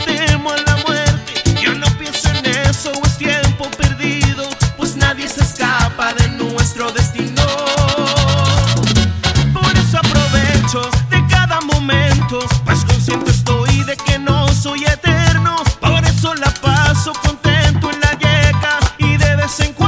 vez 19.43 19.61
en 19.61 19.81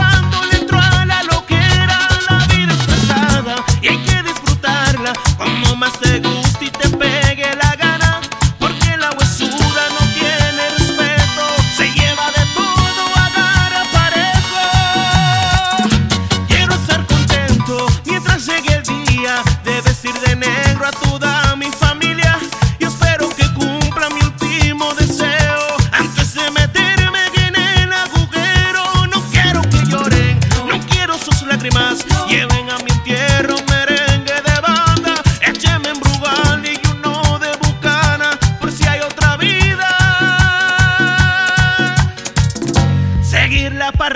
Me 44.04 44.10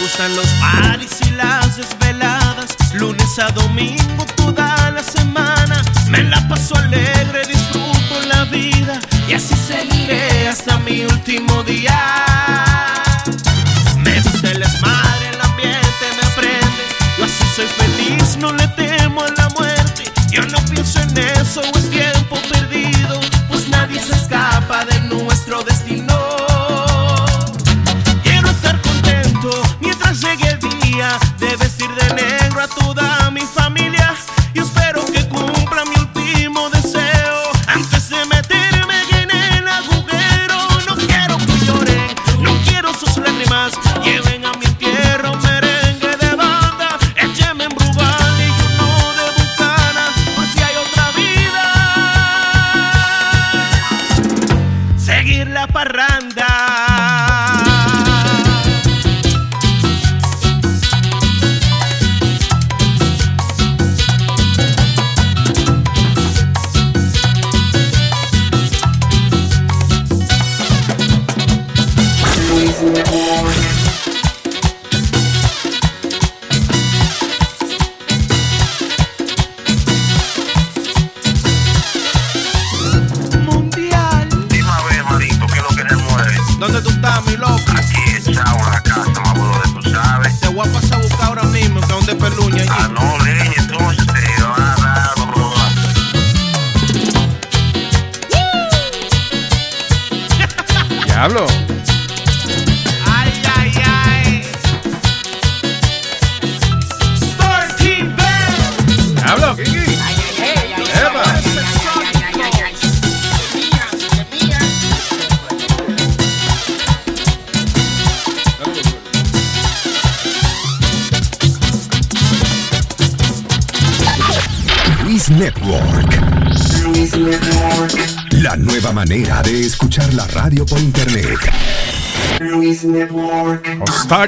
gustan 0.00 0.34
los 0.34 0.46
paris 0.58 1.20
y 1.24 1.30
las 1.30 1.76
desveladas, 1.76 2.76
lunes 2.94 3.38
a 3.38 3.50
domingo 3.50 4.26
toda 4.34 4.90
la 4.90 5.04
semana. 5.04 5.84
Me 6.08 6.24
la 6.24 6.48
paso 6.48 6.74
alegre, 6.74 7.46
disfruto 7.46 8.26
la 8.26 8.44
vida 8.46 8.98
y 9.28 9.34
así 9.34 9.54
seguiré 9.54 10.48
hasta 10.48 10.78
mi 10.78 11.04
último 11.04 11.62
día. 11.62 12.53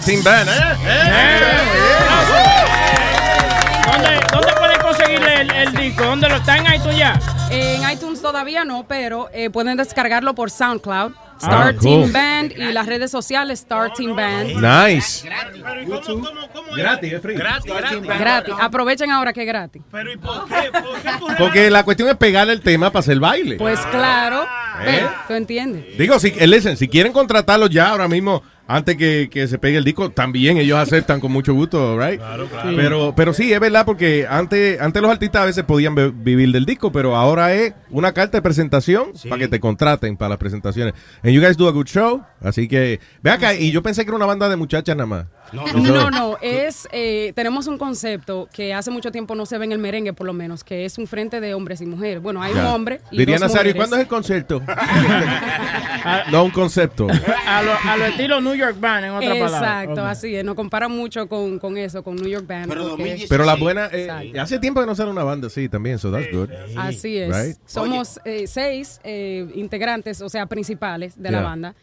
Starting 0.07 0.23
Band, 0.23 0.49
¿eh? 0.49 0.53
¿Dónde, 3.91 4.21
¿Dónde 4.33 4.53
pueden 4.57 4.81
conseguirle 4.81 5.41
el, 5.41 5.51
el 5.51 5.73
disco? 5.75 6.05
¿dónde 6.05 6.29
lo 6.29 6.37
está 6.37 6.59
en 6.59 6.67
iTunes 6.75 6.97
ya? 6.97 7.19
En 7.51 7.91
iTunes 7.91 8.23
todavía 8.23 8.65
no, 8.65 8.87
pero 8.87 9.29
eh, 9.33 9.51
pueden 9.51 9.77
descargarlo 9.77 10.33
por 10.37 10.53
SoundCloud, 10.53 11.13
Ah, 11.17 11.39
Star 11.43 11.75
cool. 11.77 11.83
Team 11.83 12.13
Band 12.13 12.53
y 12.53 12.73
las 12.73 12.87
redes 12.87 13.11
sociales 13.11 13.61
Star 13.61 13.93
Team 13.93 14.15
Band. 14.17 14.55
Nice. 14.55 15.29
Gratis, 15.29 17.13
es 17.13 17.21
free. 17.21 17.35
Gratis, 17.35 17.73
gratis. 17.75 18.03
Gratis. 18.19 18.55
Aprovechen 18.59 19.11
ahora 19.11 19.33
que 19.35 19.41
es 19.43 19.47
gratis. 19.47 19.83
Pero 19.91 20.13
¿y 20.13 20.17
por 20.17 20.49
qué? 20.49 20.71
¿Por 20.73 21.03
qué 21.03 21.11
tú 21.19 21.27
Porque 21.37 21.69
la 21.71 21.83
cuestión 21.85 22.09
es 22.09 22.17
pegarle 22.17 22.55
el 22.55 22.63
tema 22.63 22.91
para 22.91 23.01
hacer 23.01 23.19
baile. 23.21 23.57
Pues 23.57 23.79
claro, 23.91 24.47
¿Eh? 24.85 25.07
tú 25.29 25.35
entiendes. 25.35 25.97
Digo, 25.99 26.18
si, 26.18 26.29
eh, 26.37 26.47
listen, 26.47 26.77
si 26.77 26.89
quieren 26.89 27.12
contratarlos 27.12 27.70
ya 27.70 27.91
ahora 27.91 28.09
mismo, 28.09 28.43
antes 28.68 28.97
que, 28.97 29.29
que 29.31 29.47
se 29.47 29.59
pegue 29.59 29.79
el 29.79 29.85
disco, 29.85 30.11
también 30.11 30.57
ellos 30.59 30.77
aceptan 30.77 31.20
con 31.20 31.31
mucho 31.31 31.55
gusto, 31.55 31.97
right? 32.01 32.18
claro. 32.18 32.49
Pero, 32.74 33.14
pero 33.16 33.33
sí, 33.33 33.53
es 33.53 33.61
verdad, 33.61 33.87
porque 33.87 34.27
antes, 34.29 34.81
antes 34.81 35.01
los 35.01 35.11
artistas 35.11 35.43
a 35.43 35.45
veces 35.47 35.62
podían 35.62 35.95
vivir 36.24 36.51
del 36.51 36.66
disco, 36.66 36.91
pero 36.91 37.14
ahora 37.14 37.55
es 37.55 37.74
una 37.91 38.12
carta 38.12 38.39
de 38.39 38.43
presentación 38.43 39.12
para 39.29 39.39
que 39.39 39.47
te 39.49 39.61
contraten 39.61 40.16
para 40.16 40.31
las 40.31 40.39
presentaciones. 40.39 40.95
And 41.22 41.33
you 41.33 41.41
guys 41.41 41.57
do 41.57 41.68
a 41.68 41.70
good 41.70 41.87
show, 41.87 42.24
así 42.43 42.66
que, 42.66 42.99
ve 43.22 43.31
acá, 43.31 43.55
y 43.55 43.70
yo 43.70 43.83
pensé 43.85 44.03
que 44.05 44.09
era 44.11 44.16
una 44.16 44.27
banda 44.27 44.49
de 44.49 44.57
muchachas 44.57 44.97
nada 44.97 45.07
más. 45.07 45.27
Eso- 45.53 45.79
No, 45.79 46.11
no, 46.11 46.37
es, 46.43 46.89
eh, 46.91 47.33
tenemos 47.37 47.68
un 47.68 47.79
concepto 47.79 48.49
que 48.53 48.74
hace 48.74 48.91
mucho 48.91 49.12
tiempo 49.12 49.37
no 49.37 49.47
se 49.47 49.59
ve 49.59 49.66
en 49.66 49.70
el 49.72 49.79
merengue, 49.79 50.12
por 50.12 50.27
lo 50.27 50.33
menos, 50.33 50.64
que 50.64 50.85
es 50.85 50.99
un 50.99 51.07
frente 51.07 51.41
de 51.41 51.55
hombres 51.55 51.81
y 51.83 51.87
mujeres. 51.87 52.20
Bueno, 52.20 52.43
hay 52.43 52.53
un 52.53 52.64
hombre 52.66 53.01
y 53.12 53.18
Diría 53.18 53.37
dos 53.37 53.43
Nazario, 53.43 53.70
¿y 53.70 53.74
mujeres. 53.74 53.77
cuándo 53.77 53.97
es 53.97 54.03
el 54.03 54.09
concierto? 54.09 54.62
no, 56.31 56.45
un 56.45 56.51
concepto. 56.51 57.07
A 57.47 57.62
lo, 57.62 57.73
a 57.73 57.97
lo 57.97 58.05
estilo 58.07 58.41
New 58.41 58.55
York 58.55 58.77
Band, 58.79 59.05
en 59.07 59.11
otra 59.12 59.29
palabra. 59.31 59.83
Exacto, 59.85 60.05
así 60.05 60.35
es. 60.35 60.45
Nos 60.45 60.55
comparan 60.55 60.91
mucho 60.93 61.29
con, 61.29 61.59
con 61.59 61.77
eso, 61.77 62.03
con 62.03 62.17
New 62.17 62.29
York 62.29 62.47
Band. 62.47 62.69
porque- 62.69 63.27
Pero 63.29 63.45
la 63.45 63.55
buena, 63.57 63.89
eh, 63.93 64.33
hace 64.39 64.59
tiempo 64.59 64.81
que 64.81 64.87
no 64.87 64.95
sale 64.95 65.11
una 65.11 65.25
banda 65.25 65.47
así 65.49 65.69
también, 65.69 65.99
so 65.99 66.11
that's 66.11 66.31
good. 66.33 66.51
Así 66.77 67.19
es. 67.19 67.29
Right? 67.35 67.57
Somos 67.67 68.21
eh, 68.25 68.47
seis 68.47 69.01
eh, 69.05 69.47
integrantes, 69.55 70.21
o 70.21 70.29
sea, 70.29 70.47
principales 70.47 71.17
de 71.21 71.31
Yeah. 71.31 71.41
la 71.41 71.47
banda. 71.47 71.75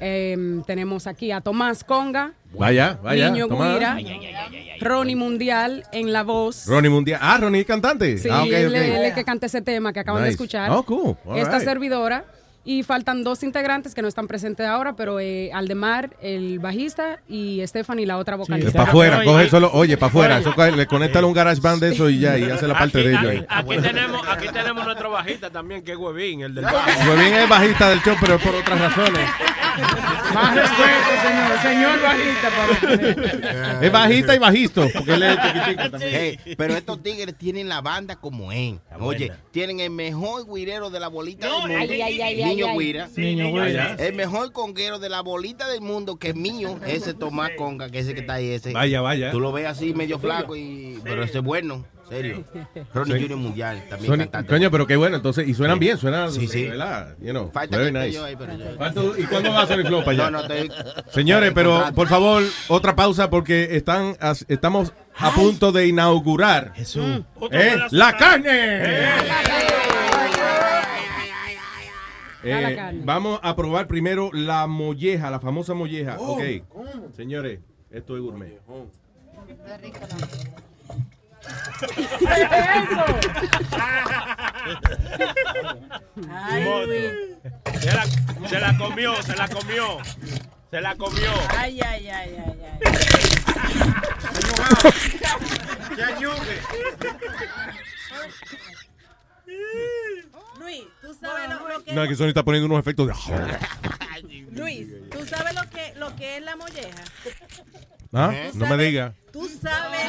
Eh, 0.00 0.62
tenemos 0.66 1.06
aquí 1.06 1.32
a 1.32 1.40
Tomás 1.40 1.84
Conga, 1.84 2.34
Vaya, 2.52 2.98
vaya. 3.02 3.30
Niño. 3.30 3.48
Guira, 3.48 3.98
Ronnie 4.80 5.16
Mundial 5.16 5.84
en 5.92 6.12
la 6.12 6.22
voz. 6.22 6.66
Ronnie 6.66 6.90
Mundial. 6.90 7.20
Ah, 7.22 7.38
Ronnie 7.38 7.64
cantante. 7.64 8.18
Sí, 8.18 8.28
ah, 8.30 8.42
ok, 8.42 8.50
él, 8.50 8.68
ok. 8.68 8.74
él 8.74 8.82
es 8.82 9.08
el 9.08 9.14
que 9.14 9.24
canta 9.24 9.46
ese 9.46 9.62
tema 9.62 9.92
que 9.92 10.00
acaban 10.00 10.24
de 10.24 10.30
escuchar. 10.30 10.70
Oh, 10.70 10.82
cool. 10.82 11.16
All 11.24 11.38
Esta 11.38 11.58
right. 11.58 11.68
servidora. 11.68 12.24
Y 12.62 12.82
faltan 12.82 13.24
dos 13.24 13.42
integrantes 13.42 13.94
que 13.94 14.02
no 14.02 14.08
están 14.08 14.28
presentes 14.28 14.66
ahora, 14.66 14.94
pero 14.94 15.18
eh, 15.18 15.50
Aldemar, 15.54 16.10
el 16.20 16.58
bajista, 16.58 17.18
y 17.26 17.66
Stephanie, 17.66 18.04
la 18.04 18.18
otra 18.18 18.36
vocalista. 18.36 18.72
para 18.72 18.90
afuera, 18.90 19.24
coge 19.24 19.48
solo, 19.48 19.70
oye, 19.72 19.96
para 19.96 20.10
afuera. 20.10 20.38
Eso, 20.38 20.52
coge- 20.52 20.76
le 20.76 20.86
conecta 20.86 21.24
un 21.24 21.32
garage 21.32 21.60
band 21.60 21.80
de 21.80 21.94
eso 21.94 22.10
y 22.10 22.18
ya, 22.18 22.36
y 22.36 22.44
hace 22.44 22.68
la 22.68 22.78
parte 22.78 22.98
de 23.02 23.10
ellos. 23.12 23.24
ahí. 23.30 23.46
Aquí 23.48 23.76
tenemos, 23.78 24.28
aquí 24.28 24.48
tenemos 24.52 24.84
nuestro 24.84 25.10
bajista 25.10 25.48
también, 25.48 25.82
que 25.82 25.92
es 25.92 25.96
Huevín, 25.98 26.42
el 26.42 26.54
del 26.54 26.66
Huevín 26.66 27.32
es 27.34 27.48
bajista 27.48 27.88
del 27.88 28.02
show, 28.02 28.14
pero 28.20 28.38
por 28.38 28.54
otras 28.54 28.78
razones. 28.78 29.28
Más 30.34 30.54
respeto, 30.54 30.82
señor. 31.22 31.50
Señor 31.62 32.02
bajista. 32.02 32.48
Para 33.50 33.86
Es 33.86 33.92
bajista 33.92 34.34
y 34.34 34.38
bajisto, 34.38 34.88
porque 34.92 35.14
él 35.14 35.22
es 35.22 35.38
chiquitico 35.42 35.90
también. 35.90 36.10
Hey, 36.44 36.54
pero 36.56 36.74
estos 36.76 37.02
tigres 37.02 37.34
tienen 37.36 37.68
la 37.68 37.80
banda 37.80 38.16
como 38.16 38.52
es. 38.52 38.74
Oye, 38.98 39.32
tienen 39.50 39.80
el 39.80 39.90
mejor 39.90 40.46
guirero 40.52 40.90
de 40.90 41.00
la 41.00 41.08
bolita 41.08 41.46
del 41.46 41.56
mundo. 41.60 41.74
Ay, 41.78 42.00
ay, 42.02 42.20
ay, 42.20 42.42
Niño. 42.56 42.78
Guira. 42.78 43.08
Sí, 43.14 43.20
Niño 43.20 43.52
Guira. 43.52 43.96
El 43.98 44.14
mejor 44.14 44.52
conguero 44.52 44.98
de 44.98 45.08
la 45.08 45.20
bolita 45.22 45.68
del 45.68 45.80
mundo, 45.80 46.16
que 46.16 46.28
es 46.30 46.34
mío, 46.36 46.78
ese 46.86 47.14
Tomás 47.14 47.50
Conga, 47.56 47.88
que 47.90 47.98
ese 48.00 48.14
que 48.14 48.20
está 48.20 48.34
ahí, 48.34 48.50
ese. 48.50 48.72
Vaya, 48.72 49.00
vaya. 49.00 49.30
Tú 49.30 49.40
lo 49.40 49.52
ves 49.52 49.66
así 49.66 49.94
medio 49.94 50.18
flaco, 50.18 50.56
y 50.56 50.98
pero 51.04 51.22
ese 51.22 51.38
es 51.38 51.44
bueno, 51.44 51.84
serio. 52.08 52.44
Ronnie 52.92 53.14
Sí. 53.16 53.20
Junior 53.22 53.38
Mundial, 53.38 53.84
también 53.88 54.16
cantante. 54.18 54.48
coño, 54.48 54.70
pero 54.70 54.86
qué 54.86 54.96
bueno, 54.96 55.16
entonces, 55.16 55.46
y 55.48 55.54
suenan 55.54 55.78
bien, 55.78 55.96
suenan, 55.96 56.32
Sí, 56.32 56.46
sí. 56.48 56.64
¿verdad? 56.66 57.16
You 57.20 57.30
know, 57.30 57.50
Falta 57.52 57.76
very 57.78 57.92
nice. 57.92 58.12
yo 58.12 58.24
ahí, 58.24 58.34
pero 58.36 58.56
yo- 58.56 58.76
¿Cuánto- 58.76 59.16
¿Y 59.18 59.24
cuándo 59.24 59.52
va 59.52 59.62
a 59.62 59.66
Sony 59.66 59.84
Flow 59.86 60.00
para 60.04 60.10
allá? 60.12 60.30
No, 60.30 60.46
no, 60.48 60.54
estoy- 60.54 60.70
Señores, 61.12 61.52
pero 61.54 61.84
por 61.94 62.08
favor, 62.08 62.42
otra 62.68 62.96
pausa 62.96 63.30
porque 63.30 63.76
están, 63.76 64.16
estamos 64.48 64.92
a 65.16 65.30
punto 65.32 65.70
de 65.72 65.86
inaugurar 65.86 66.72
¿eh? 67.52 67.76
la 67.90 68.16
carne. 68.16 68.48
Eh, 68.50 69.08
Carne. 72.42 73.02
vamos 73.04 73.40
a 73.42 73.54
probar 73.56 73.86
primero 73.86 74.30
la 74.32 74.66
molleja, 74.66 75.30
la 75.30 75.40
famosa 75.40 75.74
molleja. 75.74 76.16
ok. 76.18 76.42
Señores, 77.14 77.60
esto 77.90 78.16
es 78.16 78.22
gourmet. 78.22 78.58
Ay, 86.30 86.64
Luis. 86.86 87.10
Se 87.80 87.94
la, 87.94 88.04
se 88.48 88.60
la 88.60 88.76
comió, 88.78 89.22
se 89.22 89.36
la 89.36 89.48
comió. 89.48 89.98
Se 90.70 90.80
la 90.80 90.94
comió. 90.96 91.30
Ay, 91.56 91.80
ay, 91.80 92.08
ay, 92.08 92.36
ay, 92.38 92.58
ay. 92.64 92.78
Luis, 100.60 100.84
tú 101.00 101.14
sabes 101.14 101.48
lo, 101.48 101.68
lo 101.68 101.84
que 101.84 101.92
No, 101.92 102.02
es 102.02 102.08
que 102.08 102.16
Sony 102.16 102.28
está 102.28 102.44
poniendo 102.44 102.66
unos 102.66 102.80
efectos 102.80 103.08
de... 103.08 103.14
Luis, 104.52 104.88
tú 105.10 105.24
sabes 105.26 105.54
lo 105.54 105.68
que 105.70 105.94
lo 105.96 106.14
que 106.16 106.36
es 106.36 106.42
la 106.42 106.56
molleja. 106.56 107.02
¿Ah? 108.12 108.32
¿Tú 108.52 108.58
No 108.58 108.66
me 108.66 108.84
diga, 108.84 109.14
Tú 109.32 109.48
sabes. 109.48 110.00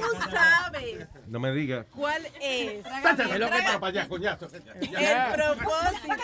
Tú 0.00 0.30
sabes 0.30 1.06
no 1.28 1.38
me 1.40 1.52
diga. 1.52 1.84
cuál 1.94 2.24
es. 2.40 2.84
Es 2.86 3.38
lo 3.38 3.50
que 3.50 3.58
está 3.58 3.78
para 3.78 3.86
allá, 3.86 4.08
coñazo. 4.08 4.48
El 4.80 5.34
propósito. 5.34 6.14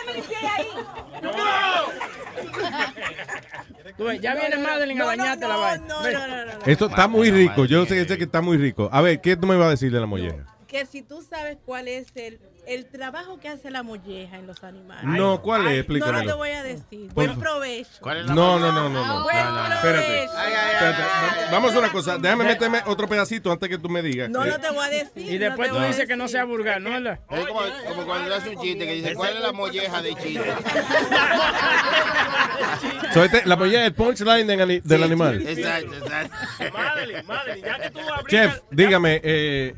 Tú 3.97 4.03
ves, 4.05 4.19
ya 4.19 4.35
viene 4.35 4.57
Madeline 4.57 5.01
a 5.01 5.05
bañarte 5.05 5.47
la 5.47 5.55
vaina. 5.55 5.85
No, 5.87 6.01
no, 6.01 6.11
no, 6.11 6.27
no, 6.27 6.45
no. 6.45 6.65
Esto 6.65 6.87
está 6.87 7.07
muy 7.07 7.31
rico. 7.31 7.65
Yo 7.65 7.85
sé, 7.85 8.05
sé 8.07 8.17
que 8.17 8.23
está 8.23 8.41
muy 8.41 8.57
rico. 8.57 8.89
A 8.91 9.01
ver, 9.01 9.21
¿qué 9.21 9.37
tú 9.37 9.45
me 9.45 9.55
vas 9.55 9.67
a 9.67 9.71
decir 9.71 9.91
de 9.91 9.99
la 9.99 10.07
molleja? 10.07 10.45
Que 10.67 10.85
si 10.85 11.03
tú 11.03 11.21
sabes 11.21 11.57
cuál 11.63 11.87
es 11.87 12.07
el, 12.15 12.39
el 12.67 12.85
trabajo 12.85 13.39
que 13.39 13.49
hace 13.49 13.69
la 13.71 13.83
molleja 13.83 14.37
en 14.37 14.47
los 14.47 14.63
animales. 14.63 15.03
No, 15.05 15.41
¿cuál 15.41 15.61
es? 15.61 15.65
No, 15.67 15.71
no 15.73 15.77
Explícamelo. 15.79 16.31
te 16.31 16.37
voy 16.37 16.49
a 16.49 16.63
decir. 16.63 17.09
Buen 17.13 17.39
provecho. 17.39 17.89
No, 18.27 18.59
no, 18.59 18.71
no, 18.71 18.89
no, 18.89 19.05
no. 19.05 19.23
Buen 19.23 19.35
Espérate. 19.37 19.81
provecho. 19.81 20.31
Espérate. 20.33 21.51
Vamos 21.51 21.75
a 21.75 21.79
una 21.79 21.91
cosa. 21.91 22.17
Déjame 22.17 22.45
meterme 22.45 22.81
otro 22.85 23.07
pedacito 23.07 23.51
antes 23.51 23.69
que 23.69 23.77
tú 23.77 23.89
me 23.89 24.01
digas. 24.01 24.29
No, 24.29 24.43
Eh, 24.45 24.49
no 24.49 24.59
te 24.59 24.69
voy 24.71 24.85
a 24.85 24.89
decir. 24.89 25.33
Y 25.33 25.37
después 25.37 25.69
no 25.71 25.77
tú 25.77 25.83
dices 25.83 26.07
que 26.07 26.15
no 26.15 26.27
sea 26.27 26.45
vulgar, 26.45 26.81
¿no? 26.81 26.95
Es 26.97 27.47
como, 27.47 28.05
cuando 28.05 28.29
le 28.29 28.35
hace 28.35 28.49
un 28.55 28.61
chiste 28.61 28.85
que 28.85 28.93
dice, 28.93 29.13
¿cuál 29.15 29.33
es 29.35 29.41
la 29.41 29.51
molleja 29.51 30.01
de 30.01 30.15
chiste? 30.15 30.45
so 33.13 33.23
este- 33.23 33.45
la 33.45 33.55
molleja 33.55 33.81
es 33.81 33.87
el 33.87 33.93
punchline 33.93 34.47
del, 34.47 34.61
ani- 34.61 34.79
del 34.83 34.97
Sí, 34.99 35.03
animal. 35.03 35.47
Exacto, 35.47 35.93
exacto. 35.95 36.35
Madeline, 36.73 37.23
Madeline, 37.23 37.65
ya 37.67 37.79
que 37.79 37.89
tú 37.91 37.99
Chef, 38.27 38.59
dígame, 38.71 39.21
eh, 39.23 39.73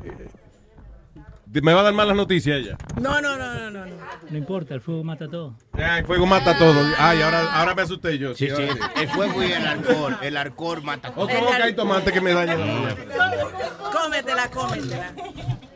¿me 1.52 1.72
va 1.72 1.80
a 1.80 1.84
dar 1.84 1.94
malas 1.94 2.16
noticias 2.16 2.58
ella? 2.58 2.78
No, 3.00 3.20
no, 3.20 3.36
no, 3.36 3.54
no, 3.54 3.70
no. 3.70 3.86
no. 3.86 3.98
No 4.30 4.36
importa, 4.36 4.74
el 4.74 4.80
fuego 4.80 5.02
mata 5.04 5.28
todo. 5.28 5.54
Ya, 5.76 5.98
el 5.98 6.06
fuego 6.06 6.26
mata 6.26 6.56
todo. 6.58 6.80
Ay, 6.98 7.22
ahora, 7.22 7.52
ahora 7.54 7.74
me 7.74 7.82
asusté 7.82 8.18
yo. 8.18 8.34
Sí, 8.34 8.48
sí, 8.54 8.62
el 8.96 9.08
fuego 9.08 9.42
y 9.42 9.52
el 9.52 9.66
alcohol. 9.66 10.18
El 10.20 10.36
alcohol 10.36 10.82
mata 10.82 11.12
todo. 11.12 11.24
Otro 11.24 11.40
boca 11.40 11.68
y 11.68 11.74
tomate 11.74 12.12
que 12.12 12.20
me 12.20 12.32
daña 12.34 12.56
la 12.56 12.66
molleja. 12.66 12.96
Cómetela, 13.90 14.50
cómetela. 14.50 15.12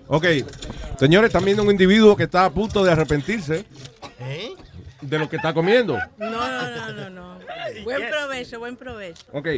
Ok, 0.09 0.27
señores, 0.99 1.29
están 1.29 1.45
viendo 1.45 1.62
un 1.62 1.70
individuo 1.70 2.14
que 2.16 2.25
está 2.25 2.45
a 2.45 2.51
punto 2.51 2.85
de 2.85 2.93
arrepentirse 2.93 3.64
¿Eh? 4.20 4.51
de 5.01 5.18
lo 5.18 5.29
que 5.29 5.37
está 5.37 5.55
comiendo. 5.55 5.99
No, 6.18 6.31
no, 6.31 6.70
no, 6.70 6.93
no, 6.93 7.11
no. 7.11 7.39
Buen 7.85 8.11
provecho, 8.11 8.59
buen 8.59 8.77
provecho. 8.77 9.25
Ok, 9.33 9.49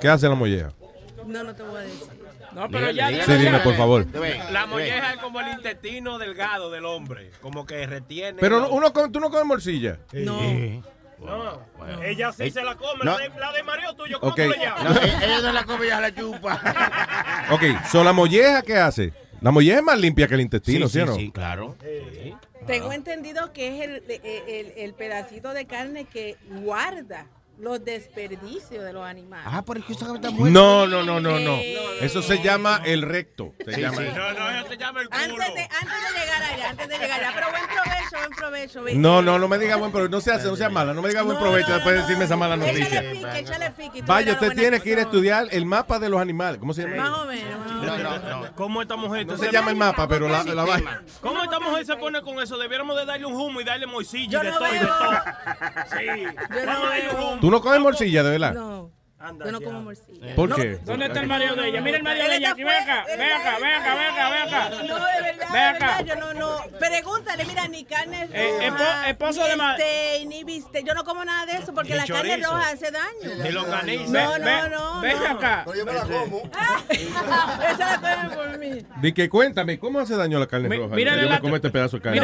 ¿qué 0.00 0.08
hace 0.08 0.28
la 0.28 0.34
molleja? 0.34 0.72
No, 1.26 1.44
no 1.44 1.54
te 1.54 1.62
voy 1.62 1.76
a 1.76 1.80
decir. 1.80 2.27
No, 2.52 2.68
pero 2.70 2.90
ya 2.90 3.08
Sí, 3.24 3.32
dime, 3.34 3.58
por 3.60 3.74
favor. 3.76 4.06
La 4.50 4.66
molleja 4.66 5.12
es 5.14 5.18
como 5.18 5.40
el 5.40 5.48
intestino 5.48 6.18
delgado 6.18 6.70
del 6.70 6.84
hombre, 6.84 7.30
como 7.40 7.66
que 7.66 7.86
retiene. 7.86 8.38
Pero 8.40 8.60
no- 8.60 8.68
uno 8.70 8.92
come- 8.92 9.10
tú 9.10 9.20
no 9.20 9.30
comes 9.30 9.46
morcilla. 9.46 9.98
No. 10.12 10.40
No, 11.20 11.60
ella 12.04 12.30
sí 12.32 12.48
se 12.50 12.62
la 12.62 12.76
come, 12.76 13.04
No. 13.04 13.18
la, 13.18 13.18
de, 13.18 13.28
la 13.40 13.52
de 13.52 13.62
Mario 13.64 13.92
tuyo, 13.94 14.20
¿cómo 14.20 14.34
tú 14.36 14.42
le 14.42 14.56
llamas? 14.56 14.84
No, 14.84 15.00
e- 15.00 15.24
ella 15.24 15.40
no 15.42 15.52
la 15.52 15.64
come, 15.64 15.86
ya 15.88 16.00
la 16.00 16.14
chupa. 16.14 16.60
Ok, 17.50 17.62
¿son 17.90 18.04
la 18.04 18.12
molleja 18.12 18.62
qué 18.62 18.76
hace? 18.76 19.12
La 19.40 19.50
molleja 19.50 19.78
es 19.78 19.82
más 19.84 19.98
limpia 19.98 20.28
que 20.28 20.34
el 20.34 20.42
intestino, 20.42 20.86
¿sí, 20.86 20.92
sí, 20.94 21.00
o 21.00 21.06
no? 21.06 21.14
sí, 21.16 21.30
claro. 21.32 21.76
Tengo 22.68 22.92
entendido 22.92 23.52
que 23.52 23.68
es 23.78 23.82
el, 23.88 24.04
el, 24.08 24.20
el- 24.48 24.72
el 24.76 24.94
pedacito 24.94 25.52
de 25.54 25.64
carne 25.66 26.04
que 26.04 26.36
guarda 26.62 27.26
los 27.60 27.84
desperdicios 27.84 28.84
de 28.84 28.92
los 28.92 29.04
animales. 29.04 29.46
Ah, 29.50 29.62
por 29.62 29.78
eso 29.78 29.92
está 29.92 30.30
muerto. 30.30 30.50
No, 30.50 30.86
no, 30.86 31.02
no, 31.02 31.20
no, 31.20 31.38
no. 31.40 31.56
Eso 32.00 32.22
se 32.22 32.40
llama 32.42 32.80
el 32.84 33.02
recto. 33.02 33.52
Se 33.64 33.74
Sí, 33.74 33.80
llama 33.80 33.96
sí. 33.98 34.02
eso. 34.04 34.16
No, 34.16 34.32
no, 34.32 34.50
ella 34.50 34.64
se 34.68 34.76
llama 34.76 35.00
el 35.02 35.08
culo. 35.08 35.20
Antes 35.22 35.54
de, 35.54 35.62
antes 35.62 36.14
de 36.14 36.20
llegar 36.20 36.42
allá, 36.42 36.70
antes 36.70 36.88
de 36.88 36.98
llegar 36.98 37.20
allá. 37.20 37.32
Pero 37.34 37.46
buen 37.50 37.62
provecho, 37.66 38.16
buen 38.18 38.30
provecho. 38.30 38.82
ve. 38.84 38.94
No, 38.94 39.22
no, 39.22 39.38
no 39.38 39.48
me 39.48 39.58
diga 39.58 39.76
buen 39.76 39.90
provecho. 39.90 40.10
No 40.10 40.20
sea, 40.20 40.38
no 40.38 40.56
sea 40.56 40.68
mala. 40.68 40.94
No 40.94 41.02
me 41.02 41.08
diga 41.08 41.22
buen 41.22 41.38
provecho 41.38 41.72
después 41.72 41.94
de 41.96 42.00
decirme 42.02 42.24
esa 42.24 42.36
mala 42.36 42.56
noticia. 42.56 42.84
Échale 43.00 43.10
pique, 43.10 43.38
échale 43.38 43.70
pique. 43.72 44.02
Vaya, 44.02 44.32
usted 44.34 44.52
tiene 44.52 44.80
que 44.80 44.90
ir 44.90 44.98
a 44.98 45.02
estudiar 45.02 45.46
el 45.50 45.66
mapa 45.66 45.98
de 45.98 46.08
los 46.08 46.20
animales. 46.20 46.58
¿Cómo 46.58 46.72
se 46.74 46.82
llama? 46.82 46.96
Más 46.96 47.18
o 47.18 47.26
menos. 47.26 47.58
más 47.58 47.70
o 47.70 47.74
No, 47.74 47.96
menos. 47.96 48.22
no, 48.24 48.40
no. 48.42 48.54
¿Cómo 48.54 48.82
esta 48.82 48.96
mujer? 48.96 49.26
No 49.26 49.36
se 49.36 49.50
llama 49.50 49.70
el 49.70 49.76
mapa, 49.76 50.06
pero 50.08 50.28
la, 50.28 50.44
la 50.44 50.64
vaina. 50.64 51.02
¿Cómo 51.20 51.42
esta 51.42 51.58
mujer 51.60 51.84
se 51.84 51.96
pone 51.96 52.22
con 52.22 52.40
eso? 52.40 52.56
Debiéramos 52.56 52.96
de 52.96 53.04
darle 53.04 53.26
un 53.26 53.34
humo 53.34 53.60
y 53.60 53.64
darle 53.64 53.86
y 54.12 54.26
de 54.28 54.50
no 54.50 54.58
todo 54.58 54.68
y 54.68 54.72
de 54.78 54.84
veo. 54.84 54.94
todo. 54.98 55.10
Sí. 55.98 56.06
Yo 56.54 56.66
no 56.66 56.86
darle 56.86 57.08
un 57.10 57.22
humo. 57.22 57.38
¿Tú 57.48 57.52
no 57.52 57.62
comes 57.62 57.80
morcilla, 57.80 58.22
de 58.22 58.28
verdad? 58.28 58.54
Yo 59.20 59.50
no 59.50 59.60
como 59.60 59.82
morcilla. 59.82 60.34
¿Por 60.36 60.48
No, 60.48 60.54
qué? 60.54 60.78
¿Dónde 60.84 61.06
está 61.06 61.18
el 61.20 61.26
marido 61.26 61.56
de 61.56 61.68
ella? 61.68 61.80
Mira 61.80 61.96
el 61.96 62.04
marido 62.04 62.28
de 62.28 62.36
ella 62.36 62.50
aquí. 62.52 62.62
Ven 62.62 62.82
acá, 62.82 63.04
ven 63.08 63.20
acá, 63.20 63.58
ven 63.58 63.74
acá, 63.74 63.94
ven 63.96 64.06
acá, 64.12 64.30
ven 64.30 64.42
acá. 64.54 64.70
No, 64.86 64.94
de 64.94 65.22
verdad, 65.22 65.46
Ven 65.52 65.52
de 65.52 65.58
acá. 65.58 65.96
verdad, 65.98 66.04
yo 66.04 66.16
no, 66.16 66.34
no. 66.34 66.78
Pregúntale, 66.78 67.44
mira, 67.44 67.66
ni 67.66 67.84
carne 67.84 68.28
Eh, 68.32 68.70
roja, 68.70 68.84
espo- 69.02 69.10
esposo 69.10 69.42
ni 69.42 69.48
de 69.50 69.56
ma- 69.56 69.74
steak, 69.74 70.26
ni 70.28 70.44
bistec. 70.44 70.86
Yo 70.86 70.94
no 70.94 71.02
como 71.02 71.24
nada 71.24 71.46
de 71.46 71.58
eso 71.58 71.74
porque 71.74 71.96
la 71.96 72.06
carne 72.06 72.36
roja 72.36 72.68
hace 72.68 72.92
daño. 72.92 73.42
Ni 73.42 73.50
longaniza. 73.50 74.12
No, 74.12 74.38
no, 74.38 74.68
no. 74.68 75.00
ven 75.00 75.18
no. 75.18 75.26
acá. 75.30 75.62
Pero 75.66 75.76
yo 75.78 75.84
me 75.84 75.92
la 75.94 76.02
como. 76.02 76.42
Esa 76.88 77.90
la 77.90 77.96
comen 78.00 78.30
por 78.36 78.58
mí. 78.58 78.86
Di 79.02 79.12
que 79.12 79.28
cuéntame, 79.28 79.80
¿cómo 79.80 79.98
hace 79.98 80.14
daño 80.16 80.38
la 80.38 80.46
carne 80.46 80.68
roja? 80.76 80.94
mírale 80.94 81.22
Yo 81.22 81.28
la- 81.28 81.34
me 81.34 81.40
como 81.40 81.56
este 81.56 81.70
pedazo 81.70 81.96
de 81.96 82.02
carne. 82.04 82.20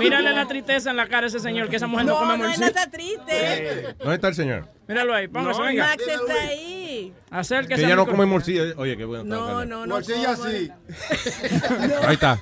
Mírale 0.00 0.32
la, 0.32 0.46
tristeza 0.48 0.90
en 0.90 0.96
la 0.96 1.06
cara 1.06 1.26
a 1.26 1.28
ese 1.28 1.38
señor, 1.38 1.68
que 1.68 1.76
esa 1.76 1.86
mujer 1.86 2.06
no, 2.06 2.14
No, 2.14 2.18
come 2.18 2.38
no 2.38 2.44
es 2.50 2.58
morcilla. 2.58 2.66
nada 2.74 2.90
triste. 2.90 3.94
¿Dónde 4.00 4.14
está 4.16 4.26
el 4.28 4.34
señor? 4.34 4.68
Míralo 4.88 5.14
ahí, 5.14 5.28
póngase, 5.28 5.62
venga. 5.62 5.86
Max 5.86 6.04
está 6.06 6.34
ahí. 6.34 7.12
Acérquese. 7.30 7.80
Que 7.80 7.86
ella 7.86 7.96
no 7.96 8.06
come 8.06 8.26
morcilla. 8.26 8.74
Oye, 8.76 8.96
qué 8.96 9.04
bueno. 9.04 9.24
No, 9.24 9.64
no, 9.64 9.86
no. 9.86 9.94
Morcilla 9.94 10.36
sí. 10.36 10.70
Ahí 12.06 12.14
está. 12.14 12.38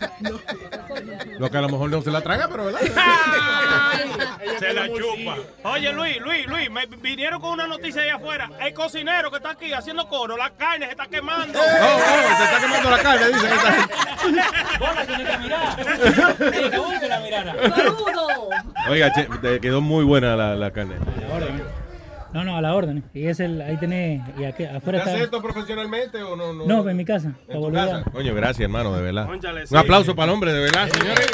Lo 1.39 1.51
que 1.51 1.59
a 1.59 1.61
lo 1.61 1.69
mejor 1.69 1.91
no 1.91 2.03
se 2.03 2.11
la 2.11 2.21
traga, 2.23 2.49
pero 2.49 2.65
¿verdad? 2.65 2.81
Se 4.59 4.73
la 4.73 4.89
chupa. 4.89 5.37
Oye, 5.65 5.93
Luis, 5.93 6.19
Luis, 6.21 6.47
Luis, 6.47 6.71
me 6.71 6.87
vinieron 6.87 7.41
con 7.41 7.53
una 7.53 7.67
noticia 7.67 8.03
ahí 8.03 8.09
afuera. 8.09 8.51
El 8.61 8.75
cocinero 8.75 9.31
que 9.31 9.37
está 9.37 9.51
aquí 9.51 9.73
haciendo 9.73 10.09
coro, 10.09 10.37
la 10.37 10.51
carne 10.51 10.87
se 10.87 10.93
está 10.93 11.07
quemando. 11.07 11.59
Oh, 11.59 11.63
oh, 11.63 12.37
se 12.37 12.45
está 12.45 12.61
quemando 12.61 12.91
la 12.91 12.99
carne, 12.99 13.27
dice 13.29 13.47
que 13.47 13.55
está. 13.55 13.89
Vos 14.79 14.95
la 14.95 15.07
tenés 15.07 15.29
que 15.29 15.39
mirar. 15.39 15.77
Que 17.01 17.09
la 17.09 17.21
mirara. 17.21 17.55
Oiga, 18.89 19.13
che, 19.13 19.29
te 19.41 19.61
quedó 19.61 19.81
muy 19.81 20.05
buena 20.05 20.35
la, 20.37 20.57
la 20.57 20.71
carne. 20.73 20.97
No, 22.33 22.45
no, 22.45 22.57
a 22.57 22.61
la 22.61 22.75
orden. 22.75 23.03
Y 23.13 23.27
es 23.27 23.41
el, 23.41 23.61
ahí 23.61 23.77
tenés, 23.77 24.23
y 24.39 24.45
aquí, 24.45 24.65
afuera 24.65 24.99
¿Estás 25.01 25.15
está. 25.15 25.25
esto 25.25 25.43
profesionalmente 25.43 26.23
o 26.23 26.37
no? 26.37 26.53
No, 26.53 26.65
No, 26.65 26.89
en 26.89 26.97
mi 26.97 27.05
casa. 27.05 27.29
¿En 27.29 27.35
para 27.47 27.55
tu 27.59 27.61
volver 27.65 27.85
casa? 27.89 27.97
a- 28.07 28.11
Coño, 28.13 28.35
gracias, 28.35 28.61
hermano, 28.61 28.95
de 28.95 29.03
verdad. 29.03 29.27
Cónchale, 29.27 29.67
sí. 29.67 29.75
Un 29.75 29.81
aplauso 29.81 30.15
para 30.15 30.31
el 30.31 30.35
hombre, 30.35 30.53
de 30.53 30.61
verdad, 30.61 30.89
señores. 30.89 31.29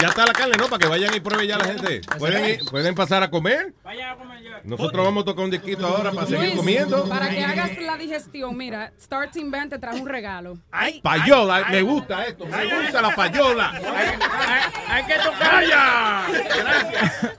Ya 0.00 0.08
está 0.08 0.24
la 0.26 0.32
carne, 0.32 0.56
¿no? 0.58 0.66
Para 0.68 0.78
que 0.78 0.86
vayan 0.88 1.14
y 1.14 1.20
prueben 1.20 1.46
ya 1.48 1.58
la 1.58 1.64
gente. 1.64 2.00
¿Pueden, 2.18 2.44
ir- 2.44 2.70
pueden 2.70 2.94
pasar 2.94 3.22
a 3.22 3.30
comer? 3.30 3.74
Vaya 3.84 4.12
a 4.12 4.16
comer 4.16 4.42
ya. 4.42 4.60
Nosotros 4.64 5.04
vamos 5.04 5.22
a 5.22 5.24
tocar 5.26 5.44
un 5.44 5.50
disquito 5.50 5.86
ahora 5.86 6.10
para 6.12 6.26
seguir 6.26 6.40
Luis, 6.44 6.56
comiendo. 6.56 7.08
Para 7.08 7.28
que 7.30 7.44
hagas 7.44 7.78
la 7.78 7.96
digestión, 7.96 8.56
mira, 8.56 8.92
Star 8.98 9.30
Team 9.30 9.50
Band 9.50 9.70
te 9.70 9.78
trae 9.78 9.98
un 10.00 10.06
regalo. 10.08 10.58
Ay, 10.70 11.00
Payola, 11.02 11.66
me 11.70 11.82
gusta 11.82 12.24
esto, 12.26 12.46
me 12.46 12.64
gusta 12.82 13.02
la 13.02 13.14
payola. 13.14 13.70
Hay, 13.72 14.60
hay 14.88 15.04
que 15.04 15.14
tocar 15.22 15.66
ya. 15.66 16.26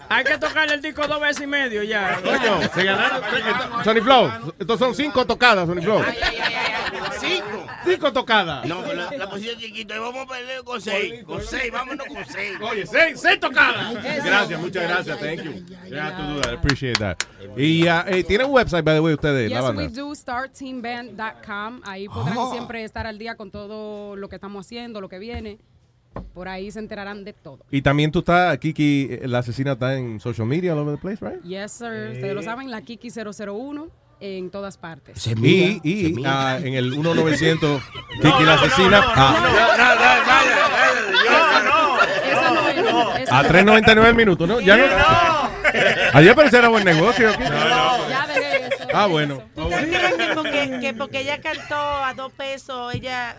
Hay 0.10 0.24
que 0.24 0.38
tocar 0.38 0.72
el 0.72 0.82
disco 0.82 1.08
dos 1.08 1.22
veces 1.22 1.44
y 1.44 1.48
medio 1.48 1.84
ya. 1.84 2.20
Coño, 2.24 2.60
se 2.74 2.84
ganaron. 2.84 3.22
Sony 3.84 4.02
Flow, 4.04 4.54
estos 4.60 4.80
son 4.80 4.94
cinco 4.96 5.26
tocadas, 5.26 5.68
Sony 5.68 5.82
Flow. 5.82 6.04
Cinco. 6.04 6.28
Cinco 7.86 8.14
tocadas. 8.14 8.66
No, 8.68 8.82
pero 8.82 8.94
la, 8.96 9.12
la 9.18 9.30
posición 9.30 9.60
chiquita. 9.60 10.00
Vamos 10.00 10.26
a 10.26 10.28
perder 10.28 10.64
con 10.64 10.80
seis. 10.82 11.24
Con 11.24 11.42
seis, 11.42 11.72
vámonos 11.72 12.06
con 12.08 12.24
seis. 12.26 12.58
Oye, 12.62 12.86
seis, 12.86 13.20
seis 13.20 13.40
tocadas. 13.40 13.94
Gracias, 14.24 14.60
muchas 14.60 14.84
gracias, 14.84 15.20
thank 15.20 15.42
you. 15.42 15.52
Have 15.98 16.16
to 16.18 16.24
do 16.34 16.42
that, 16.42 16.54
appreciate 16.54 16.98
that. 17.00 17.18
Y 17.58 17.88
uh, 17.88 18.04
eh, 18.08 18.24
tienen 18.24 18.48
un 18.48 18.54
website, 18.54 18.84
by 18.84 18.96
the 18.96 19.02
way, 19.02 19.14
ustedes, 19.14 19.50
la 19.50 19.58
Yes, 19.58 19.66
banda. 19.66 19.82
we 19.84 19.88
do, 19.90 20.14
starteamband.com. 20.16 21.82
Ahí 21.84 22.08
podrán 22.08 22.52
siempre 22.52 22.84
estar 22.84 23.08
al 23.08 23.18
día 23.18 23.36
con 23.36 23.52
todo 23.52 24.16
lo 24.16 24.30
que 24.30 24.36
estamos 24.36 24.66
haciendo, 24.66 25.02
lo 25.02 25.10
que 25.10 25.20
viene. 25.20 25.60
Por 26.34 26.50
ahí 26.50 26.70
se 26.72 26.80
enterarán 26.80 27.24
de 27.24 27.32
todo. 27.34 27.60
Y 27.72 27.82
también 27.82 28.12
tú 28.12 28.20
estás, 28.20 28.58
Kiki, 28.58 29.08
eh, 29.12 29.28
la 29.28 29.40
asesina 29.40 29.74
está 29.74 29.96
en 29.98 30.20
social 30.20 30.46
media 30.46 30.74
all 30.74 30.80
over 30.80 30.96
the 30.96 31.02
place, 31.02 31.24
right? 31.26 31.42
Yes, 31.44 31.72
sir. 31.72 32.10
Ustedes 32.12 32.36
lo 32.36 32.44
saben, 32.44 32.70
la 32.70 32.82
Kiki 32.82 33.10
001 33.10 33.88
en 34.22 34.52
todas 34.52 34.78
partes. 34.78 35.26
Y, 35.26 35.82
y 35.84 36.24
ah, 36.26 36.60
en 36.64 36.76
el 36.76 36.92
1900, 36.92 37.82
Kiki 38.22 38.44
la 38.44 38.54
asesina. 38.54 39.02
ah, 39.04 39.34
no 41.66 42.02
es. 43.16 43.22
esa 43.24 43.40
a 43.40 43.44
no 43.44 43.50
3.99 43.50 44.06
el 44.06 44.16
minuto, 44.16 44.46
¿no? 44.46 44.60
Ya 44.62 44.78
no. 44.78 44.84
Ayer 46.14 46.36
parecía 46.36 46.60
era 46.60 46.70
buen 46.70 46.86
negocio. 46.86 47.32
Kiki. 47.32 47.44
es. 47.44 48.10
Ya 48.10 48.28
dejé 48.28 48.68
eso. 48.68 48.88
Ah, 48.94 49.08
bueno. 49.08 49.42
¿Ustedes 49.56 49.98
creen 49.98 50.18
que 50.18 50.36
porque, 50.36 50.80
que 50.82 50.94
porque 50.94 51.20
ella 51.22 51.42
cantó 51.42 51.76
a 51.76 52.14
dos 52.14 52.32
pesos, 52.34 52.94
ella... 52.94 53.38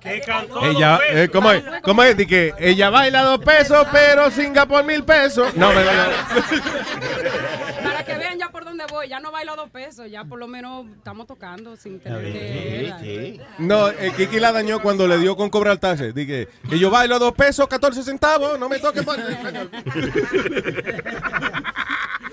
que 0.00 0.20
cantó 0.20 0.66
Ella, 0.66 0.92
dos 0.92 1.00
eh. 1.12 1.30
¿cómo 1.32 1.50
es? 1.50 1.64
¿Cómo 1.82 2.02
es? 2.02 2.14
Di 2.16 2.26
que 2.26 2.52
ella 2.58 2.90
baila 2.90 3.22
dos 3.22 3.38
pesos, 3.38 3.86
pero 3.90 4.30
singa 4.30 4.66
por 4.66 4.84
mil 4.84 5.02
pesos. 5.04 5.56
No, 5.56 5.72
me 5.72 5.82
Para 7.82 8.04
que 8.04 8.16
vean 8.16 8.23
ya 8.78 8.86
por 8.86 8.88
dónde 8.88 8.92
voy. 8.92 9.08
Ya 9.08 9.20
no 9.20 9.30
bailo 9.30 9.56
dos 9.56 9.70
pesos. 9.70 10.10
Ya 10.10 10.24
por 10.24 10.38
lo 10.38 10.46
menos 10.48 10.86
estamos 10.96 11.26
tocando 11.26 11.76
sin 11.76 12.00
tener 12.00 12.22
que. 13.00 13.40
No, 13.58 13.88
eh, 13.90 14.12
Kiki 14.16 14.40
la 14.40 14.52
dañó 14.52 14.80
cuando 14.80 15.06
le 15.06 15.18
dio 15.18 15.36
con 15.36 15.50
cobrar 15.50 15.78
taxes. 15.78 16.14
Dije, 16.14 16.48
que 16.68 16.78
yo 16.78 16.90
bailo 16.90 17.18
dos 17.18 17.32
pesos, 17.34 17.66
14 17.68 18.02
centavos, 18.02 18.58
no 18.58 18.68
me 18.68 18.78
toque. 18.78 19.02
pa- 19.02 19.16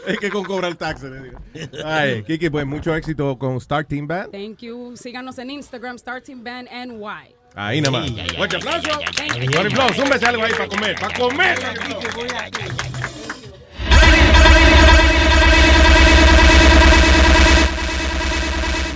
es 0.08 0.18
que 0.20 0.30
con 0.30 0.44
cobrar 0.44 0.76
digo. 0.78 1.40
Ay, 1.86 2.24
Kiki, 2.24 2.50
pues 2.50 2.66
mucho 2.66 2.96
éxito 2.96 3.38
con 3.38 3.58
Star 3.58 3.86
Team 3.86 4.08
Band. 4.08 4.32
Thank 4.32 4.60
you. 4.60 4.96
Síganos 4.98 5.38
en 5.38 5.52
Instagram, 5.52 5.98
Starting 5.98 6.44
Band 6.44 6.68
NY. 6.72 7.36
Ahí 7.54 7.82
nada 7.82 8.00
más. 8.00 8.10
Fuerte 8.36 8.56
aplauso. 8.58 8.90
Aplauso. 8.94 9.94
Súmbese 9.94 10.26
algo 10.26 10.44
ahí 10.44 10.52
para 10.54 10.68
comer. 10.70 10.96
Para 11.00 11.18
comer. 11.18 11.60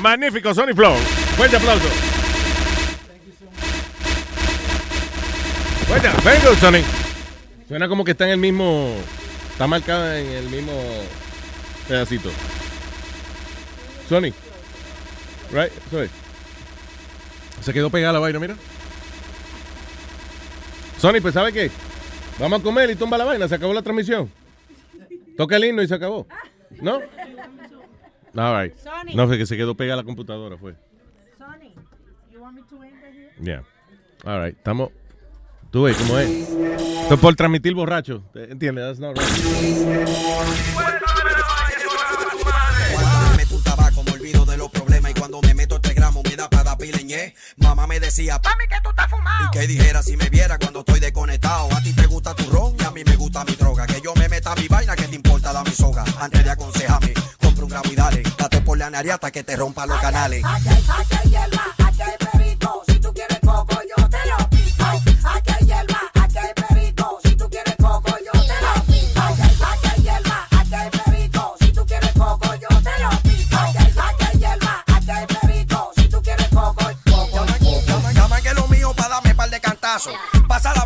Magnífico, 0.06 0.54
Sony 0.54 0.76
Flow. 0.76 0.94
Fuerte 1.36 1.58
aplauso. 1.58 1.88
Bueno, 5.90 6.10
very 6.24 6.40
good, 6.46 6.58
Sony. 6.60 6.84
Suena 7.68 7.88
como 7.88 8.06
que 8.06 8.12
está 8.12 8.26
en 8.26 8.34
el 8.34 8.38
mismo. 8.38 8.96
Está 9.52 9.66
marcada 9.66 10.20
en 10.20 10.28
el 10.28 10.48
mismo 10.52 10.74
pedacito. 11.88 12.30
Sony. 14.08 14.32
Right. 15.52 15.72
Se 17.64 17.74
quedó 17.74 17.90
pegada 17.90 18.14
la 18.14 18.20
vaina, 18.20 18.38
mira. 18.38 18.56
Sony, 21.00 21.20
pues 21.20 21.34
¿sabe 21.34 21.52
qué? 21.52 21.72
Vamos 22.38 22.60
a 22.60 22.64
comer 22.64 22.92
y 22.92 22.96
tumba 22.96 23.18
la 23.18 23.26
vaina. 23.26 23.48
Se 23.48 23.56
acabó 23.56 23.74
la 23.74 23.82
transmisión. 23.82 24.32
Toca 25.36 25.56
el 25.56 25.66
himno 25.66 25.82
y 25.82 25.88
se 25.88 25.96
acabó. 25.96 26.28
¿No? 26.80 27.00
All 28.38 28.62
right. 28.62 28.76
Sony. 28.78 29.16
No, 29.16 29.28
fue 29.28 29.38
que 29.38 29.46
se 29.46 29.56
quedó 29.56 29.76
pegada 29.76 29.98
la 29.98 30.04
computadora, 30.04 30.58
fue. 30.58 30.76
Sony, 31.38 31.74
you 32.32 32.42
want 32.42 32.56
me 32.56 32.62
to 32.70 32.84
end 32.84 32.96
here? 33.02 33.32
Yeah. 33.42 33.64
All 34.26 34.42
right. 34.44 34.58
Estamos. 34.58 34.90
Tú 35.72 35.84
ves 35.84 35.98
cómo 35.98 36.18
es. 36.20 36.30
Esto 36.30 37.14
es 37.16 37.20
por 37.20 37.36
transmitir 37.36 37.74
borracho. 37.74 38.24
¿Entiendes? 38.34 38.98
That's 38.98 39.00
not 39.00 39.18
right. 39.18 39.28
Cuando 42.94 43.30
me 43.30 43.38
meto 43.38 43.56
un 43.56 43.64
tabaco 43.64 44.04
me 44.04 44.12
olvido 44.12 44.46
de 44.46 44.58
los 44.58 44.72
problemas 44.72 45.12
y 45.12 45.14
cuando 45.14 45.42
me 45.42 45.54
meto 45.54 45.80
tres 45.82 45.96
gramos 45.96 46.24
me 46.24 46.36
da 46.36 46.50
para 46.50 46.78
pileñé. 46.78 47.36
Mamá 47.58 47.88
me 47.88 48.00
decía, 48.00 48.40
mami 48.44 48.68
que 48.70 48.76
tú 48.84 48.90
estás 48.90 49.10
fumado. 49.10 49.46
Y 49.46 49.52
que 49.52 49.68
dijera 49.68 50.02
si 50.02 50.16
me 50.16 50.30
viera 50.30 50.58
cuando 50.58 50.80
estoy 50.80 51.00
desconectado. 51.00 51.68
A 51.74 51.82
ti 51.82 51.94
te 51.94 52.06
gusta 52.08 52.34
tu 52.36 52.50
ron 52.50 52.76
y 52.80 52.84
a 52.84 52.92
mí 52.92 53.04
me 53.06 53.16
gusta 53.18 53.44
mi 53.44 53.56
droga. 53.56 53.86
Que 53.86 54.00
yo 54.02 54.14
me 54.16 54.30
meta 54.30 54.56
mi 54.56 54.68
vaina, 54.68 54.96
que 54.96 55.08
te 55.08 55.16
importa 55.16 55.52
la 55.52 55.64
mi 55.64 55.72
soga. 55.72 56.06
Antes 56.20 56.44
de 56.44 56.50
aconsejarme, 56.52 57.14
y 57.86 57.96
dale. 57.96 58.24
Date 58.38 58.62
por 58.62 58.78
la 58.78 58.90
nariata 58.90 59.32
que 59.32 59.44
te 59.44 59.56
rompa 59.56 59.86
los 59.86 60.00
canales. 60.00 60.44
Aquí 60.46 60.70
hay, 60.70 60.84
aquí 60.88 61.16
hay 61.24 61.30
hierba, 61.30 61.66
aquí 61.78 62.02
hay 62.02 62.18
perico. 62.32 62.84
Si 62.88 63.00
tú 63.00 63.14
quieres 63.14 63.40
coco, 63.40 63.80
yo 63.98 64.10
te 64.10 64.18
lo 64.28 64.50
pico. 64.50 64.84
Aquí 64.84 65.52
hay 65.52 65.66
hierba, 65.66 66.02
aquí 66.14 66.38
hay 66.38 66.54
perico. 66.54 67.20
Si 67.24 67.36
tú 67.36 67.50
quieres 67.50 67.76
coco, 67.78 68.16
yo 68.26 68.32
te 68.42 68.62
lo 68.62 68.84
pico. 68.86 69.22
Aquí 69.22 69.42
hay, 69.88 70.02
hierba, 70.04 70.48
aquí 70.52 70.76
hay 70.76 70.90
perico. 70.90 71.56
Si 71.60 71.72
tú 71.72 71.86
quieres 71.86 72.12
coco, 72.14 72.56
yo 72.56 72.82
te 72.82 73.00
lo 73.04 73.10
pico. 73.24 73.58
Aquí 73.58 73.78
hay, 74.26 74.40
hierba, 74.40 74.84
aquí 74.86 75.12
hay 75.12 75.26
perico. 75.28 75.92
Si 75.96 76.08
tú 76.10 76.22
quieres 76.22 76.48
coco, 76.50 76.86
coco. 77.06 77.46
Llaman, 77.88 78.14
llaman 78.14 78.44
que 78.44 78.54
lo 78.54 78.68
mío 78.68 78.94
para 78.96 79.10
darme 79.10 79.36
par 79.36 79.50
de 79.50 79.60
cantazos. 79.60 80.14
Pasa 80.48 80.74
la 80.74 80.86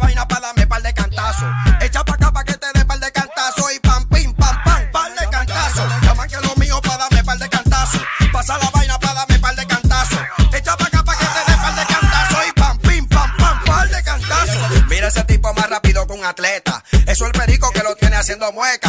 haciendo 18.39 18.51
mueca. 18.53 18.88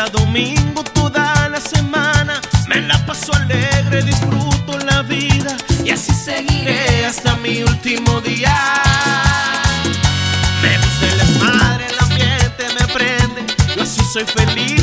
a 0.00 0.08
domingo 0.08 0.82
toda 0.82 1.48
la 1.48 1.60
semana. 1.60 2.40
Me 2.68 2.80
la 2.80 2.96
paso 3.04 3.34
alegre, 3.34 4.02
disfruto 4.02 4.78
la 4.78 5.02
vida. 5.02 5.56
Y 5.84 5.90
así 5.90 6.12
seguiré 6.14 7.04
hasta 7.04 7.36
mi 7.36 7.62
último 7.62 8.20
día. 8.20 8.54
Me 10.62 10.76
gusta 10.78 11.06
el 11.06 11.18
desmadre, 11.18 11.86
el 11.86 11.98
ambiente 11.98 12.64
me 12.78 12.86
prende, 12.94 13.46
yo 13.76 13.82
así 13.82 14.00
soy 14.12 14.24
feliz. 14.24 14.79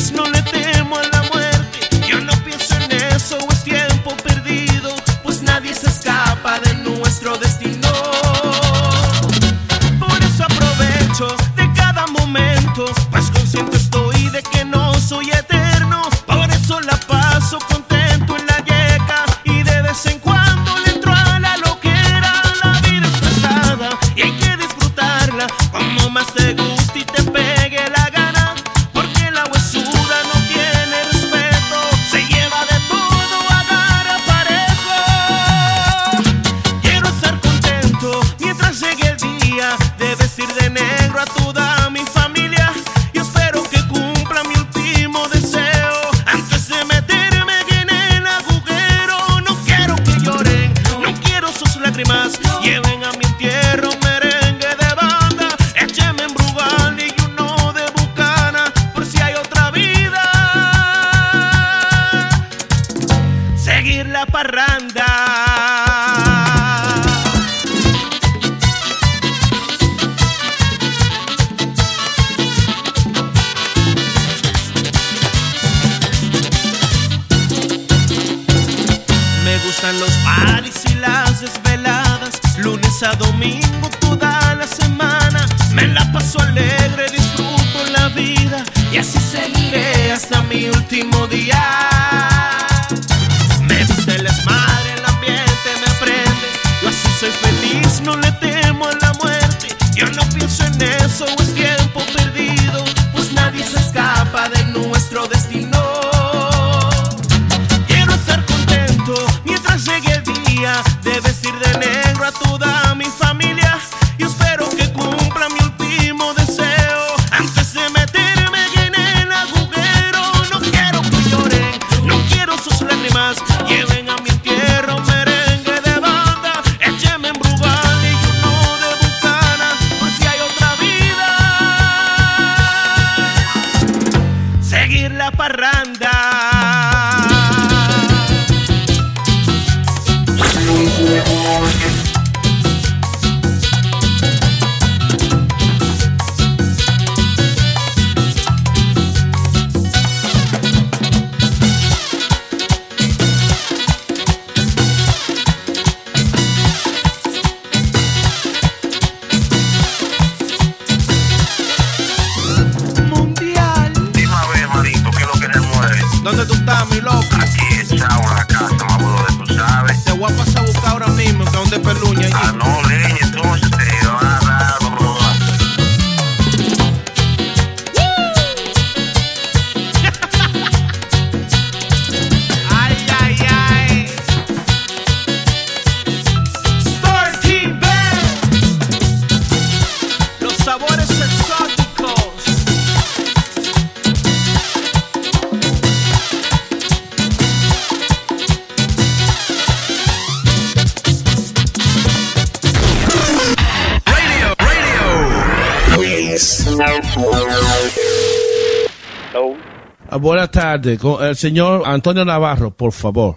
Con 210.99 211.23
el 211.25 211.35
señor 211.35 211.83
Antonio 211.85 212.23
Navarro, 212.25 212.71
por 212.71 212.91
favor. 212.91 213.35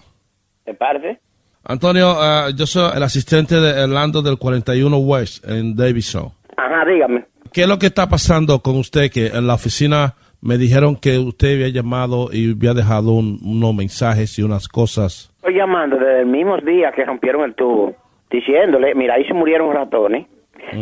¿De 0.66 0.74
parte? 0.74 1.18
Antonio, 1.64 2.14
ah, 2.18 2.49
yo 2.57 2.66
soy 2.66 2.91
el 2.97 3.03
asistente 3.03 3.55
de 3.57 3.82
Orlando 3.84 4.22
del 4.22 4.38
41 4.38 4.97
West 4.99 5.45
en 5.49 5.76
Davidson. 5.76 6.30
Ajá, 6.57 6.84
dígame. 6.84 7.24
¿Qué 7.53 7.62
es 7.62 7.68
lo 7.68 7.78
que 7.78 7.86
está 7.86 8.09
pasando 8.09 8.61
con 8.61 8.76
usted? 8.76 9.11
Que 9.11 9.26
en 9.28 9.47
la 9.47 9.55
oficina 9.55 10.14
me 10.41 10.57
dijeron 10.57 10.97
que 10.97 11.18
usted 11.18 11.55
había 11.55 11.68
llamado 11.68 12.28
y 12.32 12.53
había 12.53 12.72
dejado 12.74 13.12
un- 13.12 13.38
unos 13.45 13.74
mensajes 13.74 14.38
y 14.38 14.43
unas 14.43 14.68
cosas. 14.68 15.30
Estoy 15.36 15.55
llamando 15.55 15.97
desde 15.97 16.20
el 16.20 16.26
mismo 16.26 16.57
día 16.59 16.93
que 16.93 17.05
rompieron 17.05 17.43
el 17.45 17.55
tubo, 17.55 17.95
diciéndole, 18.30 18.95
mira, 18.95 19.14
ahí 19.14 19.24
se 19.26 19.34
murieron 19.34 19.74
ratones. 19.74 20.26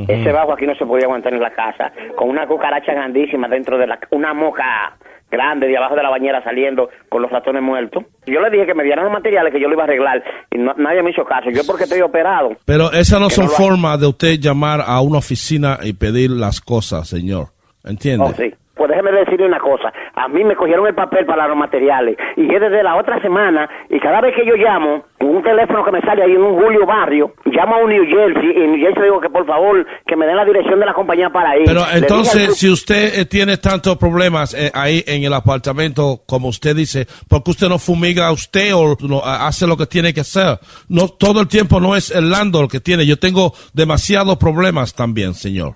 Ese 0.09 0.33
bajo 0.33 0.53
aquí 0.53 0.67
no 0.67 0.75
se 0.75 0.85
podía 0.85 1.07
aguantar 1.07 1.33
en 1.33 1.41
la 1.41 1.53
casa, 1.53 1.93
con 2.17 2.29
una 2.29 2.47
cucaracha 2.47 2.93
grandísima 2.93 3.49
dentro 3.49 3.79
de 3.79 3.87
la... 3.87 3.99
una 4.11 4.35
moca 4.35 4.97
grande 5.31 5.67
de 5.67 5.77
abajo 5.77 5.95
de 5.97 6.03
la 6.03 6.11
bañera 6.11 6.43
saliendo 6.43 6.89
con 7.09 7.23
los 7.23 7.31
ratones 7.31 7.63
muertos. 7.63 8.05
Yo 8.27 8.41
le 8.41 8.51
dije 8.51 8.67
que 8.67 8.75
me 8.75 8.85
dieran 8.85 9.05
los 9.05 9.13
materiales 9.13 9.53
que 9.53 9.61
yo 9.61 9.69
lo 9.69 9.75
iba 9.75 9.83
a 9.83 9.87
arreglar 9.87 10.23
y 10.51 10.59
no- 10.59 10.75
nadie 10.77 11.03
me 11.03 11.11
hizo 11.11 11.25
caso. 11.25 11.51
Yo 11.51 11.63
porque 11.67 11.85
estoy 11.85 12.01
operado. 12.01 12.51
Pero 12.65 12.93
esas 12.93 13.21
no 13.21 13.31
son 13.31 13.47
no 13.47 13.51
formas 13.53 14.01
de 14.01 14.07
usted 14.07 14.39
llamar 14.39 14.81
a 14.85 15.01
una 15.01 15.19
oficina 15.19 15.79
y 15.83 15.93
pedir 15.93 16.31
las 16.31 16.61
cosas, 16.61 17.09
señor. 17.09 17.49
¿Entiende? 17.85 18.25
Oh, 18.29 18.33
sí. 18.35 18.53
Pues 18.79 18.91
déjeme 18.91 19.11
decirle 19.11 19.47
una 19.47 19.59
cosa. 19.59 19.93
A 20.15 20.29
mí 20.29 20.45
me 20.45 20.55
cogieron 20.55 20.87
el 20.87 20.95
papel 20.95 21.27
para 21.27 21.49
los 21.49 21.57
materiales. 21.57 22.17
Y 22.37 22.55
es 22.55 22.61
desde 22.61 22.83
la 22.85 22.97
otra 22.97 23.21
semana. 23.21 23.69
Y 23.91 23.99
cada 23.99 24.21
vez 24.21 24.37
que 24.37 24.47
yo 24.47 24.55
llamo, 24.55 25.05
con 25.19 25.31
un 25.37 25.43
teléfono 25.43 25.85
que 25.85 25.91
me 25.91 26.01
sale 26.01 26.23
ahí 26.23 26.33
en 26.33 26.43
un 26.43 26.55
Julio 26.55 26.87
Barrio, 26.87 27.35
llamo 27.47 27.75
a 27.75 27.79
un 27.79 27.91
New 27.91 28.05
Jersey. 28.07 28.53
Y 28.57 28.63
en 28.63 28.73
New 28.73 28.81
Jersey 28.81 29.03
digo 29.03 29.21
que 29.21 29.31
por 29.31 29.45
favor, 29.47 29.85
que 30.07 30.15
me 30.15 30.27
den 30.27 30.37
la 30.37 30.45
dirección 30.45 30.79
de 30.79 30.87
la 30.87 30.95
compañía 30.95 31.29
para 31.31 31.59
ir. 31.59 31.65
Pero 31.67 31.85
al 31.85 31.99
entonces, 31.99 32.57
si 32.57 32.71
usted 32.71 33.19
eh, 33.19 33.25
tiene 33.25 33.57
tantos 33.57 33.97
problemas 33.97 34.55
eh, 34.55 34.71
ahí 34.73 35.03
en 35.09 35.25
el 35.25 35.35
apartamento, 35.35 36.21
como 36.25 36.49
usted 36.49 36.77
dice, 36.77 37.07
¿por 37.29 37.43
qué 37.43 37.51
usted 37.51 37.69
no 37.69 37.81
fumiga 37.81 38.29
a 38.29 38.33
usted 38.33 38.75
o 38.77 38.97
no, 39.09 39.23
hace 39.25 39.67
lo 39.67 39.77
que 39.77 39.87
tiene 39.87 40.15
que 40.15 40.21
hacer? 40.21 40.59
No, 40.89 41.09
todo 41.09 41.41
el 41.41 41.49
tiempo 41.49 41.81
no 41.81 41.97
es 41.97 42.15
el 42.15 42.31
landlord 42.31 42.71
que 42.71 42.79
tiene. 42.79 43.07
Yo 43.07 43.19
tengo 43.19 43.53
demasiados 43.75 44.37
problemas 44.37 44.95
también, 44.95 45.35
señor. 45.35 45.75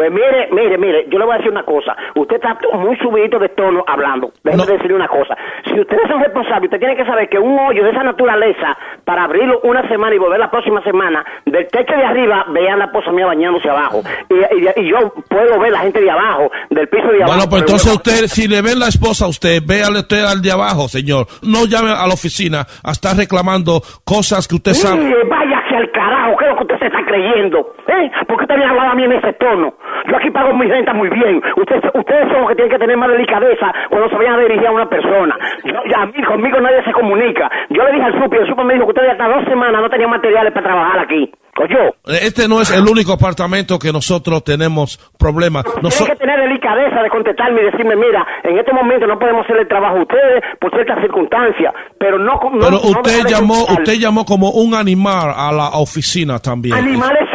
Pues 0.00 0.10
mire, 0.12 0.48
mire, 0.50 0.78
mire, 0.78 1.04
yo 1.10 1.18
le 1.18 1.26
voy 1.26 1.34
a 1.34 1.36
decir 1.36 1.52
una 1.52 1.62
cosa. 1.62 1.94
Usted 2.14 2.36
está 2.36 2.56
muy 2.72 2.96
subidito 2.96 3.38
de 3.38 3.50
tono 3.50 3.84
hablando. 3.86 4.32
Déjeme 4.42 4.64
decirle 4.64 4.94
una 4.94 5.08
cosa. 5.08 5.36
Si 5.66 5.78
ustedes 5.78 6.08
son 6.08 6.20
responsables, 6.22 6.64
usted 6.72 6.78
tiene 6.78 6.96
que 6.96 7.04
saber 7.04 7.28
que 7.28 7.38
un 7.38 7.58
hoyo 7.58 7.84
de 7.84 7.90
esa 7.90 8.02
naturaleza, 8.02 8.78
para 9.04 9.24
abrirlo 9.24 9.60
una 9.62 9.86
semana 9.88 10.14
y 10.14 10.18
volver 10.18 10.40
la 10.40 10.50
próxima 10.50 10.82
semana, 10.84 11.22
del 11.44 11.68
techo 11.68 11.92
de 11.94 12.02
arriba, 12.02 12.46
vean 12.48 12.78
la 12.78 12.86
esposa 12.86 13.12
mía 13.12 13.26
bañándose 13.26 13.68
abajo. 13.68 14.00
Y, 14.30 14.34
y- 14.36 14.86
y 14.86 14.90
yo 14.90 15.12
puedo 15.28 15.60
ver 15.60 15.70
la 15.72 15.80
gente 15.80 16.00
de 16.00 16.10
abajo, 16.10 16.50
del 16.70 16.88
piso 16.88 17.08
de 17.08 17.22
abajo. 17.22 17.32
Bueno, 17.34 17.50
pues 17.50 17.60
entonces 17.60 17.92
usted, 17.94 18.26
si 18.28 18.48
le 18.48 18.62
ven 18.62 18.78
la 18.78 18.86
esposa 18.88 19.26
a 19.26 19.28
usted, 19.28 19.60
véale 19.66 19.98
usted 19.98 20.24
al 20.24 20.40
de 20.40 20.50
abajo, 20.50 20.88
señor. 20.88 21.26
No 21.42 21.66
llame 21.66 21.90
a 21.90 22.06
la 22.06 22.14
oficina 22.14 22.60
a 22.82 22.92
estar 22.92 23.14
reclamando 23.14 23.82
cosas 24.06 24.48
que 24.48 24.54
usted 24.54 24.72
sabe. 24.72 25.04
Mire, 25.04 25.24
váyase 25.24 25.76
al 25.76 25.90
carajo, 25.92 26.38
¿qué 26.38 26.44
es 26.46 26.50
lo 26.52 26.56
que 26.56 26.62
usted 26.62 26.78
se 26.78 26.86
está 26.86 27.04
creyendo? 27.04 27.74
¿Eh? 27.86 28.10
¿Por 28.26 28.38
qué 28.38 28.44
usted 28.44 28.54
viene 28.56 28.64
a 28.64 28.70
hablar 28.70 28.86
a 28.92 28.94
mí 28.94 29.04
en 29.04 29.12
ese 29.12 29.32
tono? 29.34 29.74
Yo 30.08 30.16
aquí 30.16 30.30
pago 30.30 30.52
mi 30.54 30.66
renta 30.66 30.92
muy 30.94 31.08
bien. 31.10 31.40
Ustedes, 31.56 31.82
ustedes 31.94 32.28
son 32.32 32.40
los 32.42 32.48
que 32.50 32.54
tienen 32.56 32.72
que 32.72 32.78
tener 32.78 32.96
más 32.96 33.10
delicadeza 33.10 33.72
cuando 33.88 34.08
se 34.08 34.16
vayan 34.16 34.34
a 34.34 34.38
dirigir 34.42 34.66
a 34.66 34.72
una 34.72 34.88
persona. 34.88 35.36
Yo, 35.64 35.74
ya, 35.90 36.02
a 36.02 36.06
mí, 36.06 36.22
conmigo 36.24 36.60
nadie 36.60 36.82
se 36.84 36.92
comunica. 36.92 37.50
Yo 37.70 37.82
le 37.84 37.92
dije 37.92 38.04
al 38.04 38.22
super, 38.22 38.40
el 38.40 38.48
super 38.48 38.64
me 38.64 38.74
dijo 38.74 38.86
que 38.86 38.92
ustedes 38.92 39.12
hasta 39.12 39.28
dos 39.28 39.44
semanas 39.48 39.80
no 39.82 39.88
tenían 39.90 40.10
materiales 40.10 40.52
para 40.52 40.66
trabajar 40.66 40.98
aquí. 41.00 41.30
¿Oyó? 41.58 41.92
Este 42.06 42.48
no 42.48 42.62
es 42.62 42.70
el 42.74 42.88
único 42.88 43.12
apartamento 43.12 43.78
que 43.78 43.92
nosotros 43.92 44.42
tenemos 44.44 44.96
problemas. 45.18 45.64
Noso- 45.82 45.98
Tienen 46.06 46.16
que 46.16 46.20
tener 46.24 46.40
delicadeza 46.40 47.02
de 47.02 47.10
contestarme 47.10 47.60
y 47.60 47.64
decirme, 47.64 47.96
mira, 47.96 48.24
en 48.44 48.56
este 48.58 48.72
momento 48.72 49.06
no 49.06 49.18
podemos 49.18 49.44
hacer 49.44 49.58
el 49.58 49.68
trabajo 49.68 49.98
a 49.98 50.02
ustedes 50.02 50.42
por 50.58 50.70
ciertas 50.70 51.00
circunstancias, 51.02 51.74
pero 51.98 52.18
no... 52.18 52.34
no 52.34 52.50
pero 52.60 52.70
no 52.70 52.76
usted 52.78 53.24
de 53.24 53.30
llamó, 53.30 53.64
usted 53.64 53.94
llamó 53.94 54.24
como 54.24 54.50
un 54.52 54.74
animal 54.74 55.34
a 55.36 55.52
la 55.52 55.68
oficina 55.80 56.38
también. 56.38 56.74
Animal 56.76 57.18
es 57.20 57.28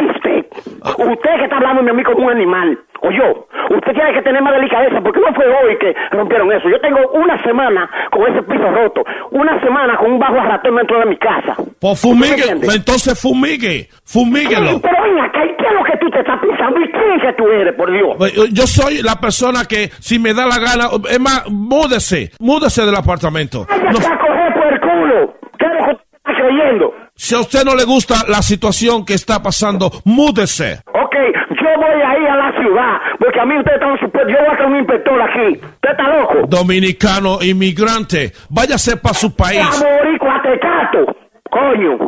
usted. 0.96 1.36
Que 1.36 1.44
está 1.44 1.56
hablando 1.56 1.82
de 1.82 1.92
mí 1.92 2.02
como 2.02 2.26
un 2.26 2.30
animal. 2.30 2.78
O 3.02 3.10
yo. 3.10 3.46
Usted 3.76 3.92
tiene 3.92 4.12
que 4.14 4.22
tener 4.22 4.42
más 4.42 4.54
delicadeza 4.54 5.00
porque 5.02 5.20
no 5.20 5.34
fue 5.34 5.46
hoy 5.46 5.76
que 5.78 5.94
rompieron 6.10 6.50
eso. 6.52 6.68
Yo 6.68 6.80
tengo 6.80 6.98
una 7.12 7.42
semana 7.42 7.88
con 8.10 8.22
ese 8.32 8.42
piso 8.42 8.70
roto. 8.70 9.02
Una 9.32 9.60
semana 9.60 9.96
con 9.96 10.12
un 10.12 10.18
bajo 10.18 10.40
a 10.40 10.44
ratón 10.44 10.76
dentro 10.76 10.98
de 11.00 11.06
mi 11.06 11.16
casa. 11.16 11.54
Pues 11.80 12.00
fumigue, 12.00 12.50
entonces 12.50 13.20
fumigue, 13.20 13.88
fumíguelo. 14.04 14.80
Pero 14.80 15.02
ven 15.02 15.18
acá, 15.20 15.44
¿y 15.44 15.54
qué 15.56 15.66
es 15.66 15.72
lo 15.74 15.84
que 15.84 15.96
tú 15.98 16.10
te 16.10 16.20
estás 16.20 16.40
pensando? 16.40 16.80
¿Y 16.80 16.90
quién 16.90 17.12
es 17.12 17.22
que 17.22 17.32
tú 17.34 17.46
eres, 17.48 17.74
por 17.74 17.92
Dios? 17.92 18.16
Yo 18.52 18.66
soy 18.66 19.02
la 19.02 19.16
persona 19.20 19.66
que, 19.68 19.90
si 20.00 20.18
me 20.18 20.32
da 20.32 20.46
la 20.46 20.58
gana, 20.58 20.88
es 21.10 21.20
más, 21.20 21.44
múdese, 21.50 22.30
múdese 22.40 22.86
del 22.86 22.96
apartamento. 22.96 23.66
Váyase 23.68 24.12
a 24.12 24.18
coger 24.18 24.54
por 24.54 24.72
el 24.72 24.80
culo. 24.80 25.34
¿Qué 25.58 25.66
es 25.66 25.72
lo 25.72 25.84
que 25.84 25.92
usted 25.92 26.04
está 26.16 26.32
creyendo? 26.34 26.94
Si 27.18 27.34
a 27.34 27.40
usted 27.40 27.64
no 27.64 27.74
le 27.74 27.84
gusta 27.84 28.24
la 28.28 28.42
situación 28.42 29.04
que 29.04 29.14
está 29.14 29.42
pasando, 29.42 29.90
múdese. 30.04 30.82
Ok, 30.92 31.16
yo 31.48 31.68
voy 31.76 32.02
a 32.02 32.18
ir 32.18 32.28
a 32.28 32.36
la 32.36 32.52
ciudad, 32.60 32.98
porque 33.18 33.40
a 33.40 33.46
mí 33.46 33.56
ustedes 33.58 33.80
están 33.80 33.98
supuestos, 33.98 34.32
yo 34.32 34.38
voy 34.38 34.54
a 34.54 34.56
ser 34.58 34.66
un 34.66 34.76
inspector 34.76 35.22
aquí. 35.22 35.56
¿Usted 35.56 35.90
está 35.92 36.08
loco? 36.08 36.34
Dominicano, 36.46 37.38
inmigrante, 37.42 38.32
váyase 38.50 38.98
para 38.98 39.14
su 39.14 39.34
país. 39.34 39.66
Boricua, 39.80 40.42
tecato, 40.42 41.16
coño. 41.50 42.05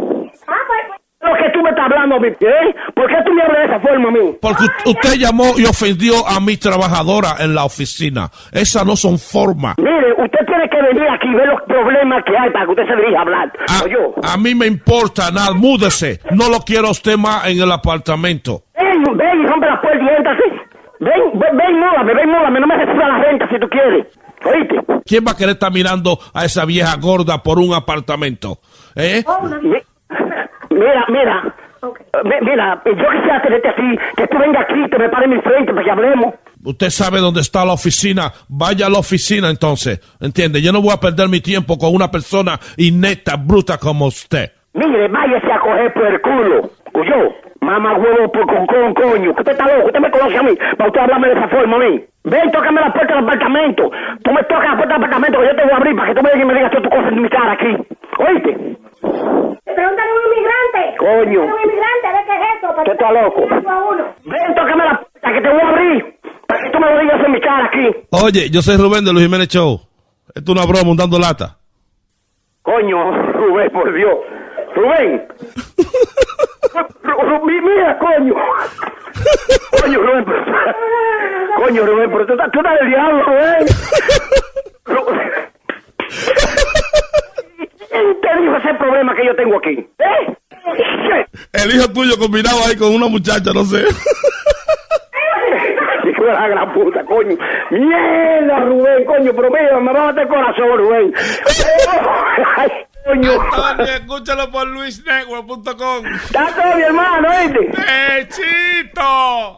Lo 1.28 1.34
que 1.36 1.50
tú 1.52 1.62
me 1.62 1.70
estás 1.70 1.84
hablando 1.84 2.16
a 2.16 2.20
mí, 2.20 2.28
¿eh? 2.28 2.74
¿Por 2.94 3.06
qué 3.08 3.16
tú 3.26 3.32
me 3.34 3.42
hablas 3.42 3.58
de 3.58 3.64
esa 3.74 3.80
forma 3.80 4.08
a 4.08 4.12
mí? 4.12 4.36
Porque 4.40 4.64
usted 4.86 5.14
llamó 5.18 5.58
y 5.58 5.64
ofendió 5.66 6.26
a 6.26 6.40
mi 6.40 6.56
trabajadora 6.56 7.36
en 7.40 7.54
la 7.54 7.64
oficina. 7.64 8.30
Esas 8.52 8.86
no 8.86 8.96
son 8.96 9.18
formas. 9.18 9.76
Mire, 9.78 10.12
usted 10.16 10.38
tiene 10.46 10.68
que 10.70 10.80
venir 10.82 11.08
aquí 11.10 11.28
y 11.28 11.34
ver 11.34 11.48
los 11.48 11.60
problemas 11.62 12.22
que 12.24 12.36
hay 12.36 12.50
para 12.50 12.64
que 12.64 12.70
usted 12.70 12.86
se 12.88 12.96
dirija 12.96 13.18
a 13.18 13.22
hablar. 13.22 13.52
A, 14.22 14.32
a 14.34 14.36
mí 14.38 14.54
me 14.54 14.66
importa 14.66 15.30
nada, 15.30 15.52
múdese. 15.52 16.20
No 16.30 16.48
lo 16.48 16.60
quiero 16.60 16.88
a 16.88 16.92
usted 16.92 17.16
más 17.16 17.46
en 17.48 17.60
el 17.60 17.70
apartamento. 17.72 18.62
Ven, 18.78 19.02
ven 19.16 19.42
y 19.42 19.46
rompe 19.46 19.66
la 19.66 19.80
puerta 19.80 20.02
y 20.04 20.08
entra 20.16 20.32
así. 20.32 20.50
Ven, 21.00 21.12
ven, 21.34 21.56
ven, 21.56 21.78
múdame, 21.78 22.14
ven, 22.14 22.28
múdame, 22.28 22.60
no 22.60 22.66
me 22.66 22.76
reciba 22.76 23.06
la 23.08 23.18
renta 23.18 23.48
si 23.50 23.58
tú 23.60 23.68
quieres. 23.68 24.06
¿Oíste? 24.44 24.76
¿Quién 25.04 25.24
va 25.26 25.32
a 25.32 25.36
querer 25.36 25.52
estar 25.54 25.70
mirando 25.72 26.18
a 26.34 26.44
esa 26.44 26.64
vieja 26.64 26.96
gorda 26.96 27.42
por 27.42 27.58
un 27.58 27.74
apartamento? 27.74 28.58
¿Eh? 28.96 29.22
Mi- 29.62 29.76
Mira, 30.78 31.04
mira. 31.08 31.54
Mi- 32.24 32.40
Mira, 32.50 32.82
yo 32.84 32.92
quisiera 33.10 33.40
tenerte 33.42 33.68
así, 33.68 33.98
que 34.16 34.26
tú 34.26 34.38
vengas 34.38 34.62
aquí 34.64 34.82
y 34.84 34.88
te 34.90 34.98
me 34.98 35.08
pares 35.08 35.28
en 35.30 35.36
mi 35.36 35.42
frente 35.42 35.72
para 35.72 35.84
que 35.84 35.90
hablemos. 35.90 36.34
Usted 36.64 36.90
sabe 36.90 37.20
dónde 37.20 37.40
está 37.40 37.64
la 37.64 37.72
oficina. 37.72 38.32
Vaya 38.48 38.86
a 38.86 38.90
la 38.90 38.98
oficina 38.98 39.48
entonces. 39.48 40.00
¿Entiende? 40.20 40.60
Yo 40.60 40.72
no 40.72 40.82
voy 40.82 40.92
a 40.92 40.98
perder 41.00 41.28
mi 41.28 41.40
tiempo 41.40 41.78
con 41.78 41.94
una 41.94 42.10
persona 42.10 42.58
inepta, 42.76 43.36
bruta 43.36 43.78
como 43.78 44.06
usted. 44.06 44.50
Mire, 44.74 45.06
váyase 45.08 45.52
a 45.52 45.60
coger 45.60 45.92
por 45.92 46.06
el 46.06 46.20
culo. 46.20 46.70
¿Oyó? 46.94 47.32
Mamá 47.60 47.94
huevo 47.96 48.30
por 48.32 48.46
con, 48.46 48.66
con 48.66 48.94
coño. 48.94 49.34
Que 49.34 49.40
usted 49.42 49.52
está 49.52 49.66
loco, 49.66 49.86
usted 49.86 50.00
me 50.00 50.10
conoce 50.10 50.36
a 50.36 50.42
mí. 50.42 50.54
Para 50.76 50.88
usted 50.88 51.00
hablarme 51.00 51.28
de 51.28 51.34
esa 51.34 51.48
forma 51.48 51.76
a 51.76 51.78
mí. 51.78 52.04
Ven, 52.24 52.50
tócame 52.50 52.80
la 52.80 52.92
puerta 52.92 53.14
del 53.14 53.24
apartamento. 53.24 53.90
Tú 54.24 54.32
me 54.32 54.42
tocas 54.42 54.64
la 54.70 54.76
puerta 54.76 54.94
del 54.94 55.04
apartamento 55.04 55.38
que 55.40 55.46
yo 55.46 55.56
te 55.56 55.62
voy 55.62 55.72
a 55.72 55.76
abrir 55.76 55.96
para 55.96 56.08
que 56.08 56.14
tú 56.14 56.22
me, 56.22 56.44
me 56.44 56.54
digas 56.54 56.70
todas 56.72 56.82
tus 56.88 56.92
cosas 56.98 57.12
en 57.12 57.22
mi 57.22 57.28
cara 57.28 57.52
aquí. 57.52 57.76
¿Oíste? 58.18 58.76
Pregúntale 59.00 60.10
a 60.10 60.14
un 60.14 60.22
inmigrante. 60.26 60.96
Coño. 60.98 61.40
Un 61.42 61.60
inmigrante, 61.60 62.08
¿de 62.08 62.24
qué 62.26 62.34
es 62.34 62.42
eso? 62.58 62.68
Usted 62.76 62.92
está 62.92 63.12
loco. 63.12 63.40
Ven, 64.24 64.54
tócame 64.54 64.84
la 64.84 65.00
puerta 65.00 65.32
que 65.32 65.40
te 65.40 65.48
voy 65.48 65.60
a 65.60 65.68
abrir. 65.68 66.18
Para 66.46 66.62
que 66.62 66.70
tú 66.70 66.78
me 66.80 66.86
lo 66.94 67.00
digas 67.00 67.20
en 67.26 67.32
mi 67.32 67.40
cara 67.40 67.64
aquí. 67.66 67.86
Oye, 68.10 68.50
yo 68.50 68.62
soy 68.62 68.76
Rubén 68.76 69.04
de 69.04 69.12
Luis 69.12 69.24
Jiménez 69.26 69.48
Show. 69.48 69.80
Esto 70.34 70.52
es 70.52 70.58
una 70.58 70.66
broma, 70.66 70.90
un 70.90 70.96
dando 70.96 71.18
lata. 71.18 71.56
Coño, 72.62 73.32
Rubén, 73.32 73.70
por 73.70 73.92
Dios. 73.94 74.18
Rubén. 74.74 75.28
Ru- 76.74 76.88
Ru- 77.02 77.44
mi- 77.44 77.60
mira, 77.60 77.98
coño. 77.98 78.34
Coño, 79.82 79.98
Rubén. 80.00 80.24
pero- 80.24 80.44
Coño, 81.56 81.86
Rubén, 81.86 82.10
pero 82.10 82.26
tú 82.26 82.32
estás, 82.34 82.50
tú 82.52 82.58
estás 82.60 82.78
del 82.80 82.88
diablo, 82.88 83.22
Rubén. 83.24 83.66
¿Quién 87.98 88.20
te 88.20 88.28
dijo 88.40 88.56
ese 88.56 88.74
problema 88.74 89.14
que 89.14 89.26
yo 89.26 89.34
tengo 89.34 89.56
aquí? 89.58 89.86
¿Eh? 89.98 90.36
El 91.52 91.74
hijo 91.74 91.90
tuyo 91.92 92.16
combinado 92.18 92.58
ahí 92.66 92.76
con 92.76 92.94
una 92.94 93.08
muchacha, 93.08 93.52
no 93.52 93.64
sé. 93.64 93.84
Hijo 96.08 96.24
de 96.24 96.32
la 96.32 96.48
gran 96.48 96.72
puta, 96.72 97.04
coño. 97.04 97.36
Mierda, 97.70 98.60
Rubén, 98.60 99.04
coño, 99.04 99.32
pero 99.34 99.50
mira, 99.50 99.78
me 99.80 99.92
va 99.92 100.00
a 100.00 100.06
matar 100.06 100.22
el 100.22 100.28
corazón, 100.28 100.78
Rubén. 100.78 101.12
Ay, 102.56 102.70
coño. 103.04 103.32
Antonio, 103.42 103.92
escúchalo 103.94 104.50
por 104.50 104.66
luisnetwork.com. 104.68 106.06
Está 106.06 106.46
todo, 106.46 106.76
mi 106.76 106.82
hermano, 106.82 107.28
¿oíste? 107.28 107.70
¡Pechito! 108.26 109.56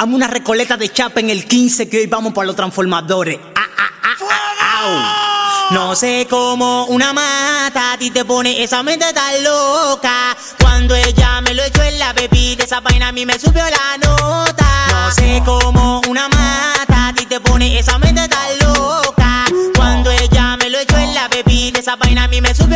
Hazme 0.00 0.14
una 0.14 0.28
recoleta 0.28 0.78
de 0.78 0.88
chapa 0.88 1.20
en 1.20 1.28
el 1.28 1.44
15 1.44 1.86
que 1.90 1.98
hoy 1.98 2.06
vamos 2.06 2.32
para 2.32 2.46
los 2.46 2.56
transformadores. 2.56 3.38
Ah, 3.54 3.60
ah, 3.76 3.90
ah, 4.02 4.16
ah, 4.58 5.66
au. 5.68 5.74
No 5.74 5.94
sé 5.94 6.26
cómo 6.30 6.86
una 6.86 7.12
mata 7.12 7.92
a 7.92 7.98
ti 7.98 8.10
te 8.10 8.24
pone 8.24 8.62
esa 8.62 8.82
mente 8.82 9.12
tan 9.12 9.44
loca. 9.44 10.34
Cuando 10.58 10.94
ella 10.94 11.42
me 11.42 11.52
lo 11.52 11.62
echó 11.64 11.82
en 11.82 11.98
la 11.98 12.14
bebida, 12.14 12.64
esa 12.64 12.80
vaina 12.80 13.08
a 13.08 13.12
mí 13.12 13.26
me 13.26 13.38
subió 13.38 13.62
la 13.62 13.98
nota. 13.98 14.86
No 14.90 15.10
sé 15.12 15.42
cómo 15.44 16.00
una 16.08 16.30
mata 16.30 17.08
a 17.08 17.12
ti 17.12 17.26
te 17.26 17.38
pone 17.38 17.78
esa 17.78 17.98
mente 17.98 18.26
tan 18.26 18.58
loca. 18.60 19.44
Cuando 19.76 20.10
ella 20.12 20.56
me 20.56 20.70
lo 20.70 20.78
echó 20.78 20.96
en 20.96 21.12
la 21.12 21.28
bebida, 21.28 21.78
esa 21.78 21.96
vaina 21.96 22.24
a 22.24 22.28
mí 22.28 22.40
me 22.40 22.54
subió 22.54 22.69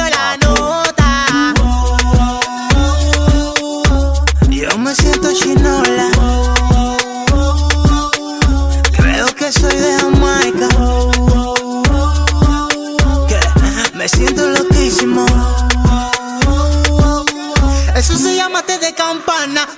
campana. 18.94 19.68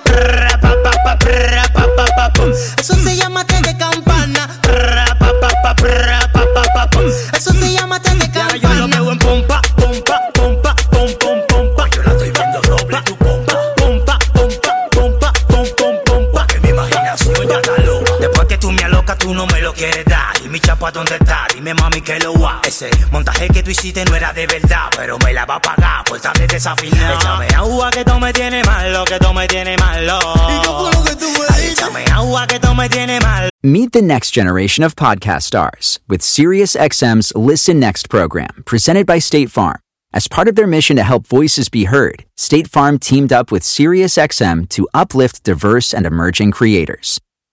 Eso 2.78 2.94
se 2.94 3.16
llama 3.16 3.44
té 3.44 3.60
de 3.62 3.76
campana. 3.76 4.48
Eso 7.36 7.52
dar. 20.78 20.86
Y 20.86 20.90
mi 20.90 20.90
chapa, 20.90 20.90
¿dónde 20.90 21.16
está? 21.16 21.46
Dime, 21.54 21.74
mami, 21.74 22.00
que 22.00 22.18
lo 22.20 22.34
va. 22.34 22.60
Ese 22.66 22.90
montaje 23.10 23.48
que 23.48 23.62
tú 23.62 23.70
hiciste 23.70 24.04
no 24.04 24.14
era 24.14 24.32
de 24.32 24.46
verdad, 24.46 24.90
pero 24.96 25.18
me 25.24 25.32
la 25.32 25.44
va 25.44 25.56
a 25.56 25.60
pagar 25.60 26.04
por 26.04 26.20
tarde 26.20 26.46
desafinada. 26.46 27.14
Échame 27.14 27.48
agua 27.54 27.90
que 27.90 28.04
tú 28.04 28.18
me 28.18 28.32
tienes 28.32 28.66
malo, 28.66 29.04
que 29.04 29.18
tú 29.18 29.32
me 29.32 29.46
tienes 29.46 29.78
malo. 29.80 30.18
Ay, 31.48 31.68
échame 31.72 32.04
agua 32.12 32.46
que 32.46 32.58
tú 32.58 32.74
me 32.74 32.88
tienes 32.88 33.22
malo. 33.22 33.48
Meet 33.62 33.92
the 33.92 34.02
next 34.02 34.32
generation 34.32 34.84
of 34.84 34.94
podcast 34.94 35.42
stars 35.42 35.98
with 36.08 36.20
SiriusXM's 36.20 37.34
Listen 37.34 37.80
Next 37.80 38.08
program, 38.08 38.62
presented 38.64 39.06
by 39.06 39.18
State 39.18 39.50
Farm. 39.50 39.80
As 40.12 40.28
part 40.28 40.48
of 40.48 40.54
their 40.54 40.66
mission 40.66 40.96
to 40.96 41.02
help 41.02 41.26
voices 41.26 41.68
be 41.68 41.84
heard, 41.84 42.24
State 42.36 42.68
Farm 42.68 42.98
teamed 42.98 43.32
up 43.32 43.50
with 43.50 43.62
SiriusXM 43.62 44.68
to 44.70 44.88
uplift 44.94 45.42
diverse 45.42 45.92
and 45.92 46.06
emerging 46.06 46.52
creators. 46.52 47.20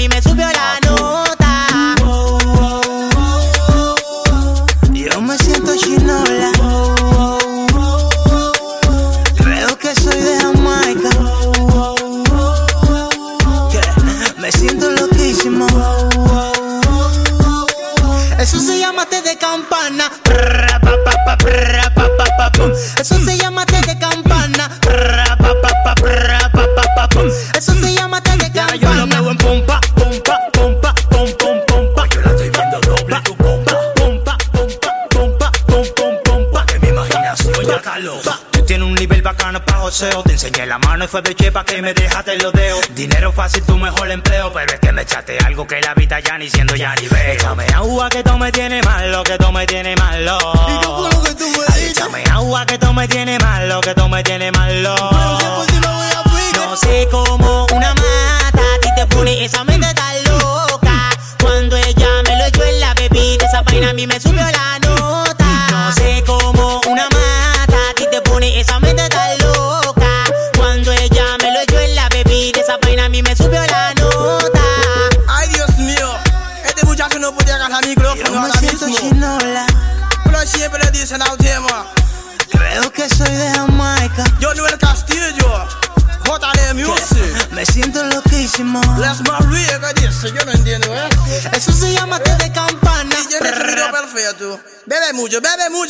Mí 0.00 0.08
me 0.08 0.22
subió 0.22 0.46
la 0.46 0.69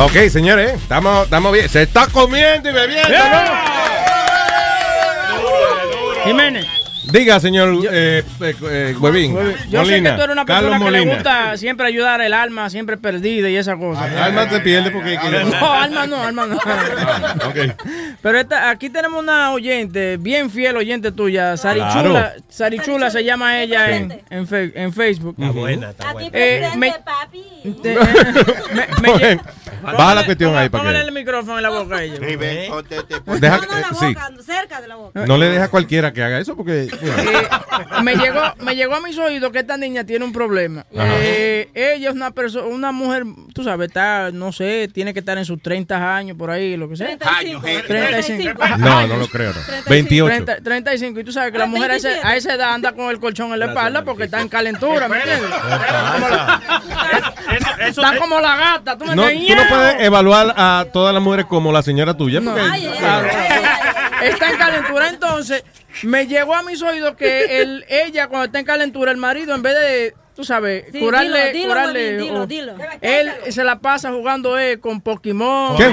Ok, 0.00 0.28
señores, 0.30 0.74
estamos, 0.74 1.24
estamos 1.24 1.52
bien. 1.52 1.68
Se 1.68 1.82
está 1.82 2.06
comiendo 2.06 2.70
y 2.70 2.72
bebiendo, 2.72 3.08
¿no? 3.08 3.78
Jiménez. 6.24 6.66
Diga, 7.10 7.40
señor 7.40 7.86
eh, 7.90 8.22
eh, 8.42 8.54
eh, 8.70 8.94
Huevín. 9.00 9.34
Yo 9.70 9.82
sé 9.82 9.92
Molina, 9.92 10.10
que 10.10 10.16
tú 10.16 10.22
eres 10.24 10.32
una 10.34 10.44
persona 10.44 10.78
que 10.78 10.90
le 10.90 11.00
gusta 11.06 11.56
siempre 11.56 11.86
ayudar 11.86 12.20
el 12.20 12.34
alma, 12.34 12.68
siempre 12.68 12.98
perdida 12.98 13.48
y 13.48 13.56
esa 13.56 13.76
cosa. 13.78 14.04
Alma 14.26 14.46
te 14.46 14.60
pierde 14.60 14.90
porque... 14.90 15.18
No, 15.58 15.72
alma 15.80 16.06
no, 16.06 16.22
alma 16.22 16.46
no. 16.46 16.56
ok. 16.56 17.56
Pero 18.20 18.38
esta, 18.38 18.68
aquí 18.68 18.90
tenemos 18.90 19.22
una 19.22 19.52
oyente, 19.52 20.18
bien 20.18 20.50
fiel 20.50 20.76
oyente 20.76 21.10
tuya, 21.10 21.56
Sarichula. 21.56 22.02
Claro. 22.02 22.42
Sarichula 22.50 23.10
se 23.10 23.24
llama 23.24 23.58
ella 23.62 23.90
en, 23.96 24.22
en, 24.28 24.46
fe- 24.46 24.72
en 24.74 24.92
Facebook. 24.92 25.34
Está 25.38 25.50
buena, 25.52 25.90
está 25.90 26.12
buena. 26.12 26.30
Eh, 26.34 26.68
me, 26.76 26.92
te- 27.82 27.96
me, 29.00 29.40
Baja 29.82 30.14
la 30.14 30.24
cuestión 30.24 30.56
ahí 30.56 30.68
para 30.68 30.82
Póngale 30.82 31.00
que. 31.00 31.08
el 31.08 31.12
micrófono 31.14 31.56
en 31.58 31.62
la 31.62 31.70
boca 31.70 31.96
a 31.96 32.02
ella. 32.02 32.16
Sí, 32.16 32.36
ven, 32.36 32.70
ponte- 32.70 33.02
te- 33.04 33.20
Deja- 33.40 33.56
No, 33.58 33.66
no, 33.66 33.78
eh, 33.78 33.80
la 33.80 33.88
sí. 33.98 34.06
boca, 34.06 34.30
cerca 34.44 34.80
de 34.80 34.88
la 34.88 34.96
boca. 34.96 35.26
No 35.26 35.36
le 35.36 35.46
deja 35.50 35.64
a 35.64 35.68
cualquiera 35.68 36.12
que 36.12 36.22
haga 36.22 36.38
eso 36.38 36.56
porque. 36.56 36.88
me 38.02 38.16
llegó 38.16 38.40
me 38.60 38.74
llegó 38.76 38.94
a 38.96 39.00
mis 39.00 39.16
oídos 39.18 39.50
que 39.52 39.60
esta 39.60 39.76
niña 39.76 40.04
tiene 40.04 40.24
un 40.24 40.32
problema. 40.32 40.84
Eh, 40.92 41.70
ella 41.74 42.08
es 42.10 42.14
una 42.14 42.30
persona, 42.30 42.66
una 42.66 42.92
mujer, 42.92 43.24
tú 43.54 43.62
sabes, 43.64 43.88
está, 43.88 44.30
no 44.32 44.52
sé, 44.52 44.88
tiene 44.92 45.12
que 45.12 45.20
estar 45.20 45.36
en 45.38 45.44
sus 45.44 45.60
30 45.62 46.16
años 46.16 46.36
por 46.36 46.50
ahí, 46.50 46.76
lo 46.76 46.88
que 46.88 46.96
sea. 46.96 47.16
35. 47.18 47.62
35. 47.86 48.62
No, 48.78 49.06
no 49.06 49.16
lo 49.16 49.26
creo. 49.28 49.52
no. 49.52 49.60
28. 49.88 50.44
30, 50.44 50.62
35. 50.62 51.20
Y 51.20 51.24
tú 51.24 51.32
sabes 51.32 51.52
que 51.52 51.58
la 51.58 51.66
mujer 51.66 51.90
a, 51.90 51.94
27. 51.94 52.20
a 52.26 52.36
esa 52.36 52.54
edad 52.54 52.72
anda 52.74 52.92
con 52.92 53.10
el 53.10 53.18
colchón 53.18 53.52
en 53.52 53.58
la 53.60 53.66
espalda 53.66 54.04
porque 54.04 54.24
está 54.24 54.40
en 54.40 54.48
calentura, 54.48 55.08
¿me 55.08 55.18
entiendes? 55.18 55.50
Está 57.88 58.16
como 58.18 58.40
la 58.40 58.56
gata, 58.56 58.96
tú 58.98 59.04
me 59.04 59.14
No, 59.16 59.28
entiendes? 59.28 59.66
Puedes 59.68 60.02
evaluar 60.02 60.54
a 60.56 60.86
todas 60.92 61.14
las 61.14 61.22
mujeres 61.22 61.46
como 61.46 61.72
la 61.72 61.82
señora 61.82 62.16
tuya. 62.16 62.40
Porque, 62.40 62.60
Claro. 62.98 63.28
Está 64.22 64.50
en 64.50 64.56
calentura, 64.56 65.08
entonces 65.08 65.64
me 66.02 66.26
llegó 66.26 66.54
a 66.54 66.62
mis 66.62 66.82
oídos 66.82 67.14
que 67.16 67.60
el, 67.62 67.84
ella 67.88 68.26
cuando 68.26 68.46
está 68.46 68.58
en 68.58 68.64
calentura, 68.64 69.12
el 69.12 69.16
marido 69.16 69.54
en 69.54 69.62
vez 69.62 69.74
de, 69.74 70.14
tú 70.38 70.44
sabes, 70.44 70.84
Sí, 70.92 71.00
curarle, 71.00 71.46
dilo, 71.46 71.52
dilo, 71.52 71.68
curarle, 71.68 72.16
dilo, 72.16 72.46
dilo. 72.46 72.74
él 73.00 73.32
se 73.50 73.64
la 73.64 73.80
pasa 73.80 74.12
jugando 74.12 74.56
eh, 74.56 74.78
con 74.78 75.00
Pokémon. 75.00 75.76
¿Qué? 75.76 75.92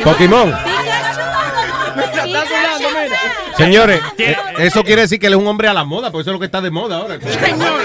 Y- 0.00 0.02
Pokémon. 0.02 0.48
Mira, 0.48 2.24
está 2.24 2.44
sudando, 2.44 2.88
mira. 3.00 3.16
Señores, 3.56 4.00
eh, 4.18 4.36
eso 4.58 4.82
quiere 4.82 5.02
decir 5.02 5.20
que 5.20 5.28
él 5.28 5.34
es 5.34 5.38
un 5.38 5.46
hombre 5.46 5.68
a 5.68 5.72
la 5.72 5.84
moda, 5.84 6.10
porque 6.10 6.22
eso 6.22 6.30
es 6.30 6.34
lo 6.34 6.40
que 6.40 6.46
está 6.46 6.60
de 6.60 6.72
moda 6.72 6.96
ahora. 6.96 7.20
Señor, 7.24 7.82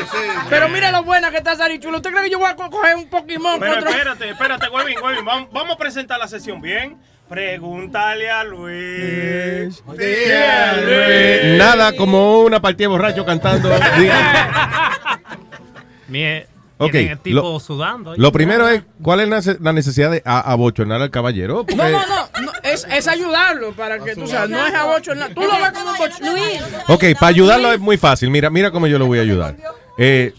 pero 0.49 0.67
mira 0.69 0.91
lo 0.91 1.03
buena 1.03 1.29
que 1.29 1.37
está 1.37 1.55
Sarichulo. 1.55 1.97
¿Usted 1.97 2.09
cree 2.09 2.23
que 2.23 2.31
yo 2.31 2.39
voy 2.39 2.49
a 2.49 2.55
co- 2.55 2.71
coger 2.71 2.95
un 2.95 3.07
Pokémon 3.07 3.59
Pero 3.59 3.73
contra- 3.75 3.91
espérate, 3.91 4.29
espérate, 4.31 4.67
Huevín, 4.69 4.97
Huevín. 4.99 5.23
Vamos, 5.25 5.49
vamos 5.51 5.75
a 5.75 5.77
presentar 5.77 6.17
la 6.17 6.27
sesión 6.27 6.59
bien. 6.59 6.97
Pregúntale 7.29 8.31
a 8.31 8.43
Luis. 8.43 9.83
Nada 11.59 11.91
como 11.95 12.39
una 12.39 12.59
partida 12.59 12.85
de 12.85 12.87
borracho 12.87 13.23
cantando. 13.27 13.69
Mie- 16.09 16.45
Ok, 16.81 16.91
tienen 16.91 17.11
el 17.11 17.19
tipo 17.19 17.35
lo- 17.41 17.59
sudando. 17.59 18.15
Lo 18.15 18.31
primero 18.31 18.69
es, 18.69 18.83
¿cuál 19.01 19.19
es 19.19 19.27
la 19.27 19.39
nece- 19.39 19.57
la 19.59 19.73
necesidad 19.73 20.11
de 20.11 20.21
abochonar 20.23 21.01
al 21.01 21.09
caballero? 21.11 21.65
Porque- 21.65 21.75
No, 21.75 21.89
no, 21.89 21.99
no, 22.07 22.41
no, 22.41 22.51
es, 22.63 22.87
es 22.89 23.05
ayudarlo 23.09 23.73
para 23.73 23.99
que 23.99 24.15
tú 24.15 24.25
sabes, 24.27 24.49
no 24.49 24.65
es 24.65 24.73
abochornar. 24.73 25.33
Tú 25.33 25.41
lo 25.41 25.49
ves 25.51 25.71
como 25.73 25.91
un 25.91 25.97
bochorno. 25.97 26.31
Luis. 26.31 26.61
Ok, 26.87 27.03
para 27.19 27.27
ayudarlo 27.27 27.73
es 27.73 27.79
muy 27.81 27.97
fácil. 27.97 28.29
Mira, 28.29 28.49
mira 28.49 28.71
cómo 28.71 28.87
yo 28.87 28.97
lo 28.97 29.07
voy 29.07 29.19
a 29.19 29.23
ayudar. 29.23 29.57
Eh, 30.01 30.33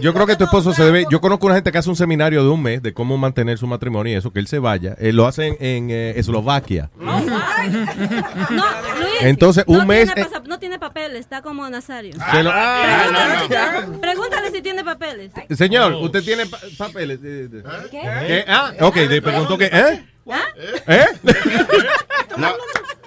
yo 0.00 0.14
creo 0.14 0.26
que 0.26 0.36
tu 0.36 0.44
esposo 0.44 0.72
se 0.72 0.82
debe. 0.84 1.04
Yo 1.10 1.20
conozco 1.20 1.46
una 1.46 1.54
gente 1.54 1.70
que 1.70 1.78
hace 1.78 1.90
un 1.90 1.96
seminario 1.96 2.42
de 2.42 2.48
un 2.50 2.62
mes 2.62 2.82
de 2.82 2.94
cómo 2.94 3.18
mantener 3.18 3.58
su 3.58 3.66
matrimonio 3.66 4.12
y 4.12 4.16
eso, 4.16 4.32
que 4.32 4.38
él 4.40 4.46
se 4.48 4.58
vaya. 4.58 4.96
Eh, 4.98 5.12
lo 5.12 5.26
hacen 5.26 5.56
en 5.60 5.90
eh, 5.90 6.14
Eslovaquia. 6.16 6.90
No, 8.50 8.64
Luis. 8.98 9.12
Entonces, 9.20 9.64
un 9.66 9.78
no 9.78 9.86
mes, 9.86 10.06
Tiene 10.12 10.20
eh, 10.22 10.24
pasa- 10.30 10.42
no 10.46 10.58
tiene 10.58 10.78
papeles, 10.78 11.20
está 11.20 11.42
como 11.42 11.68
Nazario. 11.70 12.12
Lo- 12.14 12.50
Pregúntale, 12.52 13.98
pregúntale 14.00 14.50
si 14.50 14.62
tiene 14.62 14.82
papeles. 14.84 15.30
Señor, 15.56 15.92
¿usted 15.94 16.22
tiene 16.24 16.46
pa- 16.46 16.58
papeles? 16.76 17.18
¿Qué? 17.20 18.00
¿Qué? 18.26 18.44
Ah, 18.48 18.72
ok, 18.80 18.96
le 18.96 19.22
preguntó 19.22 19.56
que. 19.56 19.66
¿Eh? 19.66 20.04
¿Ah? 20.30 20.42
¿Eh? 20.88 21.06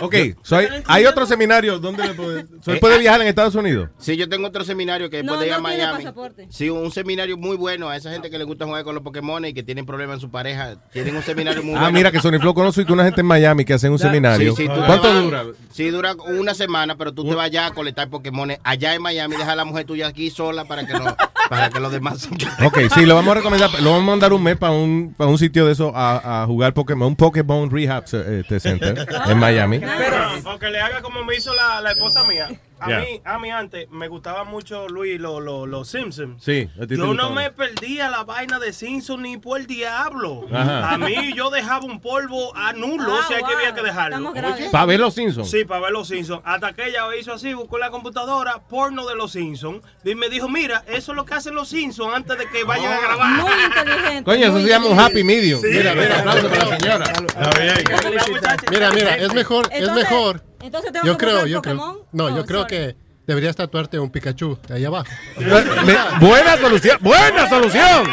Ok, 0.00 0.14
so 0.42 0.56
hay, 0.56 0.66
hay 0.86 1.04
otro 1.06 1.26
seminario 1.26 1.78
donde 1.78 2.06
le 2.08 2.14
puede, 2.14 2.46
so 2.62 2.72
él 2.72 2.78
puede 2.80 2.98
viajar 2.98 3.20
en 3.20 3.28
Estados 3.28 3.54
Unidos. 3.54 3.90
Sí, 3.98 4.16
yo 4.16 4.28
tengo 4.28 4.46
otro 4.48 4.64
seminario 4.64 5.10
que 5.10 5.22
No, 5.22 5.34
puede 5.34 5.48
ir 5.48 5.52
a 5.52 5.56
no 5.56 5.62
Miami. 5.62 5.98
pasaporte. 5.98 6.46
Sí, 6.50 6.70
un 6.70 6.90
seminario 6.90 7.36
muy 7.36 7.56
bueno 7.56 7.88
a 7.88 7.96
esa 7.96 8.10
gente 8.10 8.30
que 8.30 8.38
le 8.38 8.44
gusta 8.44 8.64
jugar 8.64 8.82
con 8.84 8.94
los 8.94 9.04
Pokémon 9.04 9.44
y 9.44 9.52
que 9.52 9.62
tienen 9.62 9.84
problemas 9.86 10.14
en 10.14 10.20
su 10.20 10.30
pareja. 10.30 10.76
Tienen 10.92 11.16
un 11.16 11.22
seminario 11.22 11.62
muy 11.62 11.74
Ah, 11.74 11.80
bueno. 11.80 11.92
mira 11.92 12.10
que 12.10 12.20
Sony 12.20 12.38
Flow 12.40 12.54
conozco 12.54 12.80
y 12.80 12.90
una 12.92 13.04
gente 13.04 13.20
en 13.20 13.26
Miami 13.26 13.64
que 13.64 13.74
hacen 13.74 13.92
un 13.92 13.98
seminario. 13.98 14.54
Sí, 14.56 14.62
sí, 14.62 14.68
tú 14.68 14.80
¿Cuánto 14.86 15.12
vas- 15.12 15.22
dura? 15.22 15.44
Sí, 15.72 15.88
dura 15.90 16.14
una 16.26 16.54
semana, 16.54 16.96
pero 16.96 17.12
tú 17.12 17.24
te 17.24 17.34
vas 17.34 17.46
allá 17.46 17.66
a 17.66 17.70
colectar 17.72 18.08
Pokémon 18.08 18.50
allá 18.64 18.94
en 18.94 19.02
Miami. 19.02 19.36
Deja 19.36 19.52
a 19.52 19.56
la 19.56 19.64
mujer 19.64 19.84
tuya 19.84 20.06
aquí 20.08 20.30
sola 20.30 20.64
para 20.64 20.86
que, 20.86 20.94
no, 20.94 21.04
para 21.50 21.68
que 21.70 21.78
los 21.80 21.92
demás... 21.92 22.28
Ok, 22.64 22.78
sí, 22.94 23.04
lo 23.06 23.14
vamos 23.14 23.32
a 23.32 23.34
recomendar. 23.34 23.70
Lo 23.80 23.90
vamos 23.90 24.02
a 24.04 24.06
mandar 24.06 24.32
un 24.32 24.42
mes 24.42 24.56
para 24.56 24.72
un, 24.72 25.14
para 25.16 25.28
un 25.30 25.38
sitio 25.38 25.66
de 25.66 25.72
eso 25.72 25.92
a, 25.94 26.42
a 26.42 26.46
jugar 26.46 26.72
Pokémon, 26.74 27.08
un 27.08 27.16
Pokémon 27.16 27.70
Rehab 27.70 28.04
eh, 28.12 28.40
este 28.42 28.60
Center 28.60 29.06
en 29.26 29.38
Miami. 29.38 29.49
Pero, 29.80 30.54
o 30.54 30.58
que 30.58 30.70
le 30.70 30.80
haga 30.80 31.02
como 31.02 31.24
me 31.24 31.36
hizo 31.36 31.54
la, 31.54 31.80
la 31.80 31.90
esposa 31.92 32.24
mía. 32.24 32.48
A 32.80 32.88
Ya. 32.88 32.98
mí, 33.00 33.20
a 33.24 33.38
mí 33.38 33.50
antes 33.50 33.88
me 33.90 34.08
gustaba 34.08 34.44
mucho 34.44 34.88
Luis 34.88 35.20
los 35.20 35.42
los 35.42 35.68
los 35.68 35.88
Simpsons. 35.88 36.42
Sí, 36.42 36.68
a 36.76 36.80
ti 36.82 36.88
te 36.88 36.96
Yo 36.96 37.12
no 37.14 37.30
me 37.30 37.50
perdía 37.50 38.08
la 38.08 38.24
vaina 38.24 38.58
de 38.58 38.72
Simpson 38.72 39.22
ni 39.22 39.36
por 39.38 39.60
el 39.60 39.66
diablo. 39.66 40.46
Ajá. 40.52 40.90
A 40.94 40.98
mí 40.98 41.32
yo 41.34 41.50
dejaba 41.50 41.84
un 41.84 42.00
polvo 42.00 42.56
a 42.56 42.72
nulo, 42.72 43.14
o 43.14 43.22
sea 43.24 43.38
que 43.38 43.52
había 43.54 43.74
que 43.74 43.82
dejarlo. 43.82 44.32
¿Para 44.72 44.86
ver 44.86 45.00
los 45.00 45.14
Simpsons? 45.14 45.50
Sí, 45.50 45.64
para 45.64 45.80
ver 45.82 45.92
los 45.92 46.08
Simpsons. 46.08 46.40
Hasta 46.44 46.72
que 46.72 46.86
ella 46.88 47.04
hizo 47.18 47.32
así, 47.32 47.52
buscó 47.54 47.76
en 47.76 47.80
la 47.82 47.90
computadora 47.90 48.62
porno 48.68 49.06
de 49.06 49.14
los 49.14 49.32
Simpsons. 49.32 49.82
Y 50.04 50.14
me 50.14 50.28
dijo, 50.28 50.48
mira, 50.48 50.82
eso 50.86 51.12
es 51.12 51.16
lo 51.16 51.24
que 51.24 51.34
hacen 51.34 51.54
los 51.54 51.68
Simpsons 51.68 52.14
antes 52.14 52.38
de 52.38 52.48
que 52.48 52.64
vayan 52.64 52.92
a 52.92 53.00
grabar. 53.00 53.40
Muy 53.42 53.52
inteligente. 53.64 54.24
Coño, 54.24 54.46
eso 54.46 54.60
se 54.60 54.68
llama 54.68 54.86
un 54.86 54.98
happy 54.98 55.22
medium. 55.24 55.60
Sí. 55.60 55.68
Mira, 55.70 55.94
mira, 55.94 56.18
aplauso 56.20 56.48
para 56.48 56.64
la 56.64 56.78
señora. 56.78 57.04
Mira, 58.70 58.90
mira, 58.92 59.16
es 59.16 59.34
mejor, 59.34 59.66
es 59.72 59.80
Entonces- 59.80 60.10
mejor. 60.10 60.42
Entonces 60.60 60.92
tengo 60.92 61.06
Yo 61.06 61.16
que 61.16 61.26
creo, 61.26 61.46
yo 61.46 61.62
creo. 61.62 61.76
Pokémon. 61.76 61.98
No, 62.12 62.24
Oh, 62.26 62.36
yo 62.36 62.46
creo 62.46 62.60
sorry. 62.62 62.76
que 62.76 62.96
deberías 63.26 63.56
tatuarte 63.56 63.98
un 63.98 64.10
Pikachu 64.10 64.58
de 64.68 64.74
ahí 64.74 64.84
abajo. 64.84 65.06
Buena 66.20 66.56
solución, 66.58 66.98
buena 67.00 67.48
solución. 67.48 68.06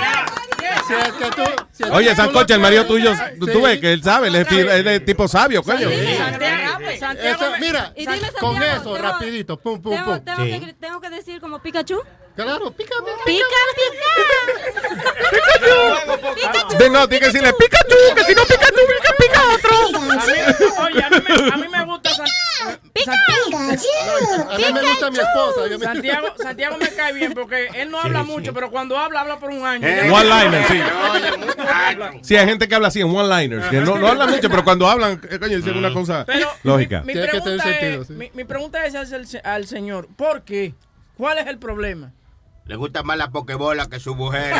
Si 0.88 0.94
es 0.94 1.12
que 1.14 1.26
tú- 1.32 1.64
si 1.74 1.84
es 1.84 1.90
Oye, 1.92 2.16
Sancocha, 2.16 2.54
el 2.56 2.62
marido 2.62 2.86
tuyo, 2.86 3.12
tú, 3.40 3.46
Sí. 3.48 3.52
tú 3.52 3.62
ves 3.62 3.80
que 3.80 3.92
él 3.92 4.02
sabe, 4.04 4.28
él 4.30 4.36
es, 4.36 4.48
es 4.50 5.06
tipo 5.06 5.28
sabio, 5.28 5.62
coño. 5.62 5.90
Santiago, 5.90 6.80
Santiago 6.98 7.36
Eso, 7.44 7.52
me- 7.52 7.60
mira, 7.60 7.92
Y 7.96 8.02
dime, 8.02 8.20
con 8.40 8.64
eso, 8.64 8.94
tengo- 8.94 8.98
rapidito, 8.98 9.58
pum, 9.58 9.82
pum, 9.82 9.94
Tengo, 9.96 10.06
pum. 10.16 10.24
tengo 10.24 10.66
que, 10.66 10.74
tengo 10.74 11.02
que 11.02 11.10
decir 11.10 11.42
como 11.42 11.60
Pikachu. 11.60 12.00
Claro, 12.38 12.72
pica, 12.72 12.96
pica. 13.04 13.24
Pica, 13.26 13.46
De 16.78 16.90
no, 16.90 17.08
tiene 17.10 17.20
que 17.20 17.26
decirle 17.32 17.52
Pikachu, 17.54 17.96
que 18.16 18.24
si 18.24 18.34
no 18.36 18.44
Pikachu, 18.44 18.82
pica, 18.88 19.14
pica 19.18 19.42
otro. 19.56 19.76
A 20.12 20.16
mí, 20.26 20.34
oye, 20.84 21.04
a 21.04 21.10
mí, 21.10 21.18
me, 21.28 21.34
a 21.52 21.58
mí 21.58 21.68
me 21.68 21.84
gusta 21.86 22.10
San- 22.12 22.28
San- 23.06 23.18
A 24.50 24.58
mí 24.58 24.64
me 24.74 24.82
gusta 24.82 25.12
mi 25.12 25.18
esposa. 25.18 25.68
yo 25.70 25.80
me- 25.80 25.86
Santiago, 25.86 26.28
Santiago 26.38 26.78
me 26.78 26.90
cae 26.90 27.14
bien 27.14 27.34
porque 27.34 27.68
él 27.74 27.90
no 27.90 28.00
habla 28.00 28.24
mucho, 28.24 28.54
pero 28.54 28.70
cuando 28.70 28.98
habla, 28.98 29.22
habla 29.22 29.40
por 29.40 29.50
un 29.50 29.66
año. 29.66 29.88
Eh, 29.88 30.10
One-liner, 30.10 30.68
sí. 30.68 30.80
Sí, 32.22 32.36
hay 32.36 32.46
gente 32.46 32.68
que 32.68 32.76
habla 32.76 32.90
así 32.90 33.02
en 33.02 33.16
one-liners, 33.16 33.68
que 33.70 33.78
no, 33.82 33.98
no 33.98 34.08
hablan 34.08 34.30
mucho, 34.30 34.50
pero 34.50 34.64
cuando 34.64 34.88
hablan, 34.88 35.20
eh, 35.30 35.40
coño, 35.40 35.58
dicen 35.58 35.78
una 35.78 35.92
cosa 35.94 36.26
lógica. 36.64 37.02
Mi, 37.02 37.14
Tiene 37.14 37.30
que 37.30 37.42
tener 37.42 37.60
pregunta 37.60 37.80
sentido, 37.80 38.02
es, 38.04 38.10
mi, 38.36 38.44
pregunta 38.44 38.80
al 39.44 39.68
señor, 39.68 40.08
¿por 40.16 40.44
qué? 40.44 40.74
¿Cuál 41.18 41.40
es 41.40 41.48
el 41.48 41.58
problema? 41.58 42.12
Le 42.68 42.76
gusta 42.76 43.02
más 43.04 43.18
la 43.18 43.30
Pokébola 43.30 43.88
que 43.88 44.00
su 44.00 44.14
mujer. 44.16 44.54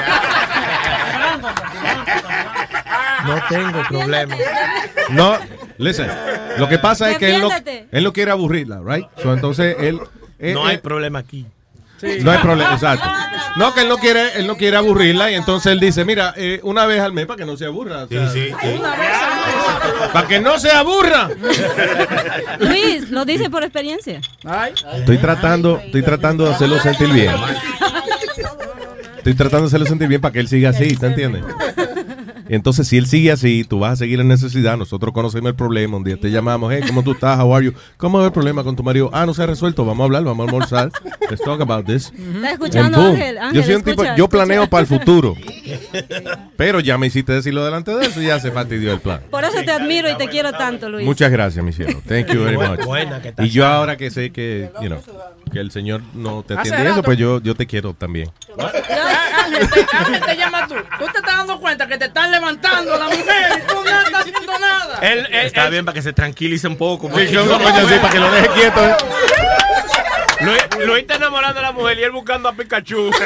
No 3.26 3.36
tengo 3.50 3.84
problema. 3.90 4.36
No, 5.10 5.38
listen, 5.78 6.10
lo 6.58 6.70
que 6.70 6.78
pasa 6.80 7.12
es 7.12 7.18
que 7.18 7.36
él 7.36 7.42
no, 7.42 7.50
él 7.92 8.04
no 8.04 8.14
quiere 8.14 8.32
aburrirla, 8.32 8.82
right? 8.84 9.06
So, 9.22 9.34
entonces 9.34 9.76
él... 9.80 10.00
eh, 10.40 10.54
No 10.54 10.66
hay 10.66 10.76
eh, 10.76 10.80
problema 10.80 11.20
aquí. 11.20 11.46
No 12.24 12.32
hay 12.32 12.38
problema, 12.40 12.74
exacto. 12.74 13.08
No, 13.56 13.74
que 13.74 13.82
él 13.82 13.90
no 13.90 13.98
quiere, 13.98 14.38
él 14.40 14.46
no 14.46 14.56
quiere 14.56 14.78
aburrirla 14.78 15.32
y 15.32 15.36
entonces 15.36 15.72
él 15.72 15.80
dice, 15.80 16.06
mira, 16.06 16.34
eh, 16.38 16.60
una 16.64 16.86
vez 16.86 17.02
al 17.02 17.12
mes 17.14 17.26
para 17.26 17.38
que 17.38 17.46
no 17.46 17.58
se 17.58 17.66
aburra. 17.66 18.04
o 18.04 18.08
sea, 18.08 18.32
Para 20.14 20.28
que 20.28 20.40
no 20.40 20.60
se 20.60 20.72
aburra. 20.72 21.30
Luis, 22.60 23.10
lo 23.10 23.26
dice 23.26 23.50
por 23.50 23.64
experiencia. 23.64 24.22
Estoy 24.96 25.18
tratando, 25.18 25.82
estoy 25.84 26.04
tratando 26.04 26.46
de 26.46 26.54
hacerlo 26.54 26.80
sentir 26.80 27.10
bien. 27.10 27.34
Estoy 29.18 29.34
tratando 29.34 29.64
de 29.64 29.68
hacerlo 29.68 29.86
sentir 29.88 30.08
bien 30.08 30.22
para 30.22 30.32
que 30.32 30.40
él 30.40 30.48
siga 30.48 30.70
así, 30.70 30.96
¿te 30.96 31.08
entiendes? 31.08 31.44
Entonces, 32.50 32.88
si 32.88 32.98
él 32.98 33.08
sigue 33.08 33.32
así, 33.32 33.64
tú 33.68 33.80
vas 33.80 33.94
a 33.94 33.96
seguir 33.98 34.20
en 34.20 34.28
necesidad. 34.28 34.78
Nosotros 34.78 35.14
conocemos 35.14 35.50
el 35.50 35.56
problema. 35.56 35.98
Un 35.98 36.04
día 36.04 36.18
te 36.18 36.30
llamamos, 36.32 36.72
hey, 36.74 36.82
¿cómo 36.88 37.04
tú 37.04 37.12
estás? 37.12 37.40
How 37.40 37.56
are 37.56 37.66
you? 37.66 37.74
¿Cómo 37.98 38.20
es 38.22 38.26
el 38.28 38.32
problema 38.32 38.64
con 38.64 38.76
tu 38.76 38.84
marido? 38.84 39.10
Ah, 39.14 39.26
no 39.26 39.34
se 39.34 39.44
ha 39.44 39.46
resuelto. 39.46 39.86
Vamos 39.86 40.02
a 40.02 40.06
hablar, 40.06 40.24
vamos 40.24 40.46
a 40.48 40.50
almorzar. 40.50 40.92
Let's 41.30 41.42
talk 41.42 41.62
about 41.62 41.86
this. 41.86 42.12
Está 42.36 42.52
escuchando. 42.52 43.02
Ángel. 43.02 43.38
Ángel, 43.38 43.56
yo 43.56 43.64
soy 43.64 43.76
un 43.76 43.82
tipo, 43.82 43.92
escucha, 44.04 44.16
yo 44.16 44.26
escucha. 44.26 44.46
planeo 44.46 44.68
para 44.70 44.82
el 44.82 44.88
futuro. 44.88 45.36
Pero 46.58 46.80
ya 46.80 46.98
me 46.98 47.08
hiciste 47.08 47.34
decirlo 47.34 47.64
delante 47.64 47.96
de 47.96 48.06
eso 48.06 48.22
y 48.22 48.28
ya 48.28 48.40
se 48.40 48.52
fastidió 48.52 48.94
el 48.94 49.00
plan. 49.00 49.22
Por 49.30 49.44
eso 49.44 49.58
te 49.64 49.72
admiro 49.72 50.10
y 50.10 50.16
te 50.18 50.28
quiero 50.28 50.52
tanto, 50.54 50.90
Luis. 50.90 51.06
Muchas 51.06 51.32
gracias, 51.32 51.64
mi 51.64 51.74
cielo. 51.74 52.02
Thank 52.08 52.28
you 52.28 52.40
very 52.44 52.58
much. 52.58 52.86
Buena 52.86 53.22
que 53.22 53.34
y 53.44 53.50
yo 53.50 53.66
ahora 53.66 53.98
que 53.98 54.10
sé 54.10 54.32
que, 54.32 54.70
you 54.82 54.88
know, 54.88 55.00
que 55.52 55.60
el 55.60 55.72
Señor 55.72 56.02
no 56.14 56.44
te 56.44 56.54
atiende 56.54 56.82
eso, 56.84 56.90
rato- 56.92 57.04
pues 57.04 57.18
yo, 57.18 57.42
yo 57.42 57.56
te 57.56 57.66
quiero 57.68 57.94
también. 57.94 58.30
Ángel, 58.60 59.70
te, 59.70 59.86
Ángel, 59.98 60.22
te 60.26 60.36
llamas 60.38 60.68
tú. 60.68 60.76
Tú 61.00 61.06
te 61.12 61.18
estás 61.20 61.38
dando 61.38 61.60
cuenta 61.60 61.88
que 61.88 61.98
te 61.98 62.06
están 62.06 62.32
levantando 62.32 62.98
la 62.98 63.06
mujer 63.06 63.64
y 63.64 63.68
tú 63.68 63.76
no 63.84 64.02
estás 64.02 64.22
haciendo 64.22 64.60
nada. 64.60 65.00
Él, 65.02 65.28
Está 65.32 65.70
bien 65.70 65.86
para 65.86 65.94
que 65.96 66.02
se 66.02 66.14
tranquilice 66.14 66.68
un 66.68 66.76
poco. 66.78 67.10
Sí, 67.16 67.28
yo- 67.28 67.44
uno, 67.44 67.60
coño, 67.60 67.88
sí, 67.88 67.96
para 68.02 68.14
que 68.14 68.20
lo 68.20 68.32
deje 68.32 68.48
quieto. 68.50 68.86
¿eh? 68.88 68.96
Luis, 70.42 70.62
Luis 70.86 71.00
está 71.02 71.16
enamorando 71.16 71.60
a 71.60 71.64
la 71.64 71.72
mujer 71.72 71.98
y 72.00 72.04
él 72.04 72.12
buscando 72.12 72.48
a 72.50 72.54
Pikachu. 72.54 73.10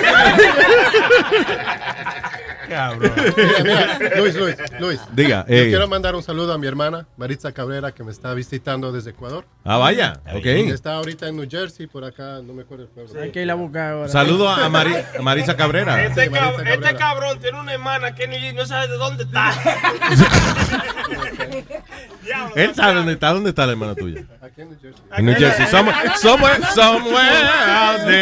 Mira, 2.71 3.97
mira, 3.99 4.15
Luis, 4.17 4.35
Luis, 4.35 4.55
Luis. 4.79 5.01
Diga, 5.13 5.45
Yo 5.47 5.55
eh. 5.55 5.67
quiero 5.69 5.87
mandar 5.87 6.15
un 6.15 6.23
saludo 6.23 6.53
a 6.53 6.57
mi 6.57 6.67
hermana, 6.67 7.05
Maritza 7.17 7.51
Cabrera, 7.51 7.91
que 7.91 8.03
me 8.03 8.11
está 8.11 8.33
visitando 8.33 8.91
desde 8.91 9.11
Ecuador. 9.11 9.45
Ah, 9.65 9.77
vaya, 9.77 10.21
ok. 10.33 10.45
Está 10.45 10.95
ahorita 10.95 11.27
en 11.27 11.35
New 11.35 11.47
Jersey, 11.49 11.87
por 11.87 12.03
acá, 12.05 12.39
no 12.43 12.53
me 12.53 12.61
acuerdo 12.63 12.83
el 12.85 12.89
pueblo. 12.89 13.21
Hay 13.21 13.31
que 13.31 13.41
ir 13.41 13.51
a 13.51 13.55
buscar 13.55 13.93
ahora. 13.93 14.07
Saludo 14.07 14.49
a, 14.49 14.69
Mari- 14.69 14.95
a 15.17 15.21
Marisa 15.21 15.55
Cabrera. 15.57 16.03
Este, 16.05 16.25
Sí, 16.25 16.29
Maritza 16.29 16.51
cab- 16.51 16.59
este 16.67 16.79
Cabrera. 16.79 16.97
cabrón 16.97 17.39
tiene 17.39 17.59
una 17.59 17.73
hermana 17.73 18.15
que 18.15 18.27
ni- 18.27 18.53
no 18.53 18.65
sabe 18.65 18.87
de 18.87 18.97
dónde 18.97 19.23
está. 19.23 19.51
Él 22.55 22.75
sabe 22.75 22.93
dónde 22.95 23.13
está, 23.13 23.33
dónde 23.33 23.49
está 23.49 23.65
la 23.65 23.71
hermana 23.73 23.95
tuya. 23.95 24.23
Aquí 24.41 24.61
en 24.61 24.69
New 24.69 24.79
Jersey. 24.81 25.03
En 25.17 25.25
New 25.25 25.35
Jersey. 25.35 25.65
Somewhere, 25.67 25.97
somewhere, 26.17 26.59
somewhere 26.73 27.47
out 27.67 28.05
there. 28.05 28.20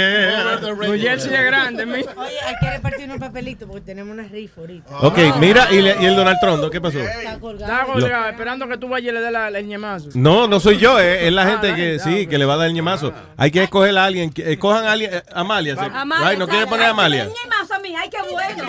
New 0.91 0.99
Jersey 1.01 1.33
es 1.33 1.43
grande, 1.45 1.85
mi. 1.85 1.93
Oye, 2.01 2.05
hay 2.45 2.55
que 2.59 2.69
repartir 2.71 3.05
unos 3.05 3.19
papelitos 3.19 3.67
porque 3.67 3.81
tenemos 3.85 4.13
una 4.13 4.23
rifa 4.27 4.61
ahorita. 4.61 4.97
Ok, 4.99 5.17
mira, 5.39 5.67
y, 5.71 5.81
le- 5.81 5.95
y 6.01 6.05
el 6.05 6.15
Donald 6.15 6.37
Trump, 6.41 6.61
¿no? 6.61 6.69
¿qué 6.69 6.79
pasó? 6.81 6.99
Está 6.99 7.39
colgado. 7.39 7.71
Está 7.73 7.85
colgado, 7.91 8.29
esperando 8.29 8.67
que 8.67 8.77
tú 8.77 8.89
vayas 8.89 9.11
y 9.11 9.13
le 9.15 9.21
des 9.21 9.31
la, 9.31 9.47
el 9.49 9.67
ñemazo. 9.67 10.09
No, 10.15 10.47
no 10.47 10.59
soy 10.59 10.77
yo, 10.77 10.99
eh, 10.99 11.27
es 11.27 11.33
la 11.33 11.43
Ah, 11.43 11.45
gente 11.51 11.69
la 11.69 11.75
que 11.75 11.99
sí, 11.99 12.27
que 12.27 12.37
le 12.37 12.45
va 12.45 12.55
a 12.55 12.57
dar 12.57 12.67
el 12.67 12.73
ñemazo. 12.73 13.13
Hay 13.37 13.51
que 13.51 13.63
escoger 13.63 13.97
a 13.97 14.05
alguien, 14.05 14.31
que- 14.31 14.51
escojan 14.53 14.85
a 14.85 14.91
alguien, 14.93 15.13
eh, 15.13 15.23
Amalia. 15.33 15.75
¿sí? 15.75 15.81
Amalia, 15.93 16.29
Right, 16.29 16.39
¿No 16.39 16.47
quiere 16.47 16.67
poner 16.67 16.87
a 16.87 16.89
Amalia? 16.89 17.27
más 17.49 17.71
a 17.71 17.79
mí, 17.79 17.93
ay, 17.95 18.09
qué 18.09 18.17
bueno. 18.31 18.63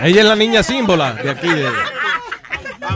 Ella 0.00 0.20
es 0.20 0.26
la 0.26 0.36
niña 0.36 0.62
símbola 0.62 1.12
de 1.14 1.30
aquí. 1.30 1.48
De... 1.48 1.68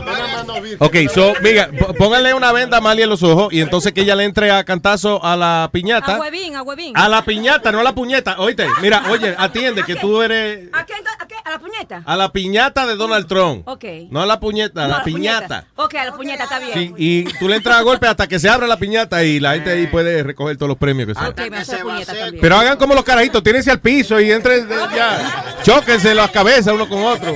Una 0.01 0.27
mano 0.27 0.61
virgen. 0.61 0.77
Ok, 0.79 0.95
so, 1.13 1.33
mira, 1.41 1.67
p- 1.69 1.93
pónganle 1.97 2.33
una 2.33 2.51
venda 2.51 2.77
a 2.77 2.79
Amalia 2.79 3.03
en 3.03 3.09
los 3.09 3.23
ojos 3.23 3.51
y 3.53 3.61
entonces 3.61 3.93
que 3.93 4.01
ella 4.01 4.15
le 4.15 4.23
entre 4.25 4.51
a 4.51 4.63
cantazo 4.63 5.23
a 5.23 5.35
la 5.35 5.69
piñata. 5.71 6.15
A 6.15 6.19
huevín, 6.19 6.55
a 6.55 6.61
huevín. 6.63 6.93
A 6.97 7.07
la 7.09 7.23
piñata, 7.23 7.71
no 7.71 7.79
a 7.79 7.83
la 7.83 7.93
puñeta. 7.93 8.35
Oíste, 8.39 8.67
mira, 8.81 9.03
oye, 9.09 9.35
atiende 9.37 9.83
que 9.83 9.95
tú 9.95 10.21
eres 10.21 10.69
¿A 10.73 10.85
qué? 10.85 10.93
¿A 11.19 11.27
qué? 11.27 11.35
¿A 11.43 11.49
la 11.51 11.59
puñeta? 11.59 12.03
a 12.05 12.15
la 12.17 12.31
piñata 12.31 12.85
de 12.85 12.95
Donald 12.95 13.27
Trump. 13.27 13.67
Ok. 13.67 13.83
No 14.09 14.21
a 14.21 14.25
la 14.25 14.39
puñeta, 14.39 14.85
a 14.85 14.87
No, 14.87 14.97
la 14.97 15.03
piñata. 15.03 15.65
Ok, 15.75 15.95
a 15.95 16.05
la 16.05 16.11
puñeta, 16.13 16.43
está 16.43 16.59
bien. 16.59 16.73
Sí, 16.73 16.93
y 16.97 17.23
tú 17.39 17.47
le 17.47 17.55
entras 17.57 17.77
a 17.77 17.81
golpe 17.81 18.07
hasta 18.07 18.27
que 18.27 18.39
se 18.39 18.49
abra 18.49 18.67
la 18.67 18.77
piñata 18.77 19.23
y 19.23 19.39
la 19.39 19.53
gente 19.53 19.71
ahí 19.71 19.87
puede 19.87 20.23
recoger 20.23 20.57
todos 20.57 20.69
los 20.69 20.77
premios 20.77 21.07
que 21.07 21.15
sea. 21.15 21.29
Ok, 21.29 21.41
me 21.49 21.57
hace 21.57 21.77
la 21.77 21.83
puñeta 21.83 22.13
también. 22.13 22.41
Pero 22.41 22.57
hagan 22.57 22.77
como 22.77 22.93
los 22.93 23.03
carajitos, 23.03 23.41
tírense 23.43 23.71
al 23.71 23.79
piso 23.79 24.19
y 24.19 24.31
entren 24.31 24.67
ya. 24.95 25.57
Chóquense 25.63 26.13
las 26.13 26.29
cabezas 26.31 26.73
uno 26.73 26.87
con 26.87 27.03
otro. 27.03 27.33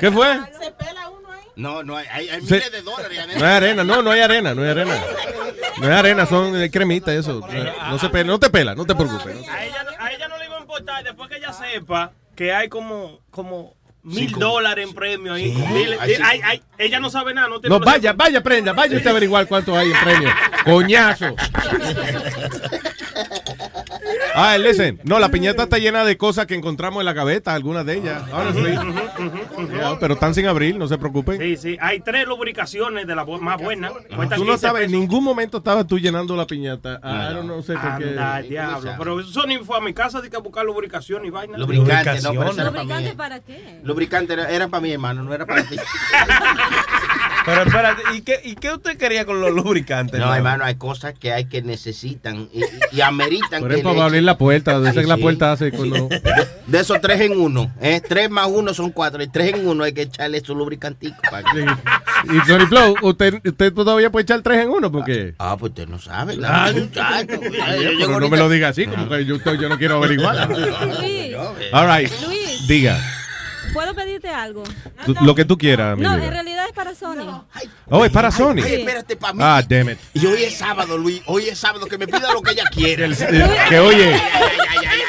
¿Qué 0.00 0.10
fue? 0.10 0.38
No, 1.56 1.82
no, 1.82 1.96
hay, 1.96 2.06
hay, 2.08 2.40
miles 2.40 2.72
de 2.72 2.82
dólares. 2.82 3.18
No 3.38 3.44
hay 3.46 3.52
arena, 3.52 3.84
no, 3.84 4.00
no 4.02 4.10
hay 4.10 4.20
arena, 4.20 4.54
no 4.54 4.62
hay 4.62 4.70
arena. 4.70 4.96
No 5.78 5.86
hay 5.86 5.92
arena, 5.92 6.26
son 6.26 6.60
eh, 6.60 6.70
cremita 6.70 7.12
eso. 7.14 7.46
No, 7.90 7.98
se 7.98 8.08
pela, 8.08 8.24
no 8.30 8.38
te 8.38 8.48
pela, 8.50 8.74
no 8.74 8.84
te 8.86 8.94
preocupes. 8.94 9.34
¿no? 9.34 9.52
A 9.52 9.64
ella, 9.64 9.82
no- 9.84 9.90
a 10.04 10.12
ella 10.12 10.28
no 10.28 10.38
le 10.38 10.46
iba 10.46 10.56
a 10.56 10.60
importar 10.60 11.04
después 11.04 11.28
que 11.28 11.36
ella 11.36 11.52
sepa 11.52 12.12
que 12.34 12.52
hay 12.52 12.68
como, 12.68 13.20
como 13.30 13.74
mil 14.02 14.28
Sí, 14.30 14.34
dólares 14.38 14.86
en 14.88 14.94
premio 14.94 15.34
ahí. 15.34 15.52
Sí. 15.54 15.62
Mil- 15.62 15.96
Ay, 16.00 16.14
sí. 16.14 16.22
ay, 16.24 16.40
ay, 16.44 16.62
ella 16.78 17.00
no 17.00 17.10
sabe 17.10 17.34
nada, 17.34 17.48
no 17.48 17.60
tiene 17.60 17.78
No, 17.78 17.84
vaya, 17.84 18.12
vaya, 18.14 18.42
prenda, 18.42 18.72
vaya 18.72 18.96
usted 18.96 19.08
a 19.08 19.10
averiguar 19.10 19.46
cuánto 19.46 19.76
hay 19.76 19.90
en 19.92 20.00
premio. 20.00 20.30
Coñazo. 20.64 21.34
Ah, 24.34 24.56
listen. 24.58 25.00
No, 25.04 25.18
la 25.18 25.28
piñata 25.30 25.64
está 25.64 25.78
llena 25.78 26.04
de 26.04 26.16
cosas 26.16 26.46
que 26.46 26.54
encontramos 26.54 27.00
en 27.00 27.06
la 27.06 27.12
gaveta, 27.12 27.54
algunas 27.54 27.84
de 27.86 27.98
ellas. 27.98 28.22
honestly. 28.32 28.72
Yeah, 29.74 29.96
pero 30.00 30.14
están 30.14 30.34
sin 30.34 30.46
abrir, 30.46 30.76
no 30.76 30.88
se 30.88 30.98
preocupen. 30.98 31.38
Sí, 31.40 31.56
sí. 31.56 31.78
Hay 31.80 32.00
tres 32.00 32.26
lubricaciones 32.26 33.06
de 33.06 33.14
las 33.14 33.26
más 33.40 33.60
buenas. 33.60 33.92
Cuestan 34.14 34.38
Tú 34.38 34.44
no 34.44 34.52
15 34.52 34.58
sabes, 34.66 34.84
en 34.86 34.92
ningún 34.92 35.22
momento 35.24 35.58
estabas 35.58 35.86
tú 35.86 35.98
llenando 35.98 36.34
la 36.36 36.46
piñata. 36.46 36.98
Ah, 37.02 37.28
I 37.30 37.34
don't 37.34 37.44
know, 37.46 37.56
no 37.58 37.62
sé 37.62 37.74
por 37.74 37.98
qué. 37.98 38.04
Anda, 38.10 38.42
diablo. 38.42 38.92
Pero 38.98 39.22
Sony 39.22 39.62
fue 39.64 39.76
a 39.76 39.80
mi 39.80 39.92
casa 39.94 40.20
de 40.20 40.30
que 40.30 40.36
a 40.36 40.40
buscar 40.40 40.64
lubricación 40.64 41.24
y 41.24 41.30
vaina. 41.30 41.58
Lubricante, 41.58 42.20
no, 42.22 42.30
pero 42.30 42.50
eso 42.50 42.60
era 42.60 42.70
para 42.70 42.82
¿Lubricante 42.82 43.10
mí. 43.10 43.16
para 43.16 43.40
qué? 43.40 43.80
Lubricante 43.84 44.32
era, 44.32 44.50
era 44.50 44.68
para 44.68 44.80
mi 44.80 44.92
hermano, 44.92 45.22
no 45.22 45.34
era 45.34 45.46
para 45.46 45.62
ti. 45.64 45.76
Pero 47.44 47.62
espérate, 47.62 48.02
¿y 48.14 48.20
qué, 48.22 48.40
¿y 48.44 48.54
qué 48.54 48.70
usted 48.72 48.96
quería 48.96 49.24
con 49.26 49.40
los 49.40 49.50
lubricantes? 49.50 50.20
No, 50.20 50.32
hermano, 50.32 50.62
hay 50.64 50.76
cosas 50.76 51.14
que 51.18 51.32
hay 51.32 51.46
que 51.46 51.60
necesitan 51.60 52.48
y, 52.52 52.62
y- 52.92 53.00
ameritan 53.00 53.62
Por 53.62 53.70
que 53.70 53.74
ejemplo, 53.80 53.90
le 53.90 53.96
para 53.96 54.04
abrir 54.04 54.21
la 54.22 54.38
puerta, 54.38 54.78
de 54.80 54.92
Sí, 54.92 55.00
que 55.00 55.06
la 55.06 55.16
puerta 55.16 55.52
hace 55.52 55.70
cuando... 55.72 56.08
De 56.66 56.80
esos 56.80 57.00
tres 57.00 57.20
en 57.20 57.38
uno, 57.40 57.72
¿eh? 57.80 58.00
tres 58.06 58.30
más 58.30 58.46
uno 58.48 58.72
son 58.72 58.90
cuatro, 58.90 59.22
y 59.22 59.28
tres 59.28 59.54
en 59.54 59.66
uno 59.66 59.84
hay 59.84 59.92
que 59.92 60.02
echarle 60.02 60.40
su 60.40 60.54
lubricantico. 60.54 61.16
para 61.30 61.42
que- 61.52 61.60
Y 62.32 62.38
Sony 62.46 62.66
Flow, 62.68 62.94
usted, 63.02 63.34
usted 63.44 63.72
todavía 63.72 64.10
puede 64.10 64.22
echar 64.22 64.40
tres 64.42 64.60
en 64.62 64.70
uno 64.70 64.90
porque... 64.92 65.34
Ah, 65.38 65.56
pues 65.58 65.70
usted 65.70 65.88
no 65.88 65.98
sabe. 65.98 66.34
Ah, 66.44 66.70
la- 66.70 66.80
muchacho, 66.80 67.40
mira, 67.50 67.76
yo 67.76 67.82
llego 67.82 67.98
pero 67.98 68.06
no 68.08 68.14
ahorita- 68.14 68.30
me 68.30 68.36
lo 68.38 68.48
diga 68.48 68.68
así, 68.68 68.86
como 68.86 69.08
que 69.08 69.24
yo, 69.24 69.36
yo 69.54 69.68
no 69.68 69.78
quiero 69.78 69.96
averiguar. 69.96 70.48
Luis, 70.48 71.34
All 71.72 71.86
right, 71.88 72.10
Luis. 72.26 72.66
diga. 72.66 72.98
¿Puedo 73.72 73.94
pedirte 73.94 74.28
algo? 74.28 74.62
Tú- 75.04 75.14
lo 75.22 75.34
que 75.34 75.44
tú 75.44 75.56
quieras, 75.58 75.96
mi 75.96 76.02
No, 76.04 76.14
vida. 76.16 76.24
en 76.26 76.30
realidad 76.32 76.64
es 76.66 76.72
para 76.72 76.94
Sony. 76.94 77.44
Oh, 77.90 78.04
es 78.04 78.12
para 78.12 78.30
Sony. 78.30 78.62
Ay, 78.64 78.74
espérate, 78.74 79.16
para 79.16 79.32
mí. 79.32 79.40
Ah, 79.42 79.62
damn 79.68 79.90
it. 79.90 79.98
Y 80.14 80.26
hoy 80.26 80.42
es 80.44 80.56
sábado, 80.58 80.96
Luis. 80.98 81.22
Hoy 81.26 81.48
es 81.48 81.58
sábado, 81.58 81.86
que 81.86 81.98
me 81.98 82.06
pida 82.06 82.32
lo 82.32 82.40
que 82.42 82.52
ella 82.52 82.64
quiere. 82.72 83.06
Eh, 83.06 83.56
que 83.68 83.78
oye, 83.78 84.20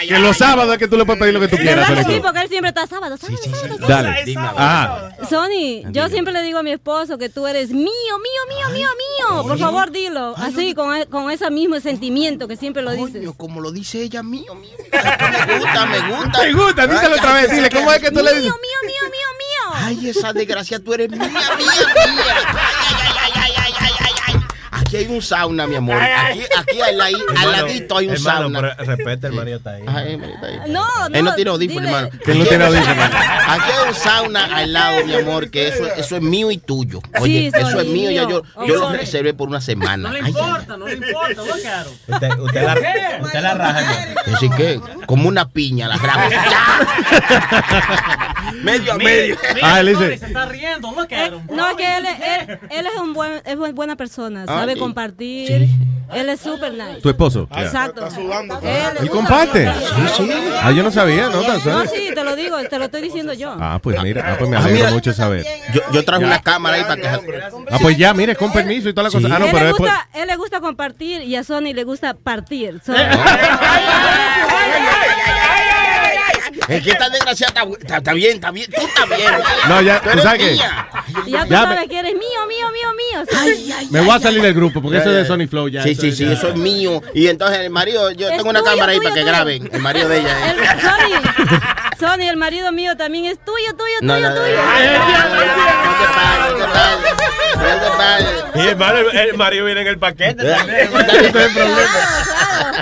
que 0.07 0.19
los 0.19 0.37
sábados 0.37 0.73
es 0.73 0.79
que 0.79 0.87
tú 0.87 0.97
le 0.97 1.05
puedes 1.05 1.19
pedir 1.19 1.33
lo 1.33 1.39
que 1.39 1.47
tú 1.47 1.57
quieras. 1.57 1.87
¿Verdad 1.89 2.05
que 2.05 2.13
sí? 2.15 2.19
Porque 2.21 2.41
él 2.41 2.49
siempre 2.49 2.69
está 2.69 2.87
sábado, 2.87 3.17
sábado, 3.17 3.37
sábado, 3.43 3.77
sábado. 3.77 3.87
Dale. 3.87 4.25
Dime, 4.25 4.41
Ajá. 4.41 5.15
Sony, 5.29 5.83
yo 5.91 6.09
siempre 6.09 6.33
le 6.33 6.41
digo 6.43 6.59
a 6.59 6.63
mi 6.63 6.71
esposo 6.71 7.17
que 7.17 7.29
tú 7.29 7.47
eres 7.47 7.69
mío, 7.69 7.83
mío, 7.85 8.43
mío, 8.49 8.69
mío, 8.73 8.87
mío. 9.29 9.43
Por 9.43 9.57
favor, 9.57 9.91
dilo. 9.91 10.33
Así, 10.37 10.73
con, 10.73 10.95
e- 10.95 11.05
con 11.07 11.31
ese 11.31 11.49
mismo 11.49 11.79
sentimiento 11.79 12.47
que 12.47 12.57
siempre 12.57 12.81
lo 12.83 12.91
dices. 12.91 13.13
Coño, 13.13 13.33
como 13.33 13.61
lo 13.61 13.71
dice 13.71 14.01
ella, 14.01 14.23
mío, 14.23 14.53
mío. 14.55 14.71
Me 14.91 15.59
gusta, 15.59 15.85
me 15.85 15.99
gusta. 16.11 16.43
Me 16.43 16.53
gusta, 16.53 16.87
díselo 16.87 17.15
otra 17.15 17.33
vez, 17.35 17.51
dile, 17.51 17.69
¿cómo 17.69 17.91
es 17.91 17.99
que 18.01 18.11
tú 18.11 18.21
le 18.21 18.33
dices? 18.35 18.52
Mío, 18.61 18.79
mío, 18.83 19.03
mío, 19.03 19.29
mío. 19.39 19.73
Ay, 19.75 20.09
esa 20.09 20.33
desgracia, 20.33 20.79
tú 20.79 20.93
eres 20.93 21.09
mía, 21.09 21.19
mía, 21.19 21.29
mía. 21.29 21.45
Ay, 21.57 22.95
ay, 22.99 23.13
ay, 23.19 23.31
ay, 23.35 23.51
ay, 23.57 23.73
ay, 23.79 23.91
ay, 23.99 24.11
ay. 24.27 24.35
Aquí 24.75 24.97
hay 24.97 25.05
un 25.07 25.21
sauna, 25.21 25.67
mi 25.67 25.75
amor. 25.75 25.95
Aquí, 26.01 26.41
aquí 26.57 26.81
al, 26.81 26.97
ladi- 26.97 27.23
al 27.37 27.51
ladito 27.51 27.97
hay 27.97 28.07
un 28.07 28.13
Hermano, 28.15 28.39
sauna. 28.41 28.59
pero 28.75 28.95
respeta, 28.95 29.27
el 29.27 29.33
marido 29.33 29.57
está 29.57 29.71
ahí. 29.71 29.83
Ay, 29.87 30.11
el 30.13 30.17
marido 30.17 30.35
está 30.35 30.47
ahí. 30.47 30.59
No, 30.71 30.87
no. 31.09 31.15
Él 31.15 31.23
no 31.25 31.35
tiene 31.35 31.51
audífono, 31.51 31.85
hermano. 31.87 32.09
Que 32.25 32.31
él 32.31 32.39
no 32.39 32.45
tiene 32.45 32.65
audífono. 32.65 33.01
Aquí 33.03 33.71
hay 33.71 33.87
un 33.89 33.93
sauna 33.95 34.45
al 34.57 34.73
lado, 34.73 35.05
mi 35.05 35.13
amor, 35.15 35.51
que 35.51 35.67
eso, 35.67 35.85
eso 35.95 36.15
es 36.15 36.21
mío 36.23 36.49
y 36.51 36.57
tuyo. 36.57 37.01
Oye, 37.19 37.51
Sí, 37.53 37.59
eso 37.59 37.79
es 37.81 37.87
mío, 37.87 38.09
ya 38.11 38.23
yo, 38.23 38.41
mío. 38.57 38.65
yo 38.67 38.75
lo 38.79 38.89
reservé 38.91 39.33
por 39.35 39.47
una 39.47 39.61
semana. 39.61 40.09
No 40.09 40.13
le 40.13 40.19
Ay, 40.19 40.25
ay, 40.25 40.31
importa, 40.31 40.77
no 40.77 40.87
le 40.87 40.93
importa, 40.93 41.33
¿no, 41.35 41.43
claro? 41.61 41.91
Usted, 42.07 42.29
usted, 42.39 42.63
la, 42.63 42.73
usted 43.23 43.41
la 43.41 43.53
raja. 43.53 43.79
hermano. 44.03 44.35
Así 44.35 44.49
que, 44.51 44.81
como 45.05 45.27
una 45.29 45.49
piña, 45.49 45.87
la 45.87 45.97
grabo. 45.97 46.29
Medio 48.63 48.93
a 48.93 48.97
medio. 48.97 49.37
Ah, 49.61 49.79
él 49.79 49.87
dice, 49.87 50.17
Se 50.17 50.25
está 50.27 50.45
riendo, 50.45 50.91
¿no, 50.91 51.03
Eh, 51.03 51.07
claro? 51.07 51.41
no, 51.49 51.69
es 51.69 51.75
que 51.75 51.97
él, 51.97 52.05
él, 52.05 52.59
él 52.69 52.85
es, 52.93 53.01
un 53.01 53.13
buen, 53.13 53.41
es 53.45 53.55
bu- 53.57 53.73
buena 53.73 53.95
persona, 53.95 54.43
Ah, 54.47 54.59
sabe 54.59 54.73
sí. 54.73 54.79
compartir. 54.79 55.67
Él 56.13 56.29
es 56.29 56.41
súper 56.41 56.73
nice. 56.73 57.01
tu 57.01 57.09
esposo. 57.09 57.47
Yeah. 57.49 57.63
Exacto. 57.63 58.05
Él, 58.05 58.13
le 58.13 58.29
¿Él 58.29 58.93
gusta 58.99 59.09
comparte? 59.09 59.65
compartir. 59.65 60.53
Ah, 60.61 60.71
yo 60.71 60.83
no 60.83 60.91
sabía, 60.91 61.27
¿no? 61.29 61.41
No, 61.41 61.59
¿Sabes? 61.59 61.89
sí, 61.89 62.09
te 62.13 62.23
lo 62.23 62.35
digo, 62.35 62.55
te 62.69 62.77
lo 62.77 62.85
estoy 62.85 63.01
diciendo 63.01 63.33
yo. 63.33 63.55
Ah, 63.59 63.79
pues 63.81 63.99
mira, 64.03 64.23
ah, 64.33 64.35
pues 64.37 64.47
me 64.47 64.57
Ah, 64.57 64.59
alegro 64.59 64.77
mira. 64.79 64.91
mucho 64.91 65.11
saber. 65.11 65.43
Yo, 65.73 65.81
yo 65.91 66.05
traje 66.05 66.23
una 66.23 66.39
cámara 66.39 66.75
ahí 66.77 66.83
para 66.83 66.97
que... 67.01 67.07
Ah, 67.07 67.77
pues 67.81 67.97
ya, 67.97 68.13
mire, 68.13 68.35
con 68.35 68.51
permiso 68.53 68.89
y 68.89 68.93
toda 68.93 69.05
la 69.09 69.11
cosa. 69.11 69.27
Ah, 69.33 69.39
no, 69.39 69.45
él, 69.45 69.51
pero 69.53 69.63
le 69.65 69.71
es 69.71 69.77
por- 69.77 69.87
gusta, 69.87 70.07
él 70.13 70.27
le 70.27 70.35
gusta 70.35 70.59
compartir 70.61 71.23
y 71.23 71.35
a 71.35 71.43
Sony 71.43 71.73
le 71.73 71.83
gusta 71.83 72.13
partir. 72.13 72.79
So- 72.85 72.93
Es 76.67 76.81
que 76.83 76.91
esta 76.91 77.09
desgracia 77.09 77.47
está, 77.47 77.63
bu- 77.65 77.77
está, 77.79 77.97
está 77.97 78.13
bien, 78.13 78.35
está 78.35 78.51
bien. 78.51 78.69
Tú 78.71 78.81
estás 78.81 79.07
bien. 79.09 79.31
No, 79.67 79.81
ya, 79.81 79.97
Tú 79.99 80.03
tú 80.05 80.09
eres 80.11 80.23
sabes 80.23 80.39
que- 80.41 80.51
mía. 80.53 80.87
ya 81.27 81.43
tú 81.43 81.49
Ya 81.51 81.61
sabes 81.63 81.79
me- 81.81 81.87
que 81.89 81.99
eres 81.99 82.13
mío, 82.13 82.47
mío, 82.47 82.67
mío, 82.71 82.93
mío. 82.93 83.89
Me 83.91 84.01
voy 84.01 84.15
a 84.15 84.19
salir 84.19 84.41
del 84.41 84.53
grupo 84.53 84.81
porque 84.81 84.97
eso 84.99 85.09
es 85.09 85.15
de 85.15 85.25
Sony 85.25 85.47
Flow 85.47 85.67
ya. 85.67 85.83
Sí, 85.83 85.93
sí, 85.95 86.11
sí, 86.11 86.23
eso 86.25 86.49
es 86.49 86.55
mío. 86.55 87.01
Y 87.13 87.27
entonces 87.27 87.59
el 87.59 87.69
marido, 87.69 88.11
yo 88.11 88.29
Es 88.29 88.37
tengo 88.37 88.49
una 88.49 88.59
tuyo, 88.59 88.71
cámara 88.71 88.91
ahí 88.93 88.97
tuyo, 88.99 89.09
para 89.09 89.15
que 89.15 89.21
tuyo. 89.21 89.33
graben. 89.33 89.69
El 89.73 89.81
marido 89.81 90.07
de 90.09 90.19
ella. 90.19 90.51
El- 90.51 90.59
¿eh? 90.59 90.67
Sony, 90.81 91.21
Sony, 91.99 92.29
el 92.29 92.37
marido 92.37 92.71
mío 92.71 92.95
también 92.97 93.25
es 93.25 93.37
tuyo, 93.43 93.73
tuyo, 93.77 93.97
No, 94.01 94.15
tuyo, 94.15 94.29
no, 94.29 94.35
no, 94.35 94.41
tuyo. 94.41 94.55
no, 94.57 94.63
no 96.57 96.67
no. 96.67 97.42
Y 98.55 98.67
hermano, 98.67 98.97
el, 98.99 99.17
el 99.17 99.37
marido 99.37 99.65
viene 99.65 99.81
en 99.81 99.87
el 99.87 99.97
paquete 99.99 100.43
también. 100.43 100.79
Ese 101.09 101.27
es 101.27 101.35
el 101.35 101.53
problema. 101.53 101.89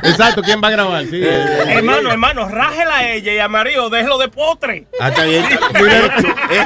Exacto, 0.03 0.41
¿quién 0.41 0.61
va 0.63 0.67
a 0.69 0.71
grabar? 0.71 1.03
Sí. 1.05 1.21
Hermano, 1.23 2.11
hermano, 2.11 2.47
rájela 2.49 2.97
a 2.97 3.09
ella 3.09 3.33
y 3.33 3.39
a 3.39 3.47
marido, 3.47 3.89
déjelo 3.89 4.17
de 4.17 4.27
postre. 4.29 4.85
Ah, 4.99 5.09
está 5.09 5.23
bien. 5.23 5.45
Eh, 5.45 6.65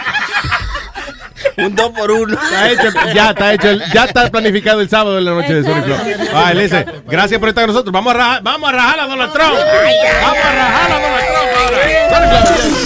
Un 1.57 1.75
dos 1.75 1.91
por 1.91 2.11
uno. 2.11 2.33
Está 2.33 2.69
hecho, 2.71 2.89
ya 3.13 3.29
está 3.29 3.53
hecho, 3.53 3.69
el- 3.69 3.83
ya 3.93 4.05
está 4.05 4.29
planificado 4.29 4.81
el 4.81 4.89
sábado 4.89 5.17
en 5.19 5.25
la 5.25 5.31
noche 5.31 5.53
de 5.53 5.63
Sony 5.63 5.83
Flow. 5.83 5.97
Ah, 6.33 6.51
Elise, 6.51 6.85
gracias 7.05 7.39
por 7.39 7.49
estar 7.49 7.65
con 7.65 7.73
nosotros. 7.73 7.93
Vamos 7.93 8.13
a 8.13 8.17
rajar, 8.17 8.43
vamos 8.43 8.69
a 8.69 8.71
rajar 8.73 8.99
a 8.99 9.05
Donald 9.07 9.31
Trump. 9.33 9.53
Vamos 9.53 10.37
a 10.43 10.51
rajar 10.51 10.91
a 10.91 10.99
Donald 10.99 11.25
Trump 11.27 11.49
ahora. 11.57 12.85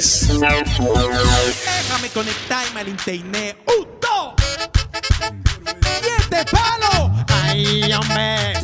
Sony 0.00 0.64
Flow 0.76 1.81
me 2.02 2.08
conectá 2.08 2.66
y 2.68 2.74
me 2.74 2.80
alintené. 2.80 3.56
¡Uto! 3.78 4.34
este 6.18 6.44
palo, 6.50 7.14
¡Ay, 7.28 7.92
hombre! 7.92 8.54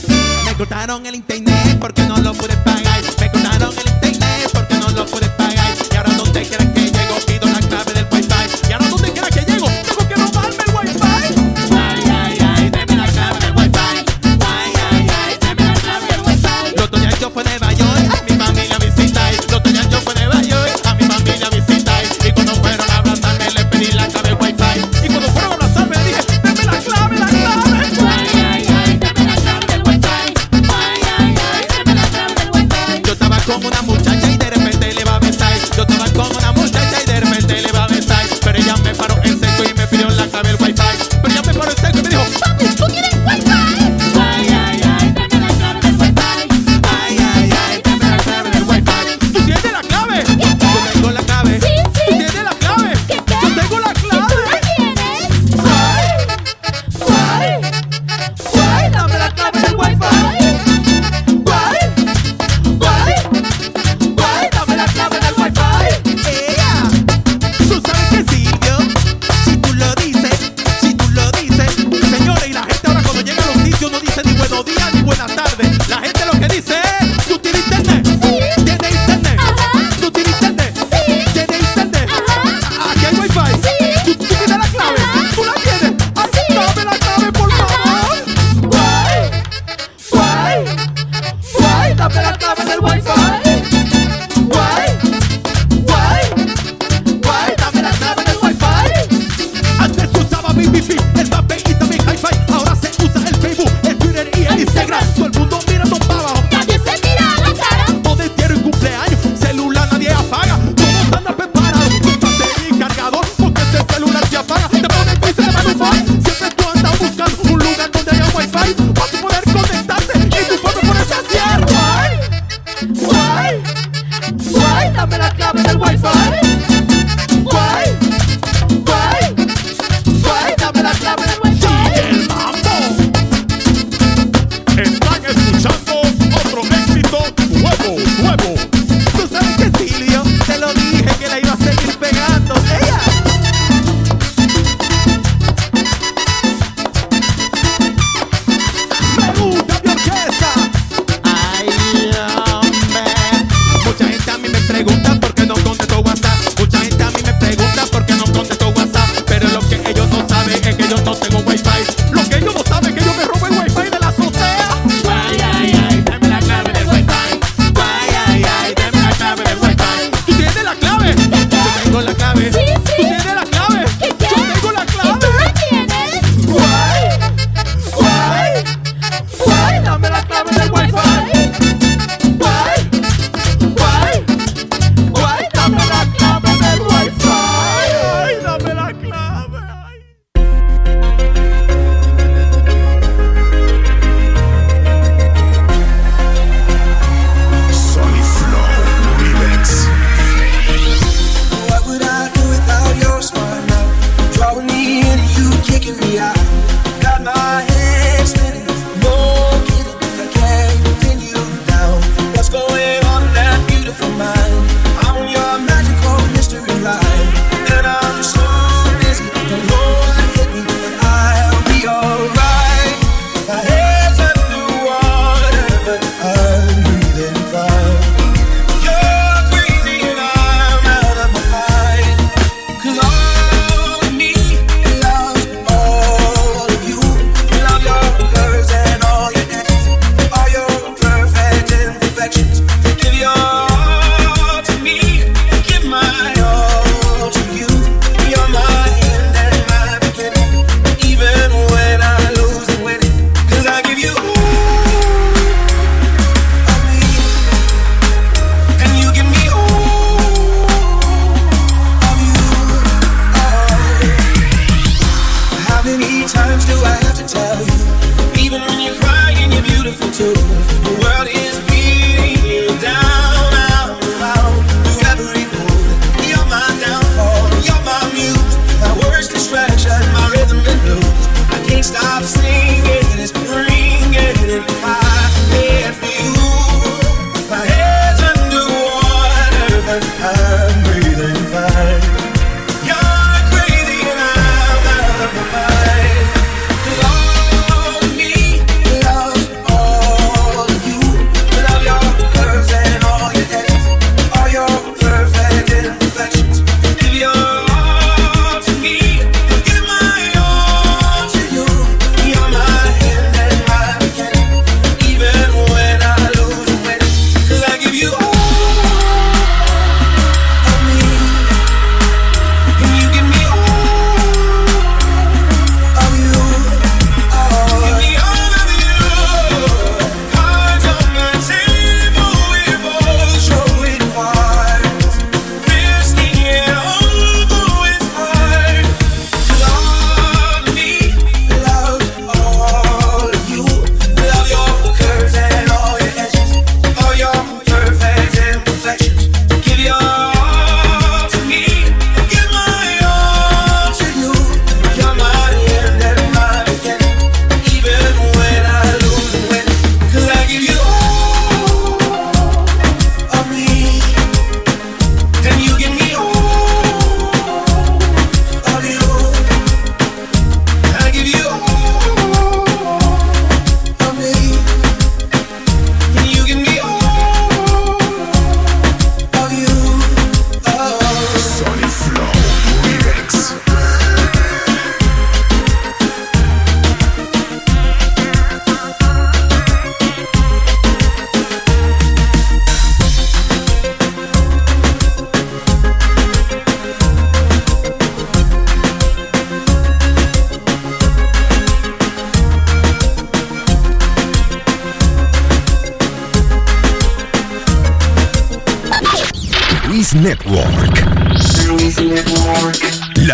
Me 0.44 0.54
cortaron 0.56 1.06
el 1.06 1.14
internet 1.14 1.78
porque 1.80 2.02
no 2.02 2.16
lo 2.16 2.34
pude 2.34 2.56
pagar. 2.56 3.00
Me 3.20 3.30
cortaron 3.30 3.72
el 3.78 3.88
internet 3.92 4.50
porque 4.52 4.74
no 4.74 4.88
lo 4.90 5.06
pude 5.06 5.28
pagar. 5.30 5.76
Y 5.92 5.96
ahora 5.96 6.12
donde 6.14 6.42
quieran 6.42 6.72
que 6.74 6.77